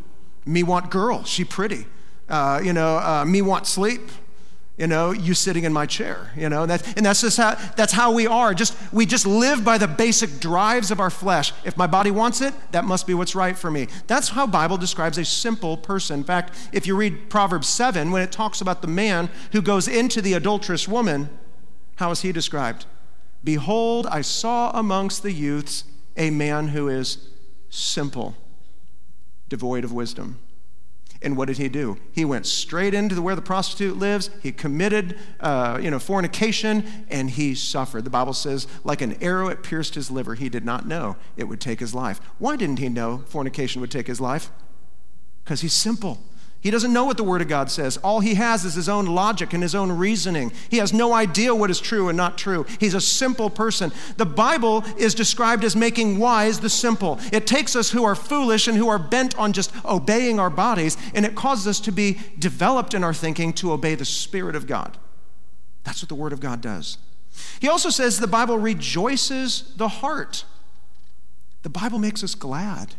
me 0.48 0.64
want 0.64 0.90
girl, 0.90 1.24
she 1.26 1.44
pretty 1.44 1.86
uh, 2.30 2.62
you 2.64 2.74
know, 2.74 2.98
uh, 2.98 3.26
me 3.26 3.42
want 3.42 3.68
sleep, 3.68 4.02
you 4.78 4.88
know, 4.88 5.12
you 5.12 5.36
sitting 5.36 5.66
in 5.66 5.74
my 5.74 5.86
chair, 5.86 6.32
you 6.36 6.50
know, 6.50 6.64
and 6.64 6.72
that's 6.72 7.22
just 7.22 7.38
how, 7.38 7.56
that's 7.76 7.94
how 7.94 8.12
we 8.12 8.26
are. 8.26 8.56
Just, 8.56 8.76
we 8.92 9.06
just 9.06 9.28
live 9.28 9.64
by 9.64 9.78
the 9.78 9.88
basic 9.88 10.40
drives 10.40 10.90
of 10.90 11.00
our 11.00 11.12
flesh. 11.12 11.54
If 11.64 11.78
my 11.78 11.86
body 11.86 12.10
wants 12.10 12.42
it, 12.42 12.56
that 12.72 12.84
must 12.84 13.06
be 13.06 13.14
what's 13.14 13.36
right 13.36 13.56
for 13.56 13.70
me. 13.70 13.88
That's 14.08 14.30
how 14.30 14.48
Bible 14.48 14.78
describes 14.78 15.20
a 15.20 15.26
simple 15.26 15.78
person. 15.78 16.22
In 16.22 16.24
fact, 16.24 16.56
if 16.72 16.88
you 16.88 16.96
read 16.96 17.30
Proverbs 17.30 17.68
7, 17.68 18.10
when 18.10 18.24
it 18.24 18.32
talks 18.32 18.62
about 18.62 18.82
the 18.82 18.88
man 18.88 19.30
who 19.52 19.62
goes 19.62 19.88
into 19.88 20.22
the 20.22 20.34
adulterous 20.34 20.88
woman, 20.88 21.30
how 21.98 22.10
is 22.10 22.22
he 22.22 22.32
described? 22.32 22.88
Behold, 23.44 24.08
I 24.08 24.22
saw 24.22 24.72
amongst 24.72 25.22
the 25.22 25.32
youths 25.32 25.84
a 26.18 26.32
man 26.32 26.70
who 26.70 26.88
is 26.88 27.30
simple, 27.70 28.36
devoid 29.50 29.84
of 29.84 29.92
wisdom. 29.92 30.40
And 31.24 31.38
what 31.38 31.48
did 31.48 31.58
he 31.58 31.70
do? 31.70 31.98
He 32.12 32.26
went 32.26 32.46
straight 32.46 32.94
into 32.94 33.22
where 33.22 33.36
the 33.36 33.42
prostitute 33.42 33.98
lives. 33.98 34.30
He 34.42 34.52
committed, 34.52 35.18
uh, 35.40 35.80
you 35.82 35.90
know, 35.90 36.00
fornication, 36.00 36.86
and 37.10 37.30
he 37.30 37.56
suffered. 37.56 38.04
The 38.04 38.10
Bible 38.10 38.34
says, 38.34 38.68
like 38.84 39.02
an 39.02 39.16
arrow, 39.24 39.48
it 39.48 39.64
pierced 39.64 39.96
his 39.96 40.12
liver. 40.12 40.36
He 40.36 40.50
did 40.50 40.66
not 40.66 40.86
know 40.86 41.16
it 41.38 41.46
would 41.46 41.62
take 41.62 41.80
his 41.80 41.96
life. 41.96 42.20
Why 42.40 42.58
didn't 42.58 42.80
he 42.80 42.90
know 42.90 43.24
fornication 43.28 43.80
would 43.80 43.92
take 43.92 44.08
his 44.08 44.20
life? 44.20 44.52
Because 45.44 45.62
he's 45.62 45.74
simple. 45.74 46.20
He 46.64 46.72
doesn't 46.72 46.94
know 46.94 47.04
what 47.04 47.18
the 47.18 47.26
Word 47.26 47.42
of 47.42 47.50
God 47.50 47.70
says. 47.70 47.98
All 47.98 48.22
he 48.22 48.36
has 48.36 48.64
is 48.64 48.76
his 48.76 48.88
own 48.88 49.06
logic 49.06 49.52
and 49.52 49.62
his 49.62 49.76
own 49.76 49.92
reasoning. 49.92 50.54
He 50.70 50.78
has 50.78 50.94
no 50.94 51.12
idea 51.12 51.54
what 51.54 51.70
is 51.70 51.82
true 51.82 52.08
and 52.08 52.16
not 52.16 52.38
true. 52.38 52.66
He's 52.80 52.94
a 52.94 53.02
simple 53.02 53.50
person. 53.50 53.92
The 54.16 54.26
Bible 54.26 54.86
is 54.98 55.14
described 55.14 55.66
as 55.66 55.76
making 55.76 56.20
wise 56.20 56.62
the 56.62 56.70
simple. 56.70 57.20
It 57.34 57.46
takes 57.46 57.76
us 57.76 57.92
who 57.92 58.06
are 58.06 58.16
foolish 58.16 58.70
and 58.70 58.78
who 58.78 58.88
are 58.88 58.98
bent 58.98 59.38
on 59.38 59.52
just 59.52 59.74
obeying 59.84 60.40
our 60.40 60.50
bodies, 60.50 60.96
and 61.14 61.26
it 61.26 61.36
causes 61.36 61.68
us 61.68 61.80
to 61.82 61.92
be 61.92 62.18
developed 62.40 62.94
in 62.94 63.04
our 63.04 63.14
thinking 63.14 63.52
to 63.54 63.74
obey 63.74 63.96
the 63.96 64.06
Spirit 64.06 64.56
of 64.56 64.66
God. 64.66 64.98
That's 65.84 66.02
what 66.02 66.08
the 66.08 66.16
Word 66.16 66.32
of 66.32 66.40
God 66.40 66.62
does. 66.62 66.98
He 67.60 67.68
also 67.68 67.90
says 67.90 68.20
the 68.20 68.28
Bible 68.28 68.58
rejoices 68.58 69.74
the 69.76 69.90
heart. 69.90 70.46
The 71.64 71.70
Bible 71.70 72.00
makes 72.00 72.24
us 72.24 72.36
glad. 72.36 72.96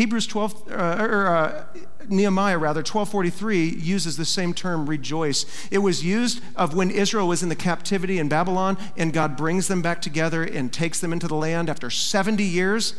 Hebrews 0.00 0.26
12, 0.28 0.72
uh, 0.72 0.96
or 0.98 1.26
uh, 1.26 1.64
Nehemiah 2.08 2.56
rather, 2.56 2.78
1243 2.78 3.68
uses 3.68 4.16
the 4.16 4.24
same 4.24 4.54
term, 4.54 4.88
rejoice. 4.88 5.44
It 5.70 5.80
was 5.80 6.02
used 6.02 6.42
of 6.56 6.72
when 6.72 6.90
Israel 6.90 7.28
was 7.28 7.42
in 7.42 7.50
the 7.50 7.54
captivity 7.54 8.18
in 8.18 8.26
Babylon 8.26 8.78
and 8.96 9.12
God 9.12 9.36
brings 9.36 9.68
them 9.68 9.82
back 9.82 10.00
together 10.00 10.42
and 10.42 10.72
takes 10.72 11.00
them 11.00 11.12
into 11.12 11.28
the 11.28 11.34
land 11.34 11.68
after 11.68 11.90
70 11.90 12.42
years. 12.42 12.94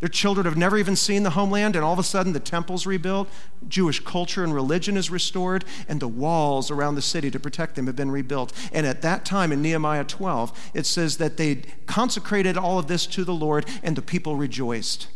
Their 0.00 0.10
children 0.10 0.44
have 0.44 0.58
never 0.58 0.76
even 0.76 0.96
seen 0.96 1.22
the 1.22 1.30
homeland, 1.30 1.74
and 1.74 1.82
all 1.82 1.94
of 1.94 1.98
a 1.98 2.02
sudden 2.02 2.34
the 2.34 2.40
temple's 2.40 2.84
rebuilt, 2.84 3.30
Jewish 3.66 4.00
culture 4.00 4.44
and 4.44 4.54
religion 4.54 4.98
is 4.98 5.10
restored, 5.10 5.64
and 5.88 5.98
the 5.98 6.08
walls 6.08 6.70
around 6.70 6.96
the 6.96 7.02
city 7.02 7.30
to 7.30 7.40
protect 7.40 7.74
them 7.74 7.86
have 7.86 7.96
been 7.96 8.10
rebuilt. 8.10 8.52
And 8.70 8.86
at 8.86 9.00
that 9.00 9.24
time 9.24 9.50
in 9.50 9.62
Nehemiah 9.62 10.04
12, 10.04 10.72
it 10.74 10.84
says 10.84 11.16
that 11.16 11.38
they 11.38 11.62
consecrated 11.86 12.58
all 12.58 12.78
of 12.78 12.86
this 12.86 13.06
to 13.06 13.24
the 13.24 13.32
Lord, 13.32 13.64
and 13.82 13.96
the 13.96 14.02
people 14.02 14.36
rejoiced. 14.36 15.08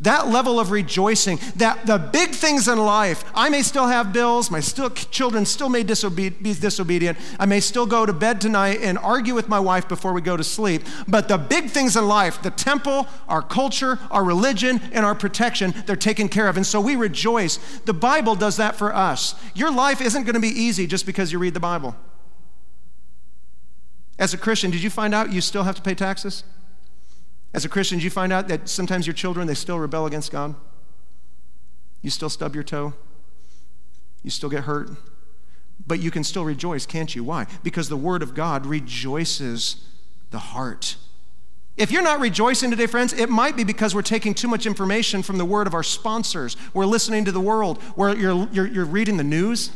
That 0.00 0.28
level 0.28 0.58
of 0.58 0.70
rejoicing, 0.70 1.38
that 1.56 1.86
the 1.86 1.98
big 1.98 2.30
things 2.30 2.66
in 2.66 2.78
life, 2.78 3.24
I 3.34 3.48
may 3.48 3.62
still 3.62 3.86
have 3.86 4.12
bills, 4.12 4.50
my 4.50 4.60
still, 4.60 4.90
children 4.90 5.44
still 5.44 5.68
may 5.68 5.84
disobe- 5.84 6.42
be 6.42 6.54
disobedient, 6.54 7.18
I 7.38 7.46
may 7.46 7.60
still 7.60 7.86
go 7.86 8.04
to 8.04 8.12
bed 8.12 8.40
tonight 8.40 8.80
and 8.82 8.98
argue 8.98 9.34
with 9.34 9.48
my 9.48 9.60
wife 9.60 9.88
before 9.88 10.12
we 10.12 10.20
go 10.20 10.36
to 10.36 10.44
sleep, 10.44 10.82
but 11.06 11.28
the 11.28 11.38
big 11.38 11.70
things 11.70 11.96
in 11.96 12.08
life, 12.08 12.42
the 12.42 12.50
temple, 12.50 13.06
our 13.28 13.42
culture, 13.42 13.98
our 14.10 14.24
religion, 14.24 14.80
and 14.92 15.04
our 15.04 15.14
protection, 15.14 15.74
they're 15.86 15.96
taken 15.96 16.28
care 16.28 16.48
of. 16.48 16.56
And 16.56 16.66
so 16.66 16.80
we 16.80 16.96
rejoice. 16.96 17.58
The 17.84 17.94
Bible 17.94 18.34
does 18.34 18.56
that 18.56 18.76
for 18.76 18.94
us. 18.94 19.34
Your 19.54 19.70
life 19.70 20.00
isn't 20.00 20.24
going 20.24 20.34
to 20.34 20.40
be 20.40 20.48
easy 20.48 20.86
just 20.86 21.06
because 21.06 21.32
you 21.32 21.38
read 21.38 21.54
the 21.54 21.60
Bible. 21.60 21.96
As 24.18 24.34
a 24.34 24.38
Christian, 24.38 24.70
did 24.70 24.82
you 24.82 24.90
find 24.90 25.14
out 25.14 25.32
you 25.32 25.40
still 25.40 25.64
have 25.64 25.74
to 25.76 25.82
pay 25.82 25.94
taxes? 25.94 26.44
As 27.54 27.64
a 27.64 27.68
Christian, 27.68 28.00
you 28.00 28.10
find 28.10 28.32
out 28.32 28.48
that 28.48 28.68
sometimes 28.68 29.06
your 29.06 29.14
children, 29.14 29.46
they 29.46 29.54
still 29.54 29.78
rebel 29.78 30.06
against 30.06 30.32
God? 30.32 30.54
You 32.00 32.10
still 32.10 32.30
stub 32.30 32.54
your 32.54 32.64
toe? 32.64 32.94
You 34.22 34.30
still 34.30 34.48
get 34.48 34.64
hurt? 34.64 34.90
But 35.86 36.00
you 36.00 36.10
can 36.10 36.24
still 36.24 36.44
rejoice, 36.44 36.86
can't 36.86 37.14
you? 37.14 37.24
Why? 37.24 37.46
Because 37.62 37.88
the 37.88 37.96
Word 37.96 38.22
of 38.22 38.34
God 38.34 38.66
rejoices 38.66 39.86
the 40.30 40.38
heart. 40.38 40.96
If 41.76 41.90
you're 41.90 42.02
not 42.02 42.20
rejoicing 42.20 42.70
today, 42.70 42.86
friends, 42.86 43.12
it 43.12 43.30
might 43.30 43.56
be 43.56 43.64
because 43.64 43.94
we're 43.94 44.02
taking 44.02 44.34
too 44.34 44.48
much 44.48 44.66
information 44.66 45.22
from 45.22 45.38
the 45.38 45.44
word 45.44 45.66
of 45.66 45.72
our 45.72 45.82
sponsors. 45.82 46.56
We're 46.74 46.86
listening 46.86 47.24
to 47.24 47.32
the 47.32 47.40
world. 47.40 47.80
Where 47.94 48.14
you're, 48.14 48.46
you're, 48.52 48.66
you're 48.66 48.84
reading 48.84 49.16
the 49.16 49.24
news. 49.24 49.70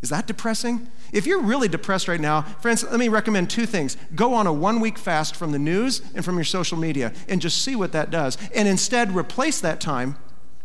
Is 0.00 0.10
that 0.10 0.26
depressing? 0.26 0.88
If 1.12 1.26
you're 1.26 1.42
really 1.42 1.66
depressed 1.66 2.06
right 2.06 2.20
now, 2.20 2.42
friends, 2.42 2.84
let 2.84 3.00
me 3.00 3.08
recommend 3.08 3.50
two 3.50 3.66
things. 3.66 3.96
Go 4.14 4.32
on 4.32 4.46
a 4.46 4.52
one 4.52 4.80
week 4.80 4.96
fast 4.96 5.34
from 5.34 5.50
the 5.50 5.58
news 5.58 6.02
and 6.14 6.24
from 6.24 6.36
your 6.36 6.44
social 6.44 6.78
media 6.78 7.12
and 7.28 7.40
just 7.40 7.62
see 7.62 7.74
what 7.74 7.92
that 7.92 8.10
does. 8.10 8.38
And 8.54 8.68
instead, 8.68 9.14
replace 9.14 9.60
that 9.60 9.80
time 9.80 10.16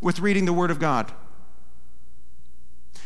with 0.01 0.19
reading 0.19 0.45
the 0.45 0.53
Word 0.53 0.69
of 0.69 0.79
God. 0.79 1.11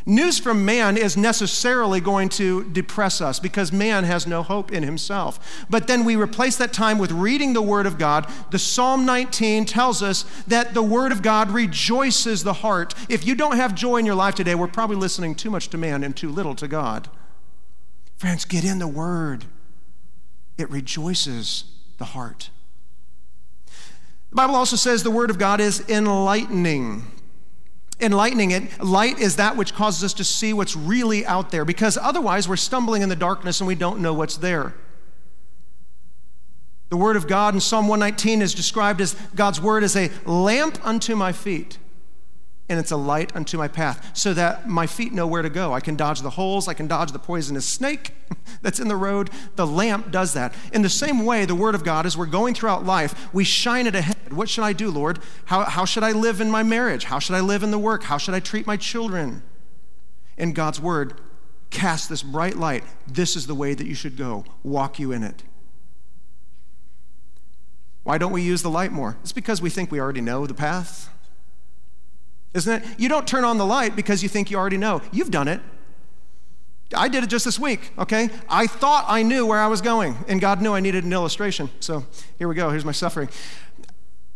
News 0.09 0.39
from 0.39 0.63
man 0.63 0.95
is 0.95 1.17
necessarily 1.17 1.99
going 1.99 2.29
to 2.29 2.63
depress 2.69 3.19
us 3.19 3.41
because 3.41 3.73
man 3.73 4.05
has 4.05 4.25
no 4.25 4.41
hope 4.41 4.71
in 4.71 4.81
himself. 4.81 5.65
But 5.69 5.87
then 5.87 6.05
we 6.05 6.15
replace 6.15 6.55
that 6.55 6.71
time 6.71 6.97
with 6.97 7.11
reading 7.11 7.51
the 7.51 7.61
Word 7.61 7.85
of 7.85 7.97
God. 7.97 8.25
The 8.51 8.57
Psalm 8.57 9.05
19 9.05 9.65
tells 9.65 10.01
us 10.01 10.23
that 10.47 10.73
the 10.73 10.81
Word 10.81 11.11
of 11.11 11.21
God 11.21 11.51
rejoices 11.51 12.45
the 12.45 12.53
heart. 12.53 12.93
If 13.09 13.27
you 13.27 13.35
don't 13.35 13.57
have 13.57 13.75
joy 13.75 13.97
in 13.97 14.05
your 14.05 14.15
life 14.15 14.33
today, 14.33 14.55
we're 14.55 14.67
probably 14.67 14.95
listening 14.95 15.35
too 15.35 15.49
much 15.49 15.67
to 15.71 15.77
man 15.77 16.05
and 16.05 16.15
too 16.15 16.29
little 16.29 16.55
to 16.55 16.69
God. 16.69 17.09
Friends, 18.15 18.45
get 18.45 18.63
in 18.63 18.79
the 18.79 18.87
Word, 18.87 19.43
it 20.57 20.69
rejoices 20.69 21.65
the 21.97 22.05
heart. 22.05 22.49
The 24.29 24.37
Bible 24.37 24.55
also 24.55 24.77
says 24.77 25.03
the 25.03 25.11
Word 25.11 25.29
of 25.29 25.37
God 25.37 25.59
is 25.59 25.83
enlightening. 25.89 27.03
Enlightening 27.99 28.51
it, 28.51 28.83
light 28.83 29.19
is 29.19 29.35
that 29.37 29.57
which 29.57 29.73
causes 29.73 30.03
us 30.03 30.13
to 30.13 30.23
see 30.23 30.53
what's 30.53 30.75
really 30.75 31.25
out 31.25 31.51
there 31.51 31.65
because 31.65 31.97
otherwise 31.97 32.47
we're 32.47 32.55
stumbling 32.55 33.01
in 33.01 33.09
the 33.09 33.15
darkness 33.15 33.59
and 33.59 33.67
we 33.67 33.75
don't 33.75 33.99
know 33.99 34.13
what's 34.13 34.37
there. 34.37 34.73
The 36.89 36.97
Word 36.97 37.15
of 37.15 37.27
God 37.27 37.53
in 37.53 37.59
Psalm 37.59 37.87
119 37.87 38.41
is 38.41 38.53
described 38.53 39.01
as 39.01 39.13
God's 39.35 39.59
Word 39.59 39.83
as 39.83 39.95
a 39.95 40.09
lamp 40.25 40.79
unto 40.85 41.15
my 41.15 41.31
feet 41.31 41.77
and 42.69 42.79
it's 42.79 42.91
a 42.91 42.97
light 42.97 43.33
unto 43.35 43.57
my 43.57 43.67
path 43.67 44.11
so 44.13 44.33
that 44.33 44.67
my 44.67 44.87
feet 44.87 45.13
know 45.13 45.25
where 45.25 45.41
to 45.41 45.49
go. 45.49 45.73
I 45.73 45.79
can 45.79 45.95
dodge 45.95 46.21
the 46.21 46.31
holes, 46.31 46.67
I 46.67 46.73
can 46.73 46.87
dodge 46.87 47.11
the 47.11 47.19
poisonous 47.19 47.65
snake 47.65 48.11
that's 48.61 48.79
in 48.79 48.87
the 48.87 48.95
road. 48.95 49.29
The 49.55 49.65
lamp 49.65 50.11
does 50.11 50.33
that. 50.33 50.53
In 50.73 50.81
the 50.81 50.89
same 50.89 51.25
way, 51.25 51.45
the 51.45 51.55
Word 51.55 51.75
of 51.75 51.83
God, 51.83 52.05
as 52.05 52.17
we're 52.17 52.25
going 52.25 52.53
throughout 52.53 52.85
life, 52.85 53.33
we 53.33 53.43
shine 53.43 53.87
it 53.87 53.95
ahead. 53.95 54.33
What 54.33 54.49
should 54.49 54.63
I 54.63 54.73
do, 54.73 54.91
Lord? 54.91 55.19
How, 55.45 55.63
how 55.63 55.85
should 55.85 56.03
I 56.03 56.11
live 56.11 56.41
in 56.41 56.51
my 56.51 56.63
marriage? 56.63 57.05
How 57.05 57.19
should 57.19 57.35
I 57.35 57.39
live 57.39 57.63
in 57.63 57.71
the 57.71 57.79
work? 57.79 58.03
How 58.03 58.17
should 58.17 58.33
I 58.33 58.39
treat 58.39 58.67
my 58.67 58.77
children? 58.77 59.43
And 60.37 60.53
God's 60.53 60.79
Word 60.79 61.19
casts 61.69 62.07
this 62.07 62.23
bright 62.23 62.57
light. 62.57 62.83
This 63.07 63.35
is 63.35 63.47
the 63.47 63.55
way 63.55 63.73
that 63.73 63.87
you 63.87 63.95
should 63.95 64.17
go. 64.17 64.45
Walk 64.63 64.99
you 64.99 65.11
in 65.11 65.23
it. 65.23 65.43
Why 68.03 68.17
don't 68.17 68.31
we 68.31 68.41
use 68.41 68.61
the 68.61 68.69
light 68.69 68.91
more? 68.91 69.17
It's 69.21 69.33
because 69.33 69.61
we 69.61 69.69
think 69.69 69.91
we 69.91 69.99
already 69.99 70.21
know 70.21 70.47
the 70.47 70.53
path. 70.53 71.09
Isn't 72.53 72.81
it? 72.81 72.89
You 72.97 73.09
don't 73.09 73.27
turn 73.27 73.43
on 73.43 73.57
the 73.57 73.65
light 73.65 73.95
because 73.95 74.23
you 74.23 74.29
think 74.29 74.49
you 74.49 74.57
already 74.57 74.77
know. 74.77 75.01
You've 75.11 75.31
done 75.31 75.47
it. 75.47 75.61
I 76.95 77.09
did 77.09 77.23
it 77.23 77.27
just 77.27 77.43
this 77.43 77.59
week, 77.59 77.91
okay? 77.97 78.29
I 78.49 78.65
thought 78.65 79.05
I 79.07 79.21
knew 79.21 79.45
where 79.45 79.59
I 79.59 79.67
was 79.67 79.81
going, 79.81 80.15
and 80.27 80.39
God 80.39 80.61
knew 80.61 80.73
I 80.73 80.79
needed 80.79 81.03
an 81.03 81.11
illustration. 81.11 81.69
So 81.81 82.05
here 82.37 82.47
we 82.47 82.55
go. 82.55 82.69
Here's 82.69 82.85
my 82.85 82.93
suffering. 82.93 83.27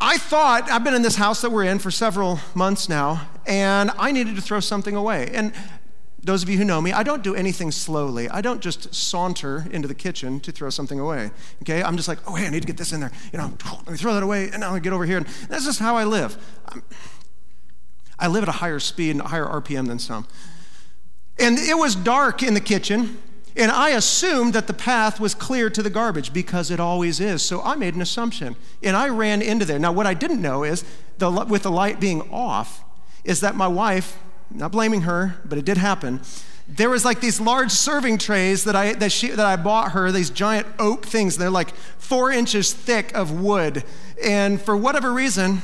I 0.02 0.18
thought, 0.18 0.70
I've 0.70 0.84
been 0.84 0.96
in 0.96 1.02
this 1.04 1.16
house 1.16 1.42
that 1.42 1.52
we're 1.52 1.64
in 1.64 1.80
for 1.80 1.92
several 1.92 2.40
months 2.54 2.90
now, 2.90 3.30
and 3.46 3.92
I 3.98 4.12
needed 4.12 4.36
to 4.36 4.42
throw 4.42 4.60
something 4.60 4.96
away. 4.96 5.30
And 5.34 5.54
those 6.24 6.44
of 6.44 6.50
you 6.50 6.58
who 6.58 6.66
know 6.66 6.82
me, 6.82 6.92
I 6.92 7.04
don't 7.04 7.24
do 7.24 7.36
anything 7.36 7.72
slowly. 7.72 8.28
I 8.28 8.42
don't 8.42 8.62
just 8.62 8.94
saunter 8.94 9.66
into 9.72 9.88
the 9.88 9.96
kitchen 9.96 10.40
to 10.42 10.52
throw 10.52 10.70
something 10.70 11.00
away. 11.00 11.32
Okay? 11.62 11.82
I'm 11.82 11.96
just 11.96 12.08
like, 12.08 12.20
oh, 12.28 12.36
hey, 12.36 12.48
I 12.48 12.50
need 12.50 12.62
to 12.62 12.68
get 12.68 12.78
this 12.78 12.92
in 12.92 13.00
there. 13.00 13.12
You 13.32 13.40
know, 13.40 13.54
let 13.86 13.90
me 13.92 13.98
throw 13.98 14.14
that 14.16 14.24
away, 14.24 14.50
and 14.50 14.64
I 14.64 14.78
get 14.80 14.92
over 14.92 15.06
here. 15.06 15.18
And 15.18 15.28
that's 15.48 15.66
just 15.66 15.80
how 15.80 15.96
I 15.96 16.04
live. 16.04 16.36
I'm, 16.68 16.84
I 18.22 18.28
live 18.28 18.44
at 18.44 18.50
a 18.50 18.54
higher 18.54 18.80
speed 18.80 19.12
and 19.12 19.22
a 19.22 19.28
higher 19.28 19.46
RPM 19.46 19.88
than 19.88 20.00
some. 20.00 20.28
And 21.40 21.58
it 21.58 21.78
was 21.78 21.96
dark 21.96 22.44
in 22.44 22.54
the 22.54 22.62
kitchen, 22.62 23.18
and 23.58 23.72
I 23.72 23.90
assumed 23.90 24.54
that 24.54 24.68
the 24.68 24.74
path 24.74 25.20
was 25.20 25.34
clear 25.34 25.70
to 25.72 25.82
the 25.82 25.90
garbage 25.90 26.32
because 26.32 26.70
it 26.70 26.80
always 26.80 27.20
is. 27.20 27.42
So 27.42 27.62
I 27.64 27.76
made 27.76 27.96
an 27.96 28.02
assumption, 28.02 28.56
and 28.84 28.96
I 28.96 29.10
ran 29.10 29.42
into 29.42 29.66
there. 29.66 29.80
Now, 29.80 29.92
what 29.92 30.06
I 30.06 30.14
didn't 30.14 30.42
know 30.42 30.64
is, 30.64 30.86
the, 31.18 31.32
with 31.32 31.64
the 31.64 31.72
light 31.72 32.00
being 32.00 32.22
off, 32.32 32.84
is 33.24 33.42
that 33.42 33.56
my 33.56 33.68
wife, 33.68 34.20
not 34.52 34.72
blaming 34.72 35.02
her, 35.02 35.40
but 35.44 35.58
it 35.58 35.66
did 35.66 35.78
happen, 35.78 36.22
there 36.68 36.90
was 36.90 37.04
like 37.04 37.20
these 37.20 37.42
large 37.42 37.72
serving 37.72 38.18
trays 38.18 38.64
that 38.64 38.76
I, 38.76 38.94
that, 38.94 39.12
she, 39.12 39.30
that 39.30 39.46
I 39.46 39.56
bought 39.56 39.92
her, 39.92 40.12
these 40.12 40.30
giant 40.30 40.68
oak 40.80 41.06
things. 41.06 41.38
They're 41.38 41.50
like 41.50 41.74
four 41.98 42.32
inches 42.32 42.72
thick 42.72 43.14
of 43.14 43.42
wood. 43.42 43.84
And 44.24 44.62
for 44.62 44.78
whatever 44.78 45.12
reason, 45.12 45.64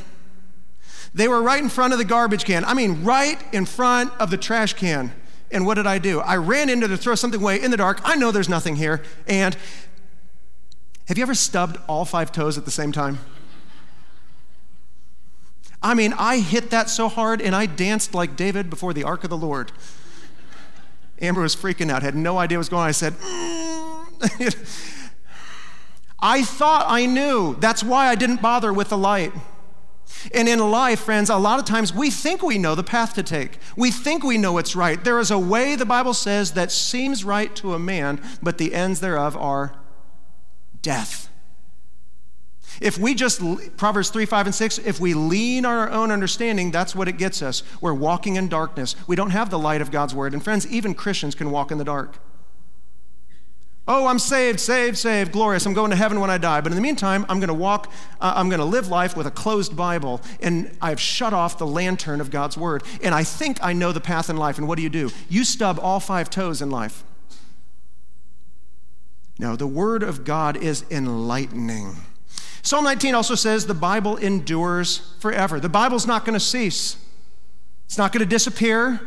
they 1.17 1.27
were 1.27 1.41
right 1.41 1.61
in 1.61 1.67
front 1.67 1.93
of 1.93 1.99
the 1.99 2.05
garbage 2.05 2.45
can. 2.45 2.63
I 2.63 2.75
mean, 2.75 3.03
right 3.03 3.41
in 3.51 3.65
front 3.65 4.11
of 4.19 4.29
the 4.29 4.37
trash 4.37 4.73
can. 4.73 5.11
And 5.49 5.65
what 5.65 5.75
did 5.75 5.87
I 5.87 5.97
do? 5.97 6.19
I 6.19 6.35
ran 6.35 6.69
into 6.69 6.87
to 6.87 6.95
throw 6.95 7.15
something 7.15 7.41
away 7.41 7.61
in 7.61 7.71
the 7.71 7.77
dark. 7.77 8.01
I 8.03 8.15
know 8.15 8.31
there's 8.31 8.49
nothing 8.49 8.75
here. 8.75 9.01
And 9.27 9.57
have 11.07 11.17
you 11.17 11.23
ever 11.23 11.33
stubbed 11.33 11.79
all 11.87 12.05
five 12.05 12.31
toes 12.31 12.57
at 12.57 12.65
the 12.65 12.71
same 12.71 12.91
time? 12.91 13.17
I 15.81 15.95
mean, 15.95 16.13
I 16.17 16.37
hit 16.39 16.69
that 16.69 16.89
so 16.89 17.07
hard 17.07 17.41
and 17.41 17.55
I 17.55 17.65
danced 17.65 18.13
like 18.13 18.35
David 18.35 18.69
before 18.69 18.93
the 18.93 19.03
ark 19.03 19.23
of 19.23 19.31
the 19.31 19.37
Lord. 19.37 19.71
Amber 21.19 21.41
was 21.41 21.55
freaking 21.55 21.89
out, 21.89 22.03
had 22.03 22.15
no 22.15 22.37
idea 22.37 22.59
what 22.59 22.59
was 22.59 22.69
going 22.69 22.83
on. 22.83 22.89
I 22.89 22.91
said, 22.91 23.13
mm. 23.13 24.55
I 26.19 26.43
thought 26.43 26.85
I 26.87 27.07
knew. 27.07 27.55
That's 27.55 27.83
why 27.83 28.07
I 28.07 28.15
didn't 28.15 28.41
bother 28.41 28.71
with 28.71 28.89
the 28.89 28.97
light. 28.97 29.33
And 30.33 30.47
in 30.47 30.59
life, 30.59 31.01
friends, 31.01 31.29
a 31.29 31.37
lot 31.37 31.59
of 31.59 31.65
times 31.65 31.93
we 31.93 32.09
think 32.09 32.41
we 32.41 32.57
know 32.57 32.75
the 32.75 32.83
path 32.83 33.13
to 33.15 33.23
take. 33.23 33.59
We 33.75 33.91
think 33.91 34.23
we 34.23 34.37
know 34.37 34.53
what's 34.53 34.75
right. 34.75 35.03
There 35.03 35.19
is 35.19 35.31
a 35.31 35.39
way, 35.39 35.75
the 35.75 35.85
Bible 35.85 36.13
says, 36.13 36.53
that 36.53 36.71
seems 36.71 37.23
right 37.23 37.55
to 37.57 37.73
a 37.73 37.79
man, 37.79 38.21
but 38.41 38.57
the 38.57 38.73
ends 38.73 38.99
thereof 38.99 39.35
are 39.37 39.75
death. 40.81 41.29
If 42.79 42.97
we 42.97 43.15
just, 43.15 43.41
Proverbs 43.77 44.09
3, 44.09 44.25
5, 44.25 44.47
and 44.47 44.55
6, 44.55 44.77
if 44.79 44.99
we 44.99 45.13
lean 45.13 45.65
on 45.65 45.77
our 45.77 45.89
own 45.89 46.11
understanding, 46.11 46.71
that's 46.71 46.95
what 46.95 47.07
it 47.07 47.17
gets 47.17 47.41
us. 47.41 47.63
We're 47.81 47.93
walking 47.93 48.35
in 48.35 48.49
darkness. 48.49 48.95
We 49.07 49.15
don't 49.15 49.31
have 49.31 49.49
the 49.49 49.59
light 49.59 49.81
of 49.81 49.89
God's 49.89 50.13
word. 50.13 50.33
And 50.33 50.43
friends, 50.43 50.67
even 50.67 50.93
Christians 50.93 51.33
can 51.33 51.49
walk 51.49 51.71
in 51.71 51.79
the 51.79 51.83
dark. 51.83 52.19
Oh, 53.87 54.07
I'm 54.07 54.19
saved, 54.19 54.59
saved, 54.59 54.97
saved, 54.97 55.31
glorious. 55.31 55.65
I'm 55.65 55.73
going 55.73 55.91
to 55.91 55.95
heaven 55.95 56.19
when 56.19 56.29
I 56.29 56.37
die. 56.37 56.59
But 56.59 56.73
in 56.73 56.75
the 56.75 56.81
meantime, 56.81 57.25
I'm 57.29 57.39
going 57.39 57.47
to 57.47 57.53
walk, 57.53 57.89
uh, 58.19 58.33
I'm 58.35 58.49
going 58.49 58.59
to 58.59 58.65
live 58.65 58.89
life 58.89 59.15
with 59.15 59.27
a 59.27 59.31
closed 59.31 59.77
Bible, 59.77 60.21
and 60.41 60.75
I've 60.81 60.99
shut 60.99 61.31
off 61.33 61.57
the 61.57 61.67
lantern 61.67 62.19
of 62.19 62.29
God's 62.29 62.57
Word. 62.57 62.83
And 63.01 63.15
I 63.15 63.23
think 63.23 63.63
I 63.63 63.71
know 63.71 63.93
the 63.93 64.01
path 64.01 64.29
in 64.29 64.35
life. 64.35 64.57
And 64.57 64.67
what 64.67 64.75
do 64.75 64.83
you 64.83 64.89
do? 64.89 65.09
You 65.29 65.45
stub 65.45 65.79
all 65.81 66.01
five 66.01 66.29
toes 66.29 66.61
in 66.61 66.69
life. 66.69 67.05
No, 69.39 69.55
the 69.55 69.67
Word 69.67 70.03
of 70.03 70.25
God 70.25 70.57
is 70.57 70.83
enlightening. 70.91 71.95
Psalm 72.63 72.83
19 72.83 73.15
also 73.15 73.35
says 73.35 73.67
the 73.67 73.73
Bible 73.73 74.17
endures 74.17 75.15
forever. 75.19 75.59
The 75.61 75.69
Bible's 75.69 76.05
not 76.05 76.25
going 76.25 76.33
to 76.33 76.43
cease, 76.43 76.97
it's 77.85 77.97
not 77.97 78.11
going 78.11 78.19
to 78.19 78.29
disappear. 78.29 78.99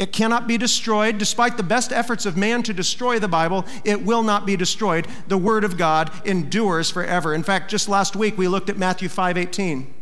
It 0.00 0.12
cannot 0.14 0.48
be 0.48 0.56
destroyed. 0.56 1.18
Despite 1.18 1.58
the 1.58 1.62
best 1.62 1.92
efforts 1.92 2.24
of 2.24 2.34
man 2.34 2.62
to 2.62 2.72
destroy 2.72 3.18
the 3.18 3.28
Bible, 3.28 3.66
it 3.84 4.02
will 4.02 4.22
not 4.22 4.46
be 4.46 4.56
destroyed. 4.56 5.06
The 5.28 5.36
Word 5.36 5.62
of 5.62 5.76
God 5.76 6.10
endures 6.26 6.90
forever. 6.90 7.34
In 7.34 7.42
fact, 7.42 7.70
just 7.70 7.86
last 7.86 8.16
week 8.16 8.38
we 8.38 8.48
looked 8.48 8.70
at 8.70 8.78
Matthew 8.78 9.10
5:18. 9.10 9.92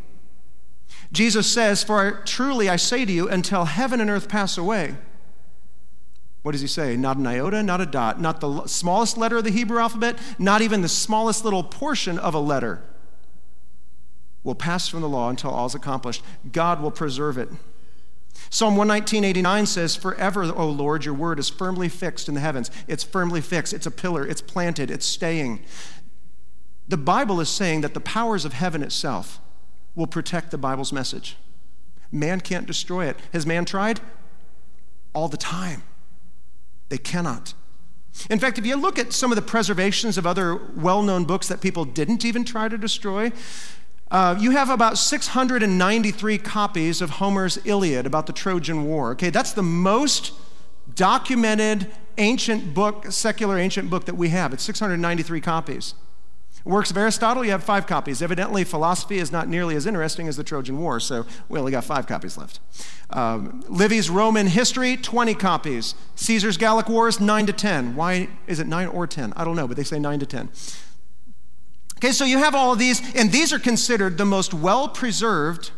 Jesus 1.11 1.51
says, 1.51 1.83
For 1.83 2.21
truly 2.25 2.69
I 2.69 2.77
say 2.77 3.03
to 3.03 3.11
you, 3.11 3.27
until 3.27 3.65
heaven 3.65 3.99
and 3.99 4.09
earth 4.09 4.29
pass 4.29 4.57
away. 4.57 4.95
What 6.43 6.53
does 6.53 6.61
he 6.61 6.67
say? 6.67 6.95
Not 6.95 7.17
an 7.17 7.27
iota, 7.27 7.61
not 7.61 7.81
a 7.81 7.85
dot, 7.85 8.21
not 8.21 8.39
the 8.39 8.67
smallest 8.67 9.17
letter 9.17 9.39
of 9.39 9.43
the 9.43 9.51
Hebrew 9.51 9.79
alphabet, 9.79 10.17
not 10.39 10.61
even 10.61 10.81
the 10.81 10.87
smallest 10.87 11.43
little 11.43 11.63
portion 11.63 12.17
of 12.17 12.33
a 12.33 12.39
letter 12.39 12.81
will 14.45 14.55
pass 14.55 14.87
from 14.87 15.01
the 15.01 15.09
law 15.09 15.29
until 15.29 15.51
all 15.51 15.65
is 15.65 15.75
accomplished. 15.75 16.23
God 16.53 16.81
will 16.81 16.91
preserve 16.91 17.37
it. 17.37 17.49
Psalm 18.49 18.75
119.89 18.75 19.67
says, 19.67 19.95
Forever, 19.95 20.43
O 20.55 20.67
Lord, 20.69 21.05
your 21.05 21.13
word 21.13 21.39
is 21.39 21.49
firmly 21.49 21.87
fixed 21.87 22.27
in 22.27 22.33
the 22.33 22.39
heavens. 22.39 22.71
It's 22.87 23.03
firmly 23.03 23.41
fixed. 23.41 23.73
It's 23.73 23.85
a 23.85 23.91
pillar. 23.91 24.25
It's 24.25 24.41
planted. 24.41 24.89
It's 24.89 25.05
staying. 25.05 25.63
The 26.87 26.97
Bible 26.97 27.39
is 27.39 27.49
saying 27.49 27.81
that 27.81 27.93
the 27.93 27.99
powers 27.99 28.45
of 28.45 28.53
heaven 28.53 28.81
itself 28.81 29.39
will 29.93 30.07
protect 30.07 30.49
the 30.49 30.57
Bible's 30.57 30.91
message. 30.91 31.37
Man 32.11 32.41
can't 32.41 32.65
destroy 32.65 33.05
it. 33.05 33.17
Has 33.33 33.45
man 33.45 33.65
tried? 33.65 33.99
All 35.13 35.27
the 35.27 35.37
time. 35.37 35.83
They 36.89 36.97
cannot. 36.97 37.53
In 38.29 38.39
fact, 38.39 38.57
if 38.57 38.65
you 38.65 38.75
look 38.75 38.97
at 38.97 39.13
some 39.13 39.31
of 39.31 39.35
the 39.35 39.41
preservations 39.43 40.17
of 40.17 40.25
other 40.25 40.55
well 40.55 41.03
known 41.03 41.25
books 41.25 41.47
that 41.47 41.61
people 41.61 41.85
didn't 41.85 42.25
even 42.25 42.43
try 42.43 42.67
to 42.67 42.77
destroy, 42.77 43.31
uh, 44.11 44.35
you 44.39 44.51
have 44.51 44.69
about 44.69 44.97
693 44.97 46.37
copies 46.39 47.01
of 47.01 47.11
Homer's 47.11 47.59
Iliad 47.65 48.05
about 48.05 48.25
the 48.25 48.33
Trojan 48.33 48.85
War. 48.85 49.11
Okay, 49.11 49.29
that's 49.29 49.51
the 49.51 49.63
most 49.63 50.33
documented 50.95 51.91
ancient 52.17 52.73
book, 52.73 53.11
secular 53.11 53.57
ancient 53.57 53.89
book 53.89 54.05
that 54.05 54.15
we 54.15 54.29
have. 54.29 54.53
It's 54.53 54.63
693 54.63 55.41
copies. 55.41 55.93
Works 56.65 56.91
of 56.91 56.97
Aristotle, 56.97 57.45
you 57.45 57.51
have 57.51 57.63
five 57.63 57.87
copies. 57.87 58.21
Evidently, 58.21 58.63
philosophy 58.65 59.17
is 59.17 59.31
not 59.31 59.47
nearly 59.47 59.75
as 59.75 59.85
interesting 59.85 60.27
as 60.27 60.35
the 60.35 60.43
Trojan 60.43 60.77
War, 60.77 60.99
so 60.99 61.25
we 61.47 61.57
only 61.57 61.71
got 61.71 61.85
five 61.85 62.05
copies 62.05 62.37
left. 62.37 62.59
Um, 63.11 63.63
Livy's 63.69 64.09
Roman 64.09 64.47
History, 64.47 64.97
20 64.97 65.35
copies. 65.35 65.95
Caesar's 66.15 66.57
Gallic 66.57 66.89
Wars, 66.89 67.19
9 67.19 67.45
to 67.45 67.53
10. 67.53 67.95
Why 67.95 68.27
is 68.45 68.59
it 68.59 68.67
9 68.67 68.87
or 68.89 69.07
10? 69.07 69.33
I 69.37 69.45
don't 69.45 69.55
know, 69.55 69.67
but 69.67 69.77
they 69.77 69.83
say 69.83 69.99
9 69.99 70.19
to 70.19 70.25
10. 70.25 70.49
Okay, 71.99 72.13
so 72.13 72.23
you 72.23 72.37
have 72.37 72.55
all 72.55 72.71
of 72.71 72.79
these, 72.79 73.01
and 73.13 73.29
these 73.29 73.51
are 73.51 73.59
considered 73.59 74.17
the 74.17 74.23
most 74.23 74.53
well 74.53 74.87
preserved 74.87 75.71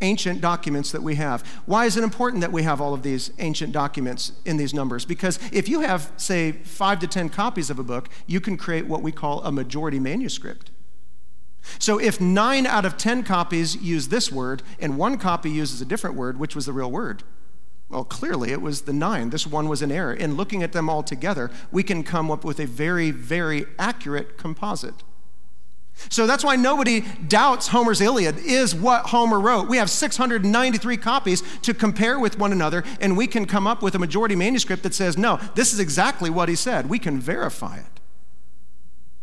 ancient 0.00 0.40
documents 0.40 0.90
that 0.92 1.02
we 1.02 1.16
have. 1.16 1.46
Why 1.66 1.84
is 1.84 1.98
it 1.98 2.02
important 2.02 2.40
that 2.40 2.50
we 2.50 2.62
have 2.62 2.80
all 2.80 2.94
of 2.94 3.02
these 3.02 3.30
ancient 3.38 3.70
documents 3.70 4.32
in 4.46 4.56
these 4.56 4.72
numbers? 4.72 5.04
Because 5.04 5.38
if 5.52 5.68
you 5.68 5.80
have, 5.80 6.10
say, 6.16 6.52
five 6.52 6.98
to 7.00 7.06
10 7.06 7.28
copies 7.28 7.68
of 7.68 7.78
a 7.78 7.82
book, 7.82 8.08
you 8.26 8.40
can 8.40 8.56
create 8.56 8.86
what 8.86 9.02
we 9.02 9.12
call 9.12 9.42
a 9.42 9.52
majority 9.52 10.00
manuscript. 10.00 10.70
So 11.78 11.98
if 11.98 12.22
nine 12.22 12.64
out 12.64 12.86
of 12.86 12.96
10 12.96 13.22
copies 13.22 13.76
use 13.76 14.08
this 14.08 14.32
word 14.32 14.62
and 14.80 14.96
one 14.96 15.18
copy 15.18 15.50
uses 15.50 15.82
a 15.82 15.86
different 15.86 16.16
word, 16.16 16.38
which 16.40 16.54
was 16.54 16.64
the 16.64 16.72
real 16.72 16.90
word? 16.90 17.22
Well, 17.90 18.04
clearly 18.04 18.50
it 18.50 18.62
was 18.62 18.82
the 18.82 18.94
nine. 18.94 19.28
This 19.28 19.46
one 19.46 19.68
was 19.68 19.82
an 19.82 19.92
error. 19.92 20.14
In 20.14 20.36
looking 20.36 20.62
at 20.62 20.72
them 20.72 20.88
all 20.88 21.02
together, 21.02 21.50
we 21.70 21.82
can 21.82 22.02
come 22.02 22.30
up 22.30 22.44
with 22.44 22.58
a 22.58 22.66
very, 22.66 23.10
very 23.10 23.66
accurate 23.78 24.38
composite. 24.38 25.02
So 26.08 26.26
that's 26.26 26.44
why 26.44 26.56
nobody 26.56 27.02
doubts 27.28 27.68
Homer's 27.68 28.00
Iliad 28.00 28.38
is 28.38 28.74
what 28.74 29.06
Homer 29.06 29.40
wrote. 29.40 29.68
We 29.68 29.76
have 29.76 29.88
693 29.88 30.96
copies 30.96 31.42
to 31.62 31.72
compare 31.72 32.18
with 32.18 32.38
one 32.38 32.52
another, 32.52 32.84
and 33.00 33.16
we 33.16 33.26
can 33.26 33.46
come 33.46 33.66
up 33.66 33.82
with 33.82 33.94
a 33.94 33.98
majority 33.98 34.36
manuscript 34.36 34.82
that 34.82 34.94
says, 34.94 35.16
no, 35.16 35.38
this 35.54 35.72
is 35.72 35.80
exactly 35.80 36.30
what 36.30 36.48
he 36.48 36.56
said. 36.56 36.88
We 36.88 36.98
can 36.98 37.20
verify 37.20 37.76
it. 37.76 38.00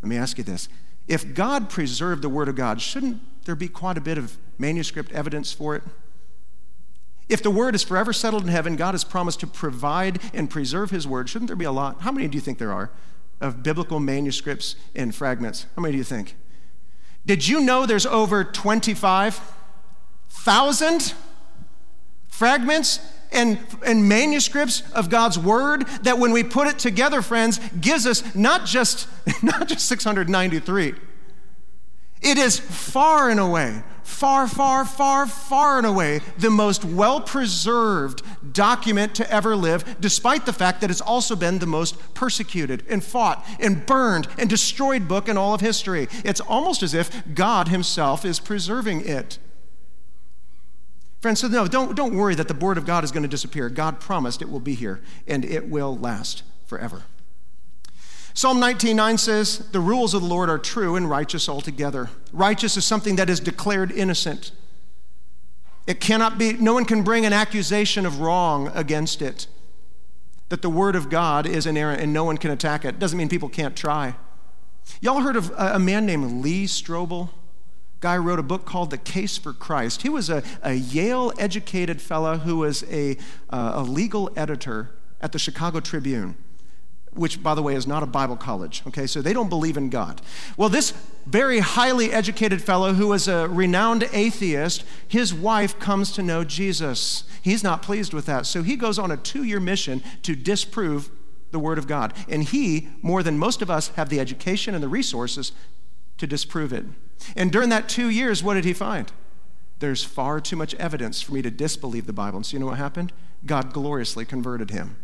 Let 0.02 0.10
me 0.10 0.18
ask 0.18 0.38
you 0.38 0.44
this 0.44 0.70
if 1.08 1.34
God 1.34 1.70
preserved 1.70 2.22
the 2.22 2.30
Word 2.30 2.48
of 2.48 2.56
God, 2.56 2.82
shouldn't 2.82 3.22
there 3.46 3.56
be 3.56 3.68
quite 3.68 3.98
a 3.98 4.02
bit 4.02 4.18
of 4.18 4.38
manuscript 4.58 5.12
evidence 5.12 5.52
for 5.52 5.76
it? 5.76 5.84
If 7.28 7.44
the 7.44 7.52
Word 7.52 7.76
is 7.76 7.84
forever 7.84 8.14
settled 8.14 8.44
in 8.44 8.50
heaven, 8.50 8.76
God 8.76 8.94
has 8.94 9.04
promised 9.04 9.40
to 9.42 9.48
provide 9.48 10.20
and 10.34 10.50
preserve 10.50 10.92
His 10.92 11.08
Word. 11.08 11.30
Shouldn't 11.30 11.48
there 11.48 11.56
be 11.56 11.66
a 11.66 11.72
lot? 11.72 12.02
How 12.02 12.12
many 12.12 12.28
do 12.28 12.36
you 12.36 12.42
think 12.42 12.58
there 12.58 12.74
are 12.74 12.92
of 13.40 13.64
biblical 13.64 14.00
manuscripts 14.00 14.76
and 14.96 15.14
fragments? 15.14 15.66
How 15.76 15.82
many 15.82 15.94
do 15.94 15.98
you 15.98 16.04
think? 16.04 16.36
Did 17.26 17.48
you 17.48 17.62
know 17.62 17.86
there's 17.86 18.06
over 18.06 18.44
25,000 18.44 21.14
fragments 22.28 23.00
and, 23.32 23.58
and 23.86 24.10
manuscripts 24.10 24.84
of 24.92 25.10
God's 25.10 25.40
word 25.40 25.88
that 26.04 26.18
when 26.18 26.32
we 26.32 26.44
put 26.44 26.68
it 26.68 26.80
together, 26.80 27.22
friends, 27.22 27.60
gives 27.80 28.06
us 28.06 28.36
not 28.36 28.66
just, 28.66 29.08
not 29.44 29.68
just 29.68 29.88
693. 29.88 30.96
It 32.22 32.38
is 32.38 32.60
far 32.60 33.30
and 33.30 33.40
away, 33.40 33.84
far, 34.04 34.48
far, 34.48 34.86
far, 34.86 35.26
far 35.26 35.78
and 35.78 35.88
away 35.88 36.22
the 36.38 36.50
most 36.50 36.84
well 36.84 37.22
preserved 37.22 38.22
document 38.54 39.16
to 39.16 39.32
ever 39.32 39.56
live, 39.56 39.98
despite 40.00 40.46
the 40.46 40.54
fact 40.54 40.82
that 40.82 40.92
it's 40.92 41.02
also 41.02 41.36
been 41.36 41.60
the 41.60 41.66
most 41.66 42.14
persecuted 42.14 42.84
and 42.90 43.04
fought 43.04 43.46
and 43.60 43.86
burned 43.86 44.28
and 44.38 44.50
destroyed 44.50 45.08
book 45.08 45.28
in 45.28 45.38
all 45.38 45.54
of 45.54 45.62
history. 45.62 46.08
It's 46.24 46.42
almost 46.42 46.84
as 46.84 46.94
if 46.94 47.10
God 47.34 47.68
Himself 47.68 48.26
is 48.26 48.40
preserving 48.40 49.08
it. 49.08 49.38
Friends, 51.22 51.40
so 51.40 51.48
no, 51.48 51.68
don't, 51.68 51.96
don't 51.96 52.16
worry 52.16 52.34
that 52.34 52.48
the 52.48 52.56
Word 52.56 52.80
of 52.80 52.86
God 52.86 53.04
is 53.04 53.12
going 53.12 53.24
to 53.24 53.30
disappear. 53.30 53.70
God 53.70 54.00
promised 54.00 54.42
it 54.42 54.50
will 54.50 54.60
be 54.60 54.74
here 54.74 55.02
and 55.28 55.46
it 55.46 55.70
will 55.70 55.96
last 55.96 56.42
forever. 56.66 57.04
Psalm 58.34 58.60
19:9 58.60 59.18
says, 59.18 59.60
"The 59.72 59.80
rules 59.80 60.14
of 60.14 60.22
the 60.22 60.28
Lord 60.28 60.50
are 60.50 60.58
true 60.58 60.96
and 60.96 61.10
righteous 61.10 61.50
altogether." 61.50 62.10
Righteous 62.32 62.78
is 62.78 62.86
something 62.86 63.16
that 63.18 63.30
is 63.30 63.40
declared 63.40 63.92
innocent. 63.92 64.52
It 65.88 66.00
cannot 66.00 66.38
be 66.38 66.54
no 66.54 66.74
one 66.74 66.86
can 66.86 67.04
bring 67.04 67.26
an 67.26 67.34
accusation 67.34 68.06
of 68.06 68.20
wrong 68.20 68.72
against 68.74 69.22
it. 69.22 69.48
That 70.50 70.62
the 70.62 70.70
word 70.70 70.96
of 70.96 71.10
God 71.10 71.46
is 71.46 71.66
inerrant 71.66 72.02
and 72.02 72.14
no 72.14 72.24
one 72.24 72.38
can 72.38 72.52
attack 72.52 72.86
it. 72.86 73.00
Doesn't 73.00 73.18
mean 73.18 73.30
people 73.30 73.50
can't 73.50 73.76
try. 73.76 74.16
Y'all 75.00 75.22
heard 75.22 75.36
of 75.36 75.52
a 75.58 75.80
man 75.80 76.06
named 76.06 76.44
Lee 76.44 76.66
Strobel? 76.66 77.30
guy 78.02 78.18
wrote 78.18 78.40
a 78.40 78.44
book 78.44 78.66
called 78.66 78.90
The 78.90 78.98
Case 78.98 79.38
for 79.38 79.54
Christ. 79.54 80.02
He 80.02 80.10
was 80.10 80.30
a, 80.30 80.44
a 80.64 80.74
Yale 80.74 81.32
educated 81.38 82.02
fellow 82.02 82.40
who 82.40 82.58
was 82.58 82.84
a, 82.92 83.16
uh, 83.52 83.74
a 83.76 83.84
legal 83.84 84.32
editor 84.36 84.90
at 85.22 85.32
the 85.32 85.40
Chicago 85.40 85.80
Tribune, 85.80 86.36
which, 87.14 87.44
by 87.44 87.54
the 87.54 87.62
way, 87.62 87.76
is 87.76 87.86
not 87.86 88.04
a 88.04 88.06
Bible 88.06 88.38
college. 88.38 88.84
Okay, 88.88 89.06
so 89.06 89.22
they 89.22 89.34
don't 89.34 89.50
believe 89.50 89.78
in 89.78 89.90
God. 89.90 90.22
Well, 90.56 90.70
this 90.70 90.94
very 91.26 91.60
highly 91.60 92.12
educated 92.12 92.62
fellow 92.62 92.94
who 92.94 93.08
was 93.08 93.28
a 93.28 93.48
renowned 93.48 94.08
atheist, 94.14 94.84
his 95.08 95.34
wife 95.34 95.78
comes 95.78 96.12
to 96.14 96.24
know 96.24 96.44
Jesus. 96.44 97.26
He's 97.42 97.64
not 97.64 97.82
pleased 97.82 98.14
with 98.14 98.26
that. 98.28 98.46
So 98.46 98.64
he 98.64 98.76
goes 98.76 98.98
on 98.98 99.12
a 99.12 99.18
two 99.18 99.44
year 99.44 99.60
mission 99.60 100.02
to 100.24 100.36
disprove 100.36 101.10
the 101.52 101.60
Word 101.60 101.78
of 101.78 101.88
God. 101.88 102.14
And 102.30 102.44
he, 102.44 102.88
more 103.02 103.24
than 103.24 103.38
most 103.38 103.62
of 103.62 103.70
us, 103.70 103.90
have 103.90 104.10
the 104.10 104.20
education 104.20 104.74
and 104.74 104.84
the 104.84 104.88
resources 104.88 105.52
to 106.18 106.26
disprove 106.26 106.72
it. 106.72 106.86
And 107.36 107.52
during 107.52 107.70
that 107.70 107.90
two 107.90 108.10
years, 108.10 108.42
what 108.42 108.54
did 108.54 108.66
he 108.66 108.74
find? 108.74 109.12
There's 109.80 110.04
far 110.04 110.40
too 110.40 110.56
much 110.56 110.74
evidence 110.76 111.22
for 111.22 111.34
me 111.34 111.42
to 111.42 111.52
disbelieve 111.52 112.06
the 112.06 112.14
Bible. 112.14 112.38
And 112.38 112.46
so 112.46 112.54
you 112.54 112.60
know 112.60 112.68
what 112.68 112.78
happened? 112.78 113.12
God 113.46 113.74
gloriously 113.74 114.26
converted 114.26 114.70
him. 114.70 114.98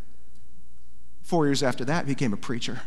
Four 1.27 1.45
years 1.45 1.61
after 1.61 1.83
that, 1.83 2.05
he 2.05 2.13
became 2.13 2.31
a 2.31 2.37
preacher. 2.37 2.79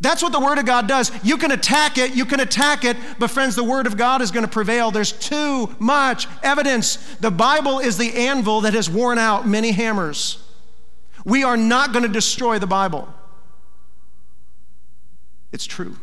That's 0.00 0.22
what 0.22 0.30
the 0.30 0.38
Word 0.38 0.58
of 0.58 0.64
God 0.64 0.86
does. 0.86 1.10
You 1.24 1.38
can 1.38 1.50
attack 1.50 1.98
it, 1.98 2.14
you 2.14 2.24
can 2.24 2.38
attack 2.38 2.84
it, 2.84 2.96
but 3.18 3.32
friends, 3.32 3.56
the 3.56 3.64
Word 3.64 3.88
of 3.88 3.96
God 3.96 4.22
is 4.22 4.30
going 4.30 4.44
to 4.44 4.50
prevail. 4.50 4.92
There's 4.92 5.10
too 5.10 5.74
much 5.80 6.28
evidence. 6.44 6.98
The 7.16 7.32
Bible 7.32 7.80
is 7.80 7.98
the 7.98 8.14
anvil 8.14 8.60
that 8.60 8.74
has 8.74 8.88
worn 8.88 9.18
out 9.18 9.44
many 9.44 9.72
hammers. 9.72 10.40
We 11.24 11.42
are 11.42 11.56
not 11.56 11.92
going 11.92 12.04
to 12.04 12.08
destroy 12.08 12.60
the 12.60 12.68
Bible. 12.68 13.12
It's 15.50 15.66
true. 15.66 15.96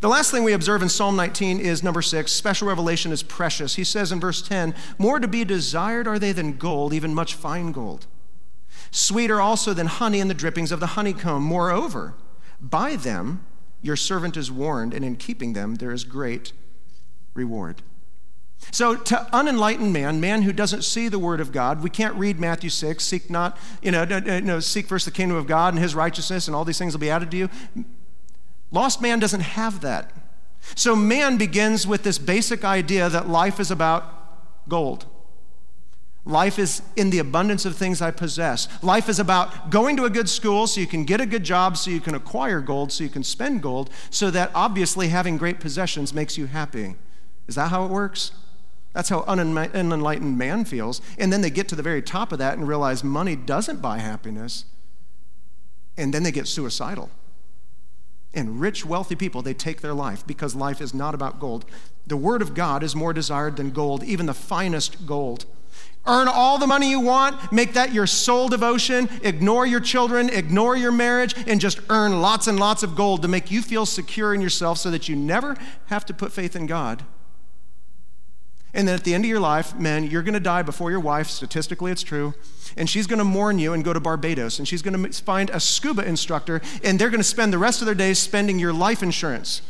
The 0.00 0.08
last 0.08 0.30
thing 0.30 0.42
we 0.42 0.54
observe 0.54 0.80
in 0.80 0.88
Psalm 0.88 1.16
19 1.16 1.60
is 1.60 1.82
number 1.82 2.00
six 2.00 2.32
special 2.32 2.66
revelation 2.66 3.12
is 3.12 3.22
precious. 3.22 3.74
He 3.74 3.84
says 3.84 4.10
in 4.10 4.20
verse 4.20 4.40
10 4.40 4.74
More 4.96 5.20
to 5.20 5.28
be 5.28 5.44
desired 5.44 6.08
are 6.08 6.18
they 6.18 6.32
than 6.32 6.56
gold, 6.56 6.94
even 6.94 7.12
much 7.12 7.34
fine 7.34 7.72
gold. 7.72 8.06
Sweeter 8.94 9.40
also 9.40 9.74
than 9.74 9.88
honey 9.88 10.20
and 10.20 10.30
the 10.30 10.34
drippings 10.34 10.70
of 10.70 10.78
the 10.78 10.86
honeycomb. 10.86 11.42
Moreover, 11.42 12.14
by 12.60 12.94
them 12.94 13.44
your 13.82 13.96
servant 13.96 14.36
is 14.36 14.52
warned, 14.52 14.94
and 14.94 15.04
in 15.04 15.16
keeping 15.16 15.52
them 15.52 15.74
there 15.74 15.90
is 15.90 16.04
great 16.04 16.52
reward. 17.34 17.82
So, 18.70 18.94
to 18.94 19.28
unenlightened 19.32 19.92
man, 19.92 20.20
man 20.20 20.42
who 20.42 20.52
doesn't 20.52 20.84
see 20.84 21.08
the 21.08 21.18
Word 21.18 21.40
of 21.40 21.50
God, 21.50 21.82
we 21.82 21.90
can't 21.90 22.14
read 22.14 22.38
Matthew 22.38 22.70
6, 22.70 23.04
seek 23.04 23.28
not, 23.28 23.58
you 23.82 23.90
know, 23.90 24.04
you 24.04 24.40
know, 24.40 24.60
seek 24.60 24.86
first 24.86 25.06
the 25.06 25.10
kingdom 25.10 25.36
of 25.36 25.48
God 25.48 25.74
and 25.74 25.82
his 25.82 25.96
righteousness, 25.96 26.46
and 26.46 26.54
all 26.54 26.64
these 26.64 26.78
things 26.78 26.92
will 26.92 27.00
be 27.00 27.10
added 27.10 27.32
to 27.32 27.36
you. 27.36 27.50
Lost 28.70 29.02
man 29.02 29.18
doesn't 29.18 29.40
have 29.40 29.80
that. 29.80 30.12
So 30.76 30.94
man 30.94 31.36
begins 31.36 31.84
with 31.84 32.04
this 32.04 32.16
basic 32.16 32.64
idea 32.64 33.08
that 33.08 33.28
life 33.28 33.58
is 33.58 33.72
about 33.72 34.68
gold. 34.68 35.06
Life 36.26 36.58
is 36.58 36.80
in 36.96 37.10
the 37.10 37.18
abundance 37.18 37.66
of 37.66 37.76
things 37.76 38.00
I 38.00 38.10
possess. 38.10 38.66
Life 38.82 39.10
is 39.10 39.18
about 39.18 39.70
going 39.70 39.96
to 39.98 40.04
a 40.04 40.10
good 40.10 40.28
school 40.28 40.66
so 40.66 40.80
you 40.80 40.86
can 40.86 41.04
get 41.04 41.20
a 41.20 41.26
good 41.26 41.44
job, 41.44 41.76
so 41.76 41.90
you 41.90 42.00
can 42.00 42.14
acquire 42.14 42.60
gold, 42.60 42.92
so 42.92 43.04
you 43.04 43.10
can 43.10 43.22
spend 43.22 43.60
gold, 43.60 43.90
so 44.08 44.30
that 44.30 44.50
obviously 44.54 45.08
having 45.08 45.36
great 45.36 45.60
possessions 45.60 46.14
makes 46.14 46.38
you 46.38 46.46
happy. 46.46 46.94
Is 47.46 47.56
that 47.56 47.68
how 47.68 47.84
it 47.84 47.90
works? 47.90 48.32
That's 48.94 49.10
how 49.10 49.22
an 49.24 49.38
unenlightened 49.38 50.38
man 50.38 50.64
feels. 50.64 51.02
And 51.18 51.30
then 51.30 51.42
they 51.42 51.50
get 51.50 51.68
to 51.68 51.76
the 51.76 51.82
very 51.82 52.00
top 52.00 52.32
of 52.32 52.38
that 52.38 52.56
and 52.56 52.66
realize 52.66 53.04
money 53.04 53.36
doesn't 53.36 53.82
buy 53.82 53.98
happiness. 53.98 54.64
And 55.98 56.14
then 56.14 56.22
they 56.22 56.32
get 56.32 56.48
suicidal. 56.48 57.10
And 58.32 58.60
rich, 58.60 58.86
wealthy 58.86 59.14
people, 59.14 59.42
they 59.42 59.54
take 59.54 59.80
their 59.80 59.94
life 59.94 60.26
because 60.26 60.54
life 60.54 60.80
is 60.80 60.94
not 60.94 61.14
about 61.14 61.38
gold. 61.38 61.66
The 62.06 62.16
Word 62.16 62.40
of 62.40 62.54
God 62.54 62.82
is 62.82 62.96
more 62.96 63.12
desired 63.12 63.56
than 63.56 63.70
gold, 63.70 64.02
even 64.04 64.26
the 64.26 64.34
finest 64.34 65.06
gold. 65.06 65.44
Earn 66.06 66.28
all 66.28 66.58
the 66.58 66.66
money 66.66 66.90
you 66.90 67.00
want, 67.00 67.50
make 67.50 67.72
that 67.74 67.94
your 67.94 68.06
sole 68.06 68.48
devotion, 68.48 69.08
ignore 69.22 69.66
your 69.66 69.80
children, 69.80 70.28
ignore 70.28 70.76
your 70.76 70.92
marriage, 70.92 71.34
and 71.46 71.60
just 71.60 71.80
earn 71.88 72.20
lots 72.20 72.46
and 72.46 72.60
lots 72.60 72.82
of 72.82 72.94
gold 72.94 73.22
to 73.22 73.28
make 73.28 73.50
you 73.50 73.62
feel 73.62 73.86
secure 73.86 74.34
in 74.34 74.42
yourself 74.42 74.78
so 74.78 74.90
that 74.90 75.08
you 75.08 75.16
never 75.16 75.56
have 75.86 76.04
to 76.06 76.14
put 76.14 76.30
faith 76.30 76.54
in 76.54 76.66
God. 76.66 77.04
And 78.74 78.88
then 78.88 78.96
at 78.96 79.04
the 79.04 79.14
end 79.14 79.24
of 79.24 79.28
your 79.28 79.40
life, 79.40 79.78
man, 79.78 80.04
you're 80.04 80.22
going 80.22 80.34
to 80.34 80.40
die 80.40 80.62
before 80.62 80.90
your 80.90 81.00
wife. 81.00 81.30
Statistically, 81.30 81.92
it's 81.92 82.02
true. 82.02 82.34
And 82.76 82.90
she's 82.90 83.06
going 83.06 83.20
to 83.20 83.24
mourn 83.24 83.60
you 83.60 83.72
and 83.72 83.84
go 83.84 83.92
to 83.92 84.00
Barbados. 84.00 84.58
And 84.58 84.66
she's 84.66 84.82
going 84.82 85.00
to 85.00 85.22
find 85.22 85.48
a 85.50 85.60
scuba 85.60 86.04
instructor. 86.04 86.60
And 86.82 86.98
they're 86.98 87.08
going 87.08 87.20
to 87.20 87.24
spend 87.24 87.52
the 87.52 87.58
rest 87.58 87.82
of 87.82 87.86
their 87.86 87.94
days 87.94 88.18
spending 88.18 88.58
your 88.58 88.72
life 88.72 89.00
insurance. 89.00 89.62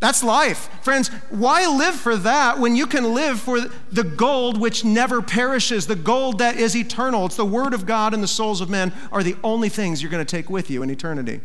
That's 0.00 0.22
life. 0.22 0.68
Friends, 0.82 1.08
why 1.28 1.66
live 1.66 1.96
for 1.96 2.16
that 2.16 2.58
when 2.58 2.76
you 2.76 2.86
can 2.86 3.14
live 3.14 3.40
for 3.40 3.60
the 3.90 4.04
gold 4.04 4.60
which 4.60 4.84
never 4.84 5.20
perishes, 5.20 5.88
the 5.88 5.96
gold 5.96 6.38
that 6.38 6.56
is 6.56 6.76
eternal? 6.76 7.26
It's 7.26 7.36
the 7.36 7.44
Word 7.44 7.74
of 7.74 7.84
God 7.84 8.14
and 8.14 8.22
the 8.22 8.28
souls 8.28 8.60
of 8.60 8.70
men 8.70 8.92
are 9.10 9.24
the 9.24 9.36
only 9.42 9.68
things 9.68 10.00
you're 10.00 10.10
going 10.10 10.24
to 10.24 10.36
take 10.36 10.48
with 10.48 10.70
you 10.70 10.84
in 10.84 10.90
eternity. 10.90 11.40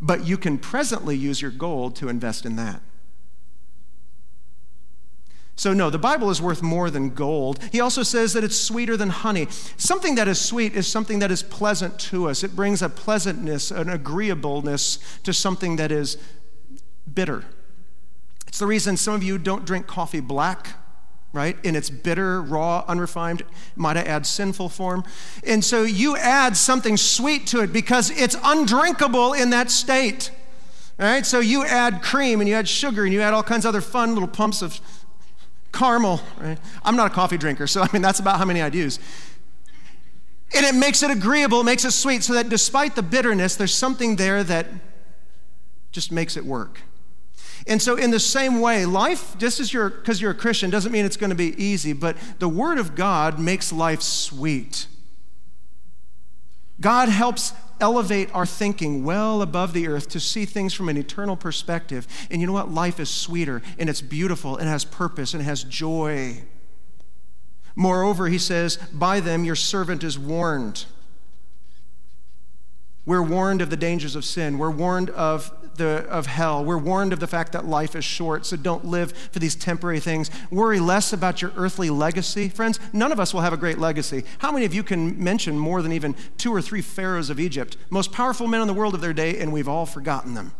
But 0.00 0.24
you 0.24 0.36
can 0.36 0.58
presently 0.58 1.16
use 1.16 1.42
your 1.42 1.50
gold 1.50 1.96
to 1.96 2.08
invest 2.08 2.46
in 2.46 2.54
that. 2.56 2.82
So, 5.58 5.72
no, 5.72 5.88
the 5.88 5.98
Bible 5.98 6.30
is 6.30 6.40
worth 6.40 6.62
more 6.62 6.90
than 6.90 7.10
gold. 7.10 7.58
He 7.72 7.80
also 7.80 8.02
says 8.02 8.34
that 8.34 8.44
it's 8.44 8.60
sweeter 8.60 8.96
than 8.96 9.08
honey. 9.08 9.48
Something 9.78 10.14
that 10.16 10.28
is 10.28 10.38
sweet 10.38 10.74
is 10.74 10.86
something 10.86 11.18
that 11.20 11.30
is 11.30 11.42
pleasant 11.42 11.98
to 12.00 12.28
us. 12.28 12.44
It 12.44 12.54
brings 12.54 12.82
a 12.82 12.90
pleasantness, 12.90 13.70
an 13.70 13.88
agreeableness 13.88 14.98
to 15.24 15.32
something 15.32 15.76
that 15.76 15.90
is 15.90 16.18
bitter. 17.12 17.44
It's 18.46 18.58
the 18.58 18.66
reason 18.66 18.96
some 18.96 19.14
of 19.14 19.22
you 19.22 19.38
don't 19.38 19.64
drink 19.64 19.86
coffee 19.86 20.20
black, 20.20 20.76
right? 21.32 21.56
In 21.64 21.76
its 21.76 21.90
bitter, 21.90 22.40
raw, 22.40 22.84
unrefined, 22.88 23.42
might 23.74 23.96
I 23.96 24.02
add 24.02 24.26
sinful 24.26 24.70
form. 24.70 25.04
And 25.44 25.64
so 25.64 25.82
you 25.82 26.16
add 26.16 26.56
something 26.56 26.96
sweet 26.96 27.46
to 27.48 27.60
it 27.60 27.72
because 27.72 28.10
it's 28.10 28.36
undrinkable 28.42 29.34
in 29.34 29.50
that 29.50 29.70
state. 29.70 30.30
All 30.98 31.06
right, 31.06 31.26
so 31.26 31.40
you 31.40 31.64
add 31.64 32.02
cream 32.02 32.40
and 32.40 32.48
you 32.48 32.54
add 32.54 32.66
sugar 32.66 33.04
and 33.04 33.12
you 33.12 33.20
add 33.20 33.34
all 33.34 33.42
kinds 33.42 33.66
of 33.66 33.70
other 33.70 33.82
fun 33.82 34.14
little 34.14 34.28
pumps 34.28 34.62
of 34.62 34.80
caramel, 35.72 36.20
right? 36.38 36.58
I'm 36.82 36.96
not 36.96 37.10
a 37.10 37.14
coffee 37.14 37.36
drinker, 37.36 37.66
so 37.66 37.82
I 37.82 37.88
mean, 37.92 38.00
that's 38.00 38.18
about 38.18 38.38
how 38.38 38.46
many 38.46 38.62
I'd 38.62 38.74
use. 38.74 38.98
And 40.54 40.64
it 40.64 40.74
makes 40.74 41.02
it 41.02 41.10
agreeable, 41.10 41.62
makes 41.64 41.84
it 41.84 41.90
sweet, 41.90 42.22
so 42.24 42.32
that 42.32 42.48
despite 42.48 42.94
the 42.94 43.02
bitterness, 43.02 43.56
there's 43.56 43.74
something 43.74 44.16
there 44.16 44.42
that 44.44 44.68
just 45.92 46.10
makes 46.10 46.36
it 46.38 46.46
work. 46.46 46.80
And 47.66 47.82
so, 47.82 47.96
in 47.96 48.10
the 48.10 48.20
same 48.20 48.60
way, 48.60 48.86
life, 48.86 49.36
just 49.38 49.58
as 49.58 49.72
you're, 49.72 49.90
because 49.90 50.20
you're 50.20 50.30
a 50.30 50.34
Christian, 50.34 50.70
doesn't 50.70 50.92
mean 50.92 51.04
it's 51.04 51.16
going 51.16 51.30
to 51.30 51.36
be 51.36 51.60
easy, 51.62 51.92
but 51.92 52.16
the 52.38 52.48
Word 52.48 52.78
of 52.78 52.94
God 52.94 53.40
makes 53.40 53.72
life 53.72 54.02
sweet. 54.02 54.86
God 56.80 57.08
helps 57.08 57.52
elevate 57.80 58.32
our 58.34 58.46
thinking 58.46 59.04
well 59.04 59.42
above 59.42 59.72
the 59.72 59.88
earth 59.88 60.08
to 60.10 60.20
see 60.20 60.44
things 60.44 60.74
from 60.74 60.88
an 60.88 60.96
eternal 60.96 61.36
perspective. 61.36 62.06
And 62.30 62.40
you 62.40 62.46
know 62.46 62.52
what? 62.52 62.70
Life 62.70 63.00
is 63.00 63.10
sweeter 63.10 63.62
and 63.78 63.88
it's 63.88 64.00
beautiful 64.00 64.56
and 64.56 64.68
has 64.68 64.84
purpose 64.84 65.34
and 65.34 65.42
has 65.42 65.64
joy. 65.64 66.42
Moreover, 67.74 68.28
he 68.28 68.38
says, 68.38 68.76
By 68.92 69.20
them 69.20 69.44
your 69.44 69.56
servant 69.56 70.02
is 70.04 70.18
warned. 70.18 70.86
We're 73.06 73.22
warned 73.22 73.62
of 73.62 73.70
the 73.70 73.76
dangers 73.76 74.16
of 74.16 74.24
sin. 74.24 74.58
We're 74.58 74.70
warned 74.70 75.10
of, 75.10 75.52
the, 75.76 76.04
of 76.10 76.26
hell. 76.26 76.64
We're 76.64 76.76
warned 76.76 77.12
of 77.12 77.20
the 77.20 77.28
fact 77.28 77.52
that 77.52 77.64
life 77.64 77.94
is 77.94 78.04
short, 78.04 78.44
so 78.44 78.56
don't 78.56 78.84
live 78.84 79.12
for 79.12 79.38
these 79.38 79.54
temporary 79.54 80.00
things. 80.00 80.28
Worry 80.50 80.80
less 80.80 81.12
about 81.12 81.40
your 81.40 81.52
earthly 81.56 81.88
legacy. 81.88 82.48
Friends, 82.48 82.80
none 82.92 83.12
of 83.12 83.20
us 83.20 83.32
will 83.32 83.42
have 83.42 83.52
a 83.52 83.56
great 83.56 83.78
legacy. 83.78 84.24
How 84.38 84.50
many 84.50 84.66
of 84.66 84.74
you 84.74 84.82
can 84.82 85.22
mention 85.22 85.56
more 85.56 85.82
than 85.82 85.92
even 85.92 86.16
two 86.36 86.52
or 86.52 86.60
three 86.60 86.82
pharaohs 86.82 87.30
of 87.30 87.38
Egypt, 87.38 87.76
most 87.90 88.10
powerful 88.10 88.48
men 88.48 88.60
in 88.60 88.66
the 88.66 88.74
world 88.74 88.92
of 88.92 89.00
their 89.00 89.12
day, 89.12 89.38
and 89.38 89.52
we've 89.52 89.68
all 89.68 89.86
forgotten 89.86 90.34
them? 90.34 90.52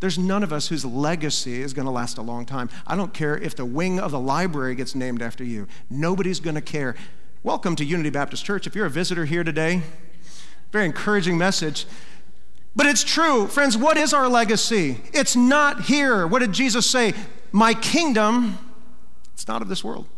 There's 0.00 0.18
none 0.18 0.42
of 0.42 0.52
us 0.52 0.68
whose 0.68 0.84
legacy 0.84 1.60
is 1.60 1.74
going 1.74 1.86
to 1.86 1.92
last 1.92 2.16
a 2.16 2.22
long 2.22 2.46
time. 2.46 2.70
I 2.86 2.96
don't 2.96 3.12
care 3.12 3.36
if 3.36 3.54
the 3.54 3.64
wing 3.66 4.00
of 4.00 4.12
the 4.12 4.20
library 4.20 4.74
gets 4.74 4.94
named 4.94 5.20
after 5.20 5.44
you. 5.44 5.68
Nobody's 5.90 6.40
going 6.40 6.56
to 6.56 6.62
care. 6.62 6.94
Welcome 7.42 7.76
to 7.76 7.84
Unity 7.84 8.10
Baptist 8.10 8.46
Church. 8.46 8.66
If 8.66 8.74
you're 8.74 8.86
a 8.86 8.90
visitor 8.90 9.26
here 9.26 9.44
today, 9.44 9.82
very 10.74 10.86
encouraging 10.86 11.38
message. 11.38 11.86
But 12.74 12.86
it's 12.86 13.04
true. 13.04 13.46
Friends, 13.46 13.76
what 13.76 13.96
is 13.96 14.12
our 14.12 14.28
legacy? 14.28 15.00
It's 15.12 15.36
not 15.36 15.82
here. 15.82 16.26
What 16.26 16.40
did 16.40 16.50
Jesus 16.50 16.90
say? 16.90 17.14
My 17.52 17.74
kingdom, 17.74 18.58
it's 19.34 19.46
not 19.46 19.62
of 19.62 19.68
this 19.68 19.84
world. 19.84 20.08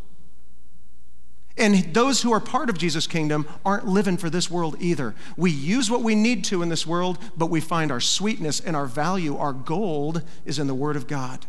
And 1.58 1.92
those 1.92 2.22
who 2.22 2.32
are 2.32 2.40
part 2.40 2.70
of 2.70 2.78
Jesus' 2.78 3.06
kingdom 3.06 3.46
aren't 3.66 3.86
living 3.86 4.16
for 4.16 4.30
this 4.30 4.50
world 4.50 4.76
either. 4.80 5.14
We 5.36 5.50
use 5.50 5.90
what 5.90 6.00
we 6.00 6.14
need 6.14 6.42
to 6.44 6.62
in 6.62 6.70
this 6.70 6.86
world, 6.86 7.18
but 7.36 7.50
we 7.50 7.60
find 7.60 7.92
our 7.92 8.00
sweetness 8.00 8.60
and 8.60 8.74
our 8.74 8.86
value, 8.86 9.36
our 9.36 9.52
gold, 9.52 10.22
is 10.46 10.58
in 10.58 10.68
the 10.68 10.74
Word 10.74 10.96
of 10.96 11.06
God. 11.06 11.44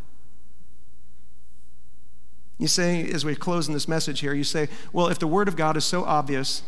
You 2.57 2.67
say, 2.67 3.09
as 3.09 3.23
we 3.23 3.35
close 3.35 3.69
in 3.69 3.73
this 3.73 3.87
message 3.87 4.19
here, 4.19 4.33
you 4.33 4.43
say, 4.43 4.67
well, 4.91 5.07
if 5.07 5.17
the 5.17 5.27
Word 5.27 5.47
of 5.47 5.55
God 5.55 5.77
is 5.77 5.85
so 5.85 6.03
obvious, 6.03 6.63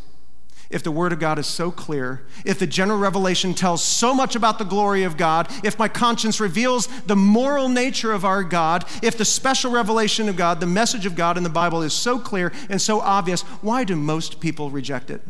if 0.70 0.84
the 0.84 0.92
Word 0.92 1.12
of 1.12 1.20
God 1.20 1.40
is 1.40 1.48
so 1.48 1.72
clear, 1.72 2.24
if 2.46 2.60
the 2.60 2.68
general 2.68 3.00
revelation 3.00 3.56
tells 3.56 3.84
so 3.84 4.14
much 4.14 4.36
about 4.36 4.60
the 4.60 4.64
glory 4.64 5.02
of 5.04 5.18
God, 5.18 5.48
if 5.64 5.80
my 5.80 5.88
conscience 5.88 6.40
reveals 6.40 6.86
the 7.04 7.16
moral 7.16 7.70
nature 7.70 8.12
of 8.12 8.24
our 8.24 8.44
God, 8.44 8.86
if 9.02 9.18
the 9.18 9.26
special 9.26 9.72
revelation 9.72 10.30
of 10.30 10.36
God, 10.36 10.60
the 10.60 10.68
message 10.68 11.08
of 11.08 11.16
God 11.16 11.38
in 11.38 11.44
the 11.44 11.50
Bible 11.50 11.82
is 11.82 11.94
so 11.94 12.20
clear 12.20 12.52
and 12.70 12.80
so 12.80 13.00
obvious, 13.00 13.42
why 13.62 13.84
do 13.84 13.96
most 13.96 14.40
people 14.40 14.70
reject 14.70 15.10
it? 15.10 15.22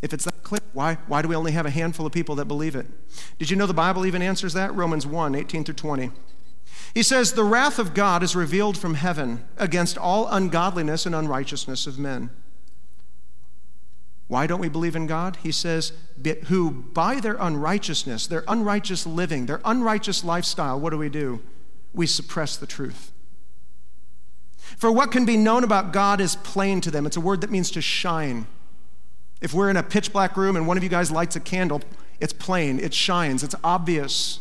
If 0.00 0.14
it's 0.14 0.24
that 0.24 0.42
clear, 0.42 0.62
why, 0.72 0.94
why 1.06 1.20
do 1.20 1.28
we 1.28 1.36
only 1.36 1.52
have 1.52 1.66
a 1.66 1.70
handful 1.70 2.06
of 2.06 2.12
people 2.12 2.36
that 2.36 2.46
believe 2.46 2.74
it? 2.74 2.86
Did 3.38 3.50
you 3.50 3.56
know 3.58 3.66
the 3.66 3.74
Bible 3.74 4.06
even 4.06 4.22
answers 4.22 4.54
that? 4.54 4.74
Romans 4.74 5.06
1 5.06 5.34
18 5.34 5.64
through 5.64 5.74
20. 5.74 6.10
He 6.94 7.02
says, 7.02 7.34
The 7.34 7.44
wrath 7.44 7.78
of 7.78 7.92
God 7.92 8.22
is 8.22 8.34
revealed 8.34 8.78
from 8.78 8.94
heaven 8.94 9.44
against 9.58 9.98
all 9.98 10.26
ungodliness 10.28 11.04
and 11.04 11.14
unrighteousness 11.14 11.86
of 11.86 11.98
men 11.98 12.30
why 14.30 14.46
don't 14.46 14.60
we 14.60 14.68
believe 14.68 14.94
in 14.94 15.08
God? 15.08 15.38
He 15.42 15.50
says, 15.50 15.92
who 16.46 16.70
by 16.70 17.18
their 17.18 17.34
unrighteousness, 17.34 18.28
their 18.28 18.44
unrighteous 18.46 19.04
living, 19.04 19.46
their 19.46 19.60
unrighteous 19.64 20.22
lifestyle, 20.22 20.78
what 20.78 20.90
do 20.90 20.98
we 20.98 21.08
do? 21.08 21.42
We 21.92 22.06
suppress 22.06 22.56
the 22.56 22.64
truth. 22.64 23.10
For 24.76 24.92
what 24.92 25.10
can 25.10 25.24
be 25.24 25.36
known 25.36 25.64
about 25.64 25.92
God 25.92 26.20
is 26.20 26.36
plain 26.36 26.80
to 26.82 26.92
them. 26.92 27.06
It's 27.06 27.16
a 27.16 27.20
word 27.20 27.40
that 27.40 27.50
means 27.50 27.72
to 27.72 27.80
shine. 27.80 28.46
If 29.40 29.52
we're 29.52 29.68
in 29.68 29.76
a 29.76 29.82
pitch 29.82 30.12
black 30.12 30.36
room 30.36 30.54
and 30.54 30.64
one 30.64 30.76
of 30.76 30.84
you 30.84 30.88
guys 30.88 31.10
lights 31.10 31.34
a 31.34 31.40
candle, 31.40 31.82
it's 32.20 32.32
plain, 32.32 32.78
it 32.78 32.94
shines, 32.94 33.42
it's 33.42 33.56
obvious. 33.64 34.38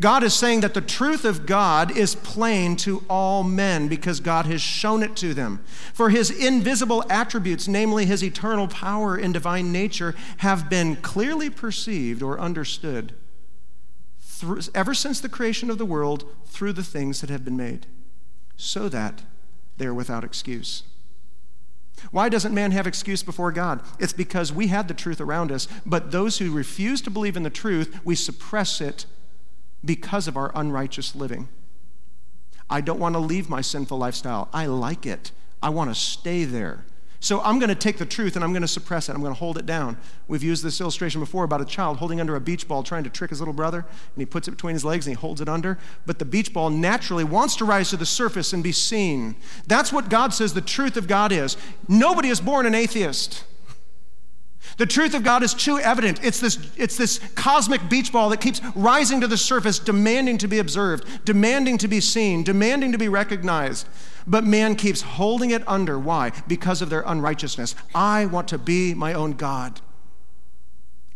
God 0.00 0.22
is 0.22 0.34
saying 0.34 0.60
that 0.60 0.74
the 0.74 0.80
truth 0.80 1.24
of 1.24 1.46
God 1.46 1.96
is 1.96 2.14
plain 2.14 2.76
to 2.76 3.04
all 3.08 3.42
men 3.42 3.88
because 3.88 4.20
God 4.20 4.46
has 4.46 4.60
shown 4.60 5.02
it 5.02 5.16
to 5.16 5.34
them. 5.34 5.64
For 5.92 6.10
his 6.10 6.30
invisible 6.30 7.04
attributes, 7.10 7.66
namely 7.66 8.06
his 8.06 8.22
eternal 8.22 8.68
power 8.68 9.16
and 9.16 9.32
divine 9.32 9.72
nature, 9.72 10.14
have 10.38 10.68
been 10.68 10.96
clearly 10.96 11.50
perceived 11.50 12.22
or 12.22 12.38
understood 12.38 13.14
through, 14.20 14.60
ever 14.74 14.94
since 14.94 15.20
the 15.20 15.28
creation 15.28 15.70
of 15.70 15.78
the 15.78 15.86
world 15.86 16.24
through 16.46 16.72
the 16.72 16.84
things 16.84 17.20
that 17.20 17.30
have 17.30 17.44
been 17.44 17.56
made, 17.56 17.86
so 18.56 18.88
that 18.88 19.22
they 19.78 19.86
are 19.86 19.94
without 19.94 20.24
excuse. 20.24 20.84
Why 22.12 22.28
doesn't 22.28 22.54
man 22.54 22.70
have 22.70 22.86
excuse 22.86 23.22
before 23.24 23.50
God? 23.50 23.82
It's 23.98 24.12
because 24.12 24.52
we 24.52 24.68
had 24.68 24.86
the 24.86 24.94
truth 24.94 25.20
around 25.20 25.50
us, 25.50 25.66
but 25.84 26.12
those 26.12 26.38
who 26.38 26.52
refuse 26.52 27.00
to 27.02 27.10
believe 27.10 27.36
in 27.36 27.42
the 27.42 27.50
truth, 27.50 27.98
we 28.04 28.14
suppress 28.14 28.80
it 28.80 29.06
because 29.84 30.28
of 30.28 30.36
our 30.36 30.52
unrighteous 30.54 31.14
living. 31.14 31.48
I 32.70 32.80
don't 32.80 33.00
want 33.00 33.14
to 33.14 33.20
leave 33.20 33.48
my 33.48 33.60
sinful 33.60 33.98
lifestyle. 33.98 34.48
I 34.52 34.66
like 34.66 35.06
it. 35.06 35.32
I 35.62 35.70
want 35.70 35.90
to 35.90 35.94
stay 35.94 36.44
there. 36.44 36.84
So 37.20 37.40
I'm 37.40 37.58
going 37.58 37.68
to 37.68 37.74
take 37.74 37.98
the 37.98 38.06
truth 38.06 38.36
and 38.36 38.44
I'm 38.44 38.52
going 38.52 38.62
to 38.62 38.68
suppress 38.68 39.08
it. 39.08 39.12
I'm 39.12 39.22
going 39.22 39.34
to 39.34 39.38
hold 39.38 39.58
it 39.58 39.66
down. 39.66 39.96
We've 40.28 40.42
used 40.42 40.62
this 40.62 40.80
illustration 40.80 41.20
before 41.20 41.42
about 41.42 41.60
a 41.60 41.64
child 41.64 41.96
holding 41.96 42.20
under 42.20 42.36
a 42.36 42.40
beach 42.40 42.68
ball 42.68 42.84
trying 42.84 43.02
to 43.04 43.10
trick 43.10 43.30
his 43.30 43.40
little 43.40 43.54
brother, 43.54 43.78
and 43.78 44.16
he 44.16 44.26
puts 44.26 44.46
it 44.46 44.52
between 44.52 44.74
his 44.74 44.84
legs 44.84 45.06
and 45.06 45.16
he 45.16 45.20
holds 45.20 45.40
it 45.40 45.48
under. 45.48 45.78
But 46.06 46.20
the 46.20 46.24
beach 46.24 46.52
ball 46.52 46.70
naturally 46.70 47.24
wants 47.24 47.56
to 47.56 47.64
rise 47.64 47.90
to 47.90 47.96
the 47.96 48.06
surface 48.06 48.52
and 48.52 48.62
be 48.62 48.70
seen. 48.70 49.34
That's 49.66 49.92
what 49.92 50.10
God 50.10 50.32
says 50.32 50.54
the 50.54 50.60
truth 50.60 50.96
of 50.96 51.08
God 51.08 51.32
is. 51.32 51.56
Nobody 51.88 52.28
is 52.28 52.40
born 52.40 52.66
an 52.66 52.74
atheist. 52.74 53.44
The 54.76 54.86
truth 54.86 55.14
of 55.14 55.24
God 55.24 55.42
is 55.42 55.54
too 55.54 55.78
evident. 55.78 56.22
It's 56.22 56.40
this, 56.40 56.58
it's 56.76 56.96
this 56.96 57.18
cosmic 57.34 57.88
beach 57.88 58.12
ball 58.12 58.28
that 58.30 58.40
keeps 58.40 58.60
rising 58.74 59.20
to 59.20 59.26
the 59.26 59.36
surface, 59.36 59.78
demanding 59.78 60.38
to 60.38 60.48
be 60.48 60.58
observed, 60.58 61.24
demanding 61.24 61.78
to 61.78 61.88
be 61.88 62.00
seen, 62.00 62.44
demanding 62.44 62.92
to 62.92 62.98
be 62.98 63.08
recognized. 63.08 63.88
But 64.26 64.44
man 64.44 64.76
keeps 64.76 65.02
holding 65.02 65.50
it 65.50 65.66
under. 65.66 65.98
Why? 65.98 66.32
Because 66.46 66.82
of 66.82 66.90
their 66.90 67.02
unrighteousness. 67.06 67.74
I 67.94 68.26
want 68.26 68.48
to 68.48 68.58
be 68.58 68.94
my 68.94 69.14
own 69.14 69.32
God. 69.32 69.80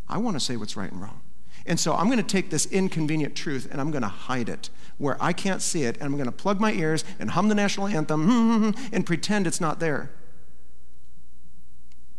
I 0.08 0.18
want 0.18 0.36
to 0.36 0.40
say 0.40 0.56
what's 0.56 0.76
right 0.76 0.90
and 0.90 1.00
wrong. 1.00 1.20
And 1.66 1.78
so 1.78 1.94
I'm 1.94 2.06
going 2.06 2.18
to 2.18 2.24
take 2.24 2.50
this 2.50 2.66
inconvenient 2.66 3.36
truth 3.36 3.68
and 3.70 3.80
I'm 3.80 3.90
going 3.90 4.02
to 4.02 4.08
hide 4.08 4.48
it 4.48 4.70
where 4.98 5.16
I 5.20 5.32
can't 5.32 5.60
see 5.60 5.82
it, 5.82 5.96
and 5.96 6.04
I'm 6.04 6.12
going 6.12 6.26
to 6.26 6.32
plug 6.32 6.60
my 6.60 6.72
ears 6.72 7.04
and 7.18 7.30
hum 7.30 7.48
the 7.48 7.56
national 7.56 7.88
anthem 7.88 8.74
and 8.92 9.04
pretend 9.04 9.46
it's 9.48 9.60
not 9.60 9.80
there. 9.80 10.10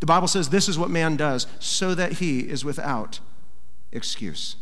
The 0.03 0.07
Bible 0.07 0.27
says 0.27 0.49
this 0.49 0.67
is 0.67 0.77
what 0.77 0.89
man 0.89 1.15
does 1.15 1.47
so 1.59 1.95
that 1.95 2.15
he 2.19 2.41
is 2.41 2.65
without 2.65 3.21
excuse. 3.93 4.57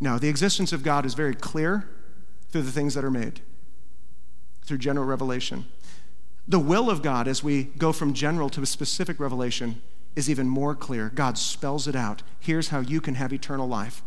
Now, 0.00 0.16
the 0.16 0.30
existence 0.30 0.72
of 0.72 0.82
God 0.82 1.04
is 1.04 1.12
very 1.12 1.34
clear 1.34 1.86
through 2.48 2.62
the 2.62 2.72
things 2.72 2.94
that 2.94 3.04
are 3.04 3.10
made, 3.10 3.42
through 4.64 4.78
general 4.78 5.04
revelation. 5.04 5.66
The 6.48 6.58
will 6.58 6.88
of 6.88 7.02
God, 7.02 7.28
as 7.28 7.44
we 7.44 7.64
go 7.64 7.92
from 7.92 8.14
general 8.14 8.48
to 8.48 8.62
a 8.62 8.66
specific 8.66 9.20
revelation, 9.20 9.82
is 10.16 10.30
even 10.30 10.48
more 10.48 10.74
clear. 10.74 11.12
God 11.14 11.36
spells 11.36 11.86
it 11.86 11.94
out. 11.94 12.22
Here's 12.40 12.68
how 12.68 12.80
you 12.80 13.02
can 13.02 13.16
have 13.16 13.34
eternal 13.34 13.68
life. 13.68 14.02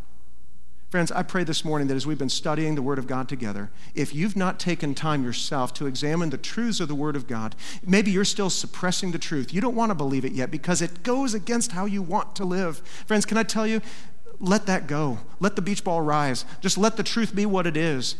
Friends, 0.89 1.11
I 1.11 1.21
pray 1.21 1.43
this 1.43 1.65
morning 1.65 1.89
that 1.89 1.95
as 1.95 2.07
we've 2.07 2.17
been 2.17 2.29
studying 2.29 2.75
the 2.75 2.81
Word 2.81 2.97
of 2.97 3.07
God 3.07 3.27
together, 3.27 3.69
if 3.93 4.15
you've 4.15 4.37
not 4.37 4.57
taken 4.57 4.95
time 4.95 5.21
yourself 5.21 5.73
to 5.73 5.85
examine 5.85 6.29
the 6.29 6.37
truths 6.37 6.79
of 6.79 6.87
the 6.87 6.95
Word 6.95 7.17
of 7.17 7.27
God, 7.27 7.57
maybe 7.85 8.09
you're 8.09 8.23
still 8.23 8.49
suppressing 8.49 9.11
the 9.11 9.19
truth. 9.19 9.53
You 9.53 9.59
don't 9.59 9.75
want 9.75 9.89
to 9.89 9.95
believe 9.95 10.23
it 10.23 10.31
yet 10.31 10.49
because 10.49 10.81
it 10.81 11.03
goes 11.03 11.33
against 11.33 11.73
how 11.73 11.85
you 11.85 12.01
want 12.01 12.37
to 12.37 12.45
live. 12.45 12.77
Friends, 13.05 13.25
can 13.25 13.37
I 13.37 13.43
tell 13.43 13.67
you, 13.67 13.81
let 14.39 14.65
that 14.67 14.87
go. 14.87 15.17
Let 15.41 15.57
the 15.57 15.61
beach 15.61 15.83
ball 15.83 16.01
rise. 16.01 16.45
Just 16.61 16.77
let 16.77 16.95
the 16.95 17.03
truth 17.03 17.35
be 17.35 17.45
what 17.45 17.67
it 17.67 17.75
is. 17.75 18.15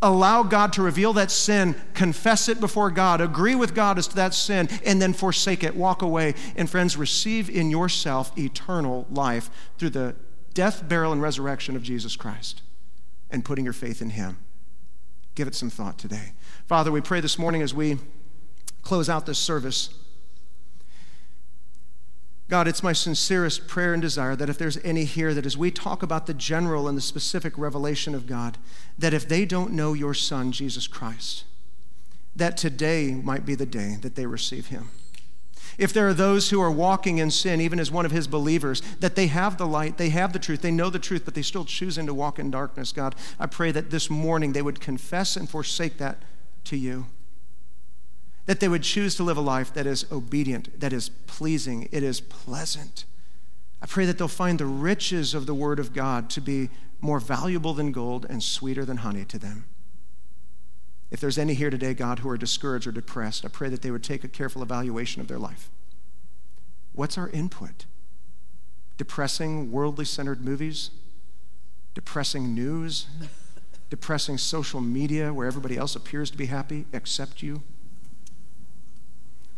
Allow 0.00 0.44
God 0.44 0.72
to 0.72 0.82
reveal 0.82 1.12
that 1.12 1.30
sin, 1.30 1.76
confess 1.92 2.48
it 2.48 2.58
before 2.58 2.90
God, 2.90 3.20
agree 3.20 3.54
with 3.54 3.74
God 3.74 3.98
as 3.98 4.08
to 4.08 4.16
that 4.16 4.32
sin, 4.32 4.68
and 4.84 5.00
then 5.00 5.12
forsake 5.12 5.62
it, 5.62 5.76
walk 5.76 6.00
away. 6.00 6.34
And 6.56 6.70
friends, 6.70 6.96
receive 6.96 7.50
in 7.50 7.70
yourself 7.70 8.36
eternal 8.38 9.06
life 9.10 9.50
through 9.78 9.90
the 9.90 10.16
death, 10.54 10.88
burial, 10.88 11.12
and 11.12 11.22
resurrection 11.22 11.76
of 11.76 11.82
Jesus 11.82 12.16
Christ 12.16 12.62
and 13.30 13.44
putting 13.44 13.64
your 13.64 13.72
faith 13.72 14.02
in 14.02 14.10
Him. 14.10 14.38
Give 15.34 15.48
it 15.48 15.54
some 15.54 15.70
thought 15.70 15.98
today. 15.98 16.32
Father, 16.66 16.92
we 16.92 17.00
pray 17.00 17.20
this 17.20 17.38
morning 17.38 17.62
as 17.62 17.74
we 17.74 17.98
close 18.82 19.08
out 19.08 19.26
this 19.26 19.38
service. 19.38 19.90
God, 22.48 22.68
it's 22.68 22.82
my 22.82 22.92
sincerest 22.92 23.66
prayer 23.66 23.94
and 23.94 24.02
desire 24.02 24.36
that 24.36 24.50
if 24.50 24.58
there's 24.58 24.76
any 24.84 25.04
here, 25.04 25.32
that 25.32 25.46
as 25.46 25.56
we 25.56 25.70
talk 25.70 26.02
about 26.02 26.26
the 26.26 26.34
general 26.34 26.86
and 26.86 26.98
the 26.98 27.02
specific 27.02 27.56
revelation 27.56 28.14
of 28.14 28.26
God, 28.26 28.58
that 28.98 29.14
if 29.14 29.26
they 29.26 29.46
don't 29.46 29.72
know 29.72 29.94
your 29.94 30.12
Son, 30.12 30.52
Jesus 30.52 30.86
Christ, 30.86 31.44
that 32.36 32.58
today 32.58 33.14
might 33.14 33.46
be 33.46 33.54
the 33.54 33.64
day 33.64 33.96
that 34.02 34.16
they 34.16 34.26
receive 34.26 34.66
Him. 34.66 34.90
If 35.78 35.92
there 35.92 36.08
are 36.08 36.14
those 36.14 36.50
who 36.50 36.60
are 36.60 36.70
walking 36.70 37.18
in 37.18 37.30
sin, 37.30 37.60
even 37.60 37.80
as 37.80 37.90
one 37.90 38.06
of 38.06 38.12
his 38.12 38.26
believers, 38.26 38.82
that 39.00 39.16
they 39.16 39.28
have 39.28 39.56
the 39.56 39.66
light, 39.66 39.96
they 39.96 40.10
have 40.10 40.32
the 40.32 40.38
truth, 40.38 40.62
they 40.62 40.70
know 40.70 40.90
the 40.90 40.98
truth, 40.98 41.24
but 41.24 41.34
they 41.34 41.42
still 41.42 41.64
choosing 41.64 42.06
to 42.06 42.14
walk 42.14 42.38
in 42.38 42.50
darkness, 42.50 42.92
God, 42.92 43.14
I 43.38 43.46
pray 43.46 43.72
that 43.72 43.90
this 43.90 44.10
morning 44.10 44.52
they 44.52 44.62
would 44.62 44.80
confess 44.80 45.36
and 45.36 45.48
forsake 45.48 45.98
that 45.98 46.18
to 46.64 46.76
you. 46.76 47.06
That 48.46 48.60
they 48.60 48.68
would 48.68 48.82
choose 48.82 49.14
to 49.16 49.22
live 49.22 49.36
a 49.36 49.42
life 49.42 49.72
that 49.74 49.86
is 49.86 50.04
obedient, 50.10 50.80
that 50.80 50.92
is 50.92 51.08
pleasing, 51.08 51.88
it 51.92 52.02
is 52.02 52.20
pleasant. 52.20 53.04
I 53.80 53.86
pray 53.86 54.04
that 54.06 54.18
they'll 54.18 54.28
find 54.28 54.58
the 54.58 54.66
riches 54.66 55.34
of 55.34 55.46
the 55.46 55.54
Word 55.54 55.78
of 55.78 55.92
God 55.92 56.30
to 56.30 56.40
be 56.40 56.70
more 57.00 57.18
valuable 57.18 57.74
than 57.74 57.90
gold 57.92 58.26
and 58.28 58.42
sweeter 58.42 58.84
than 58.84 58.98
honey 58.98 59.24
to 59.24 59.38
them. 59.38 59.64
If 61.12 61.20
there's 61.20 61.36
any 61.36 61.52
here 61.52 61.68
today, 61.68 61.92
God, 61.92 62.20
who 62.20 62.30
are 62.30 62.38
discouraged 62.38 62.86
or 62.86 62.90
depressed, 62.90 63.44
I 63.44 63.48
pray 63.48 63.68
that 63.68 63.82
they 63.82 63.90
would 63.90 64.02
take 64.02 64.24
a 64.24 64.28
careful 64.28 64.62
evaluation 64.62 65.20
of 65.20 65.28
their 65.28 65.38
life. 65.38 65.68
What's 66.94 67.18
our 67.18 67.28
input? 67.28 67.84
Depressing, 68.96 69.70
worldly 69.70 70.06
centered 70.06 70.42
movies? 70.42 70.90
Depressing 71.94 72.54
news? 72.54 73.08
Depressing 73.90 74.38
social 74.38 74.80
media 74.80 75.34
where 75.34 75.46
everybody 75.46 75.76
else 75.76 75.94
appears 75.94 76.30
to 76.30 76.38
be 76.38 76.46
happy 76.46 76.86
except 76.94 77.42
you? 77.42 77.62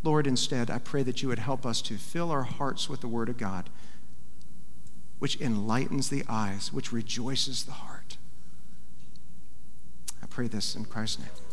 Lord, 0.03 0.27
instead, 0.27 0.73
I 0.73 0.79
pray 0.79 1.05
that 1.05 1.23
you 1.23 1.29
would 1.29 1.39
help 1.39 1.65
us 1.65 1.81
to 1.83 1.99
fill 1.99 2.33
our 2.33 2.43
hearts 2.43 2.89
with 2.89 3.01
the 3.01 3.09
Word 3.09 3.29
of 3.29 3.39
God, 3.39 3.71
which 5.21 5.41
enlightens 5.41 6.09
the 6.09 6.25
eyes, 6.29 6.73
which 6.73 6.91
rejoices 6.91 7.63
the 7.63 7.73
heart. 7.73 8.17
I 10.21 10.27
pray 10.27 10.49
this 10.49 10.75
in 10.75 10.87
Christ's 10.87 11.21
name. 11.21 11.44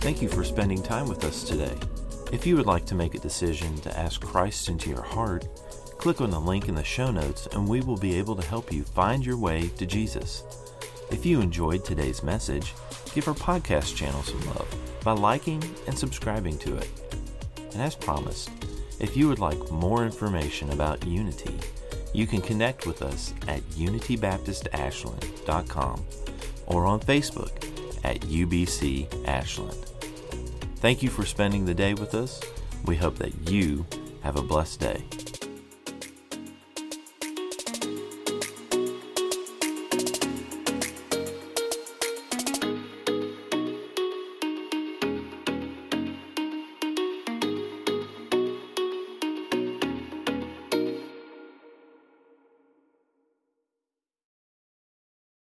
Thank 0.00 0.22
you 0.22 0.28
for 0.30 0.44
spending 0.44 0.82
time 0.82 1.08
with 1.08 1.24
us 1.24 1.44
today. 1.44 1.76
If 2.32 2.46
you 2.46 2.56
would 2.56 2.64
like 2.64 2.86
to 2.86 2.94
make 2.94 3.14
a 3.14 3.18
decision 3.18 3.76
to 3.82 3.94
ask 3.98 4.22
Christ 4.22 4.70
into 4.70 4.88
your 4.88 5.02
heart, 5.02 5.46
click 5.98 6.22
on 6.22 6.30
the 6.30 6.40
link 6.40 6.70
in 6.70 6.74
the 6.74 6.82
show 6.82 7.10
notes 7.10 7.46
and 7.52 7.68
we 7.68 7.82
will 7.82 7.98
be 7.98 8.18
able 8.18 8.34
to 8.36 8.46
help 8.46 8.72
you 8.72 8.82
find 8.82 9.26
your 9.26 9.36
way 9.36 9.68
to 9.76 9.84
Jesus. 9.84 10.42
If 11.10 11.26
you 11.26 11.42
enjoyed 11.42 11.84
today's 11.84 12.22
message, 12.22 12.72
give 13.14 13.28
our 13.28 13.34
podcast 13.34 13.94
channel 13.94 14.22
some 14.22 14.42
love 14.46 14.74
by 15.04 15.12
liking 15.12 15.62
and 15.86 15.98
subscribing 15.98 16.56
to 16.60 16.78
it. 16.78 16.88
And 17.74 17.82
as 17.82 17.94
promised, 17.94 18.48
if 19.00 19.18
you 19.18 19.28
would 19.28 19.38
like 19.38 19.70
more 19.70 20.06
information 20.06 20.70
about 20.70 21.06
Unity, 21.06 21.58
you 22.14 22.26
can 22.26 22.40
connect 22.40 22.86
with 22.86 23.02
us 23.02 23.34
at 23.48 23.60
unitybaptistashland.com 23.72 26.06
or 26.68 26.86
on 26.86 27.00
Facebook 27.00 27.66
at 28.02 28.20
UBC 28.20 29.28
Ashland. 29.28 29.89
Thank 30.80 31.02
you 31.02 31.10
for 31.10 31.26
spending 31.26 31.66
the 31.66 31.74
day 31.74 31.92
with 31.92 32.14
us. 32.14 32.40
We 32.86 32.96
hope 32.96 33.16
that 33.18 33.50
you 33.50 33.84
have 34.22 34.36
a 34.36 34.42
blessed 34.42 34.80
day. 34.80 35.04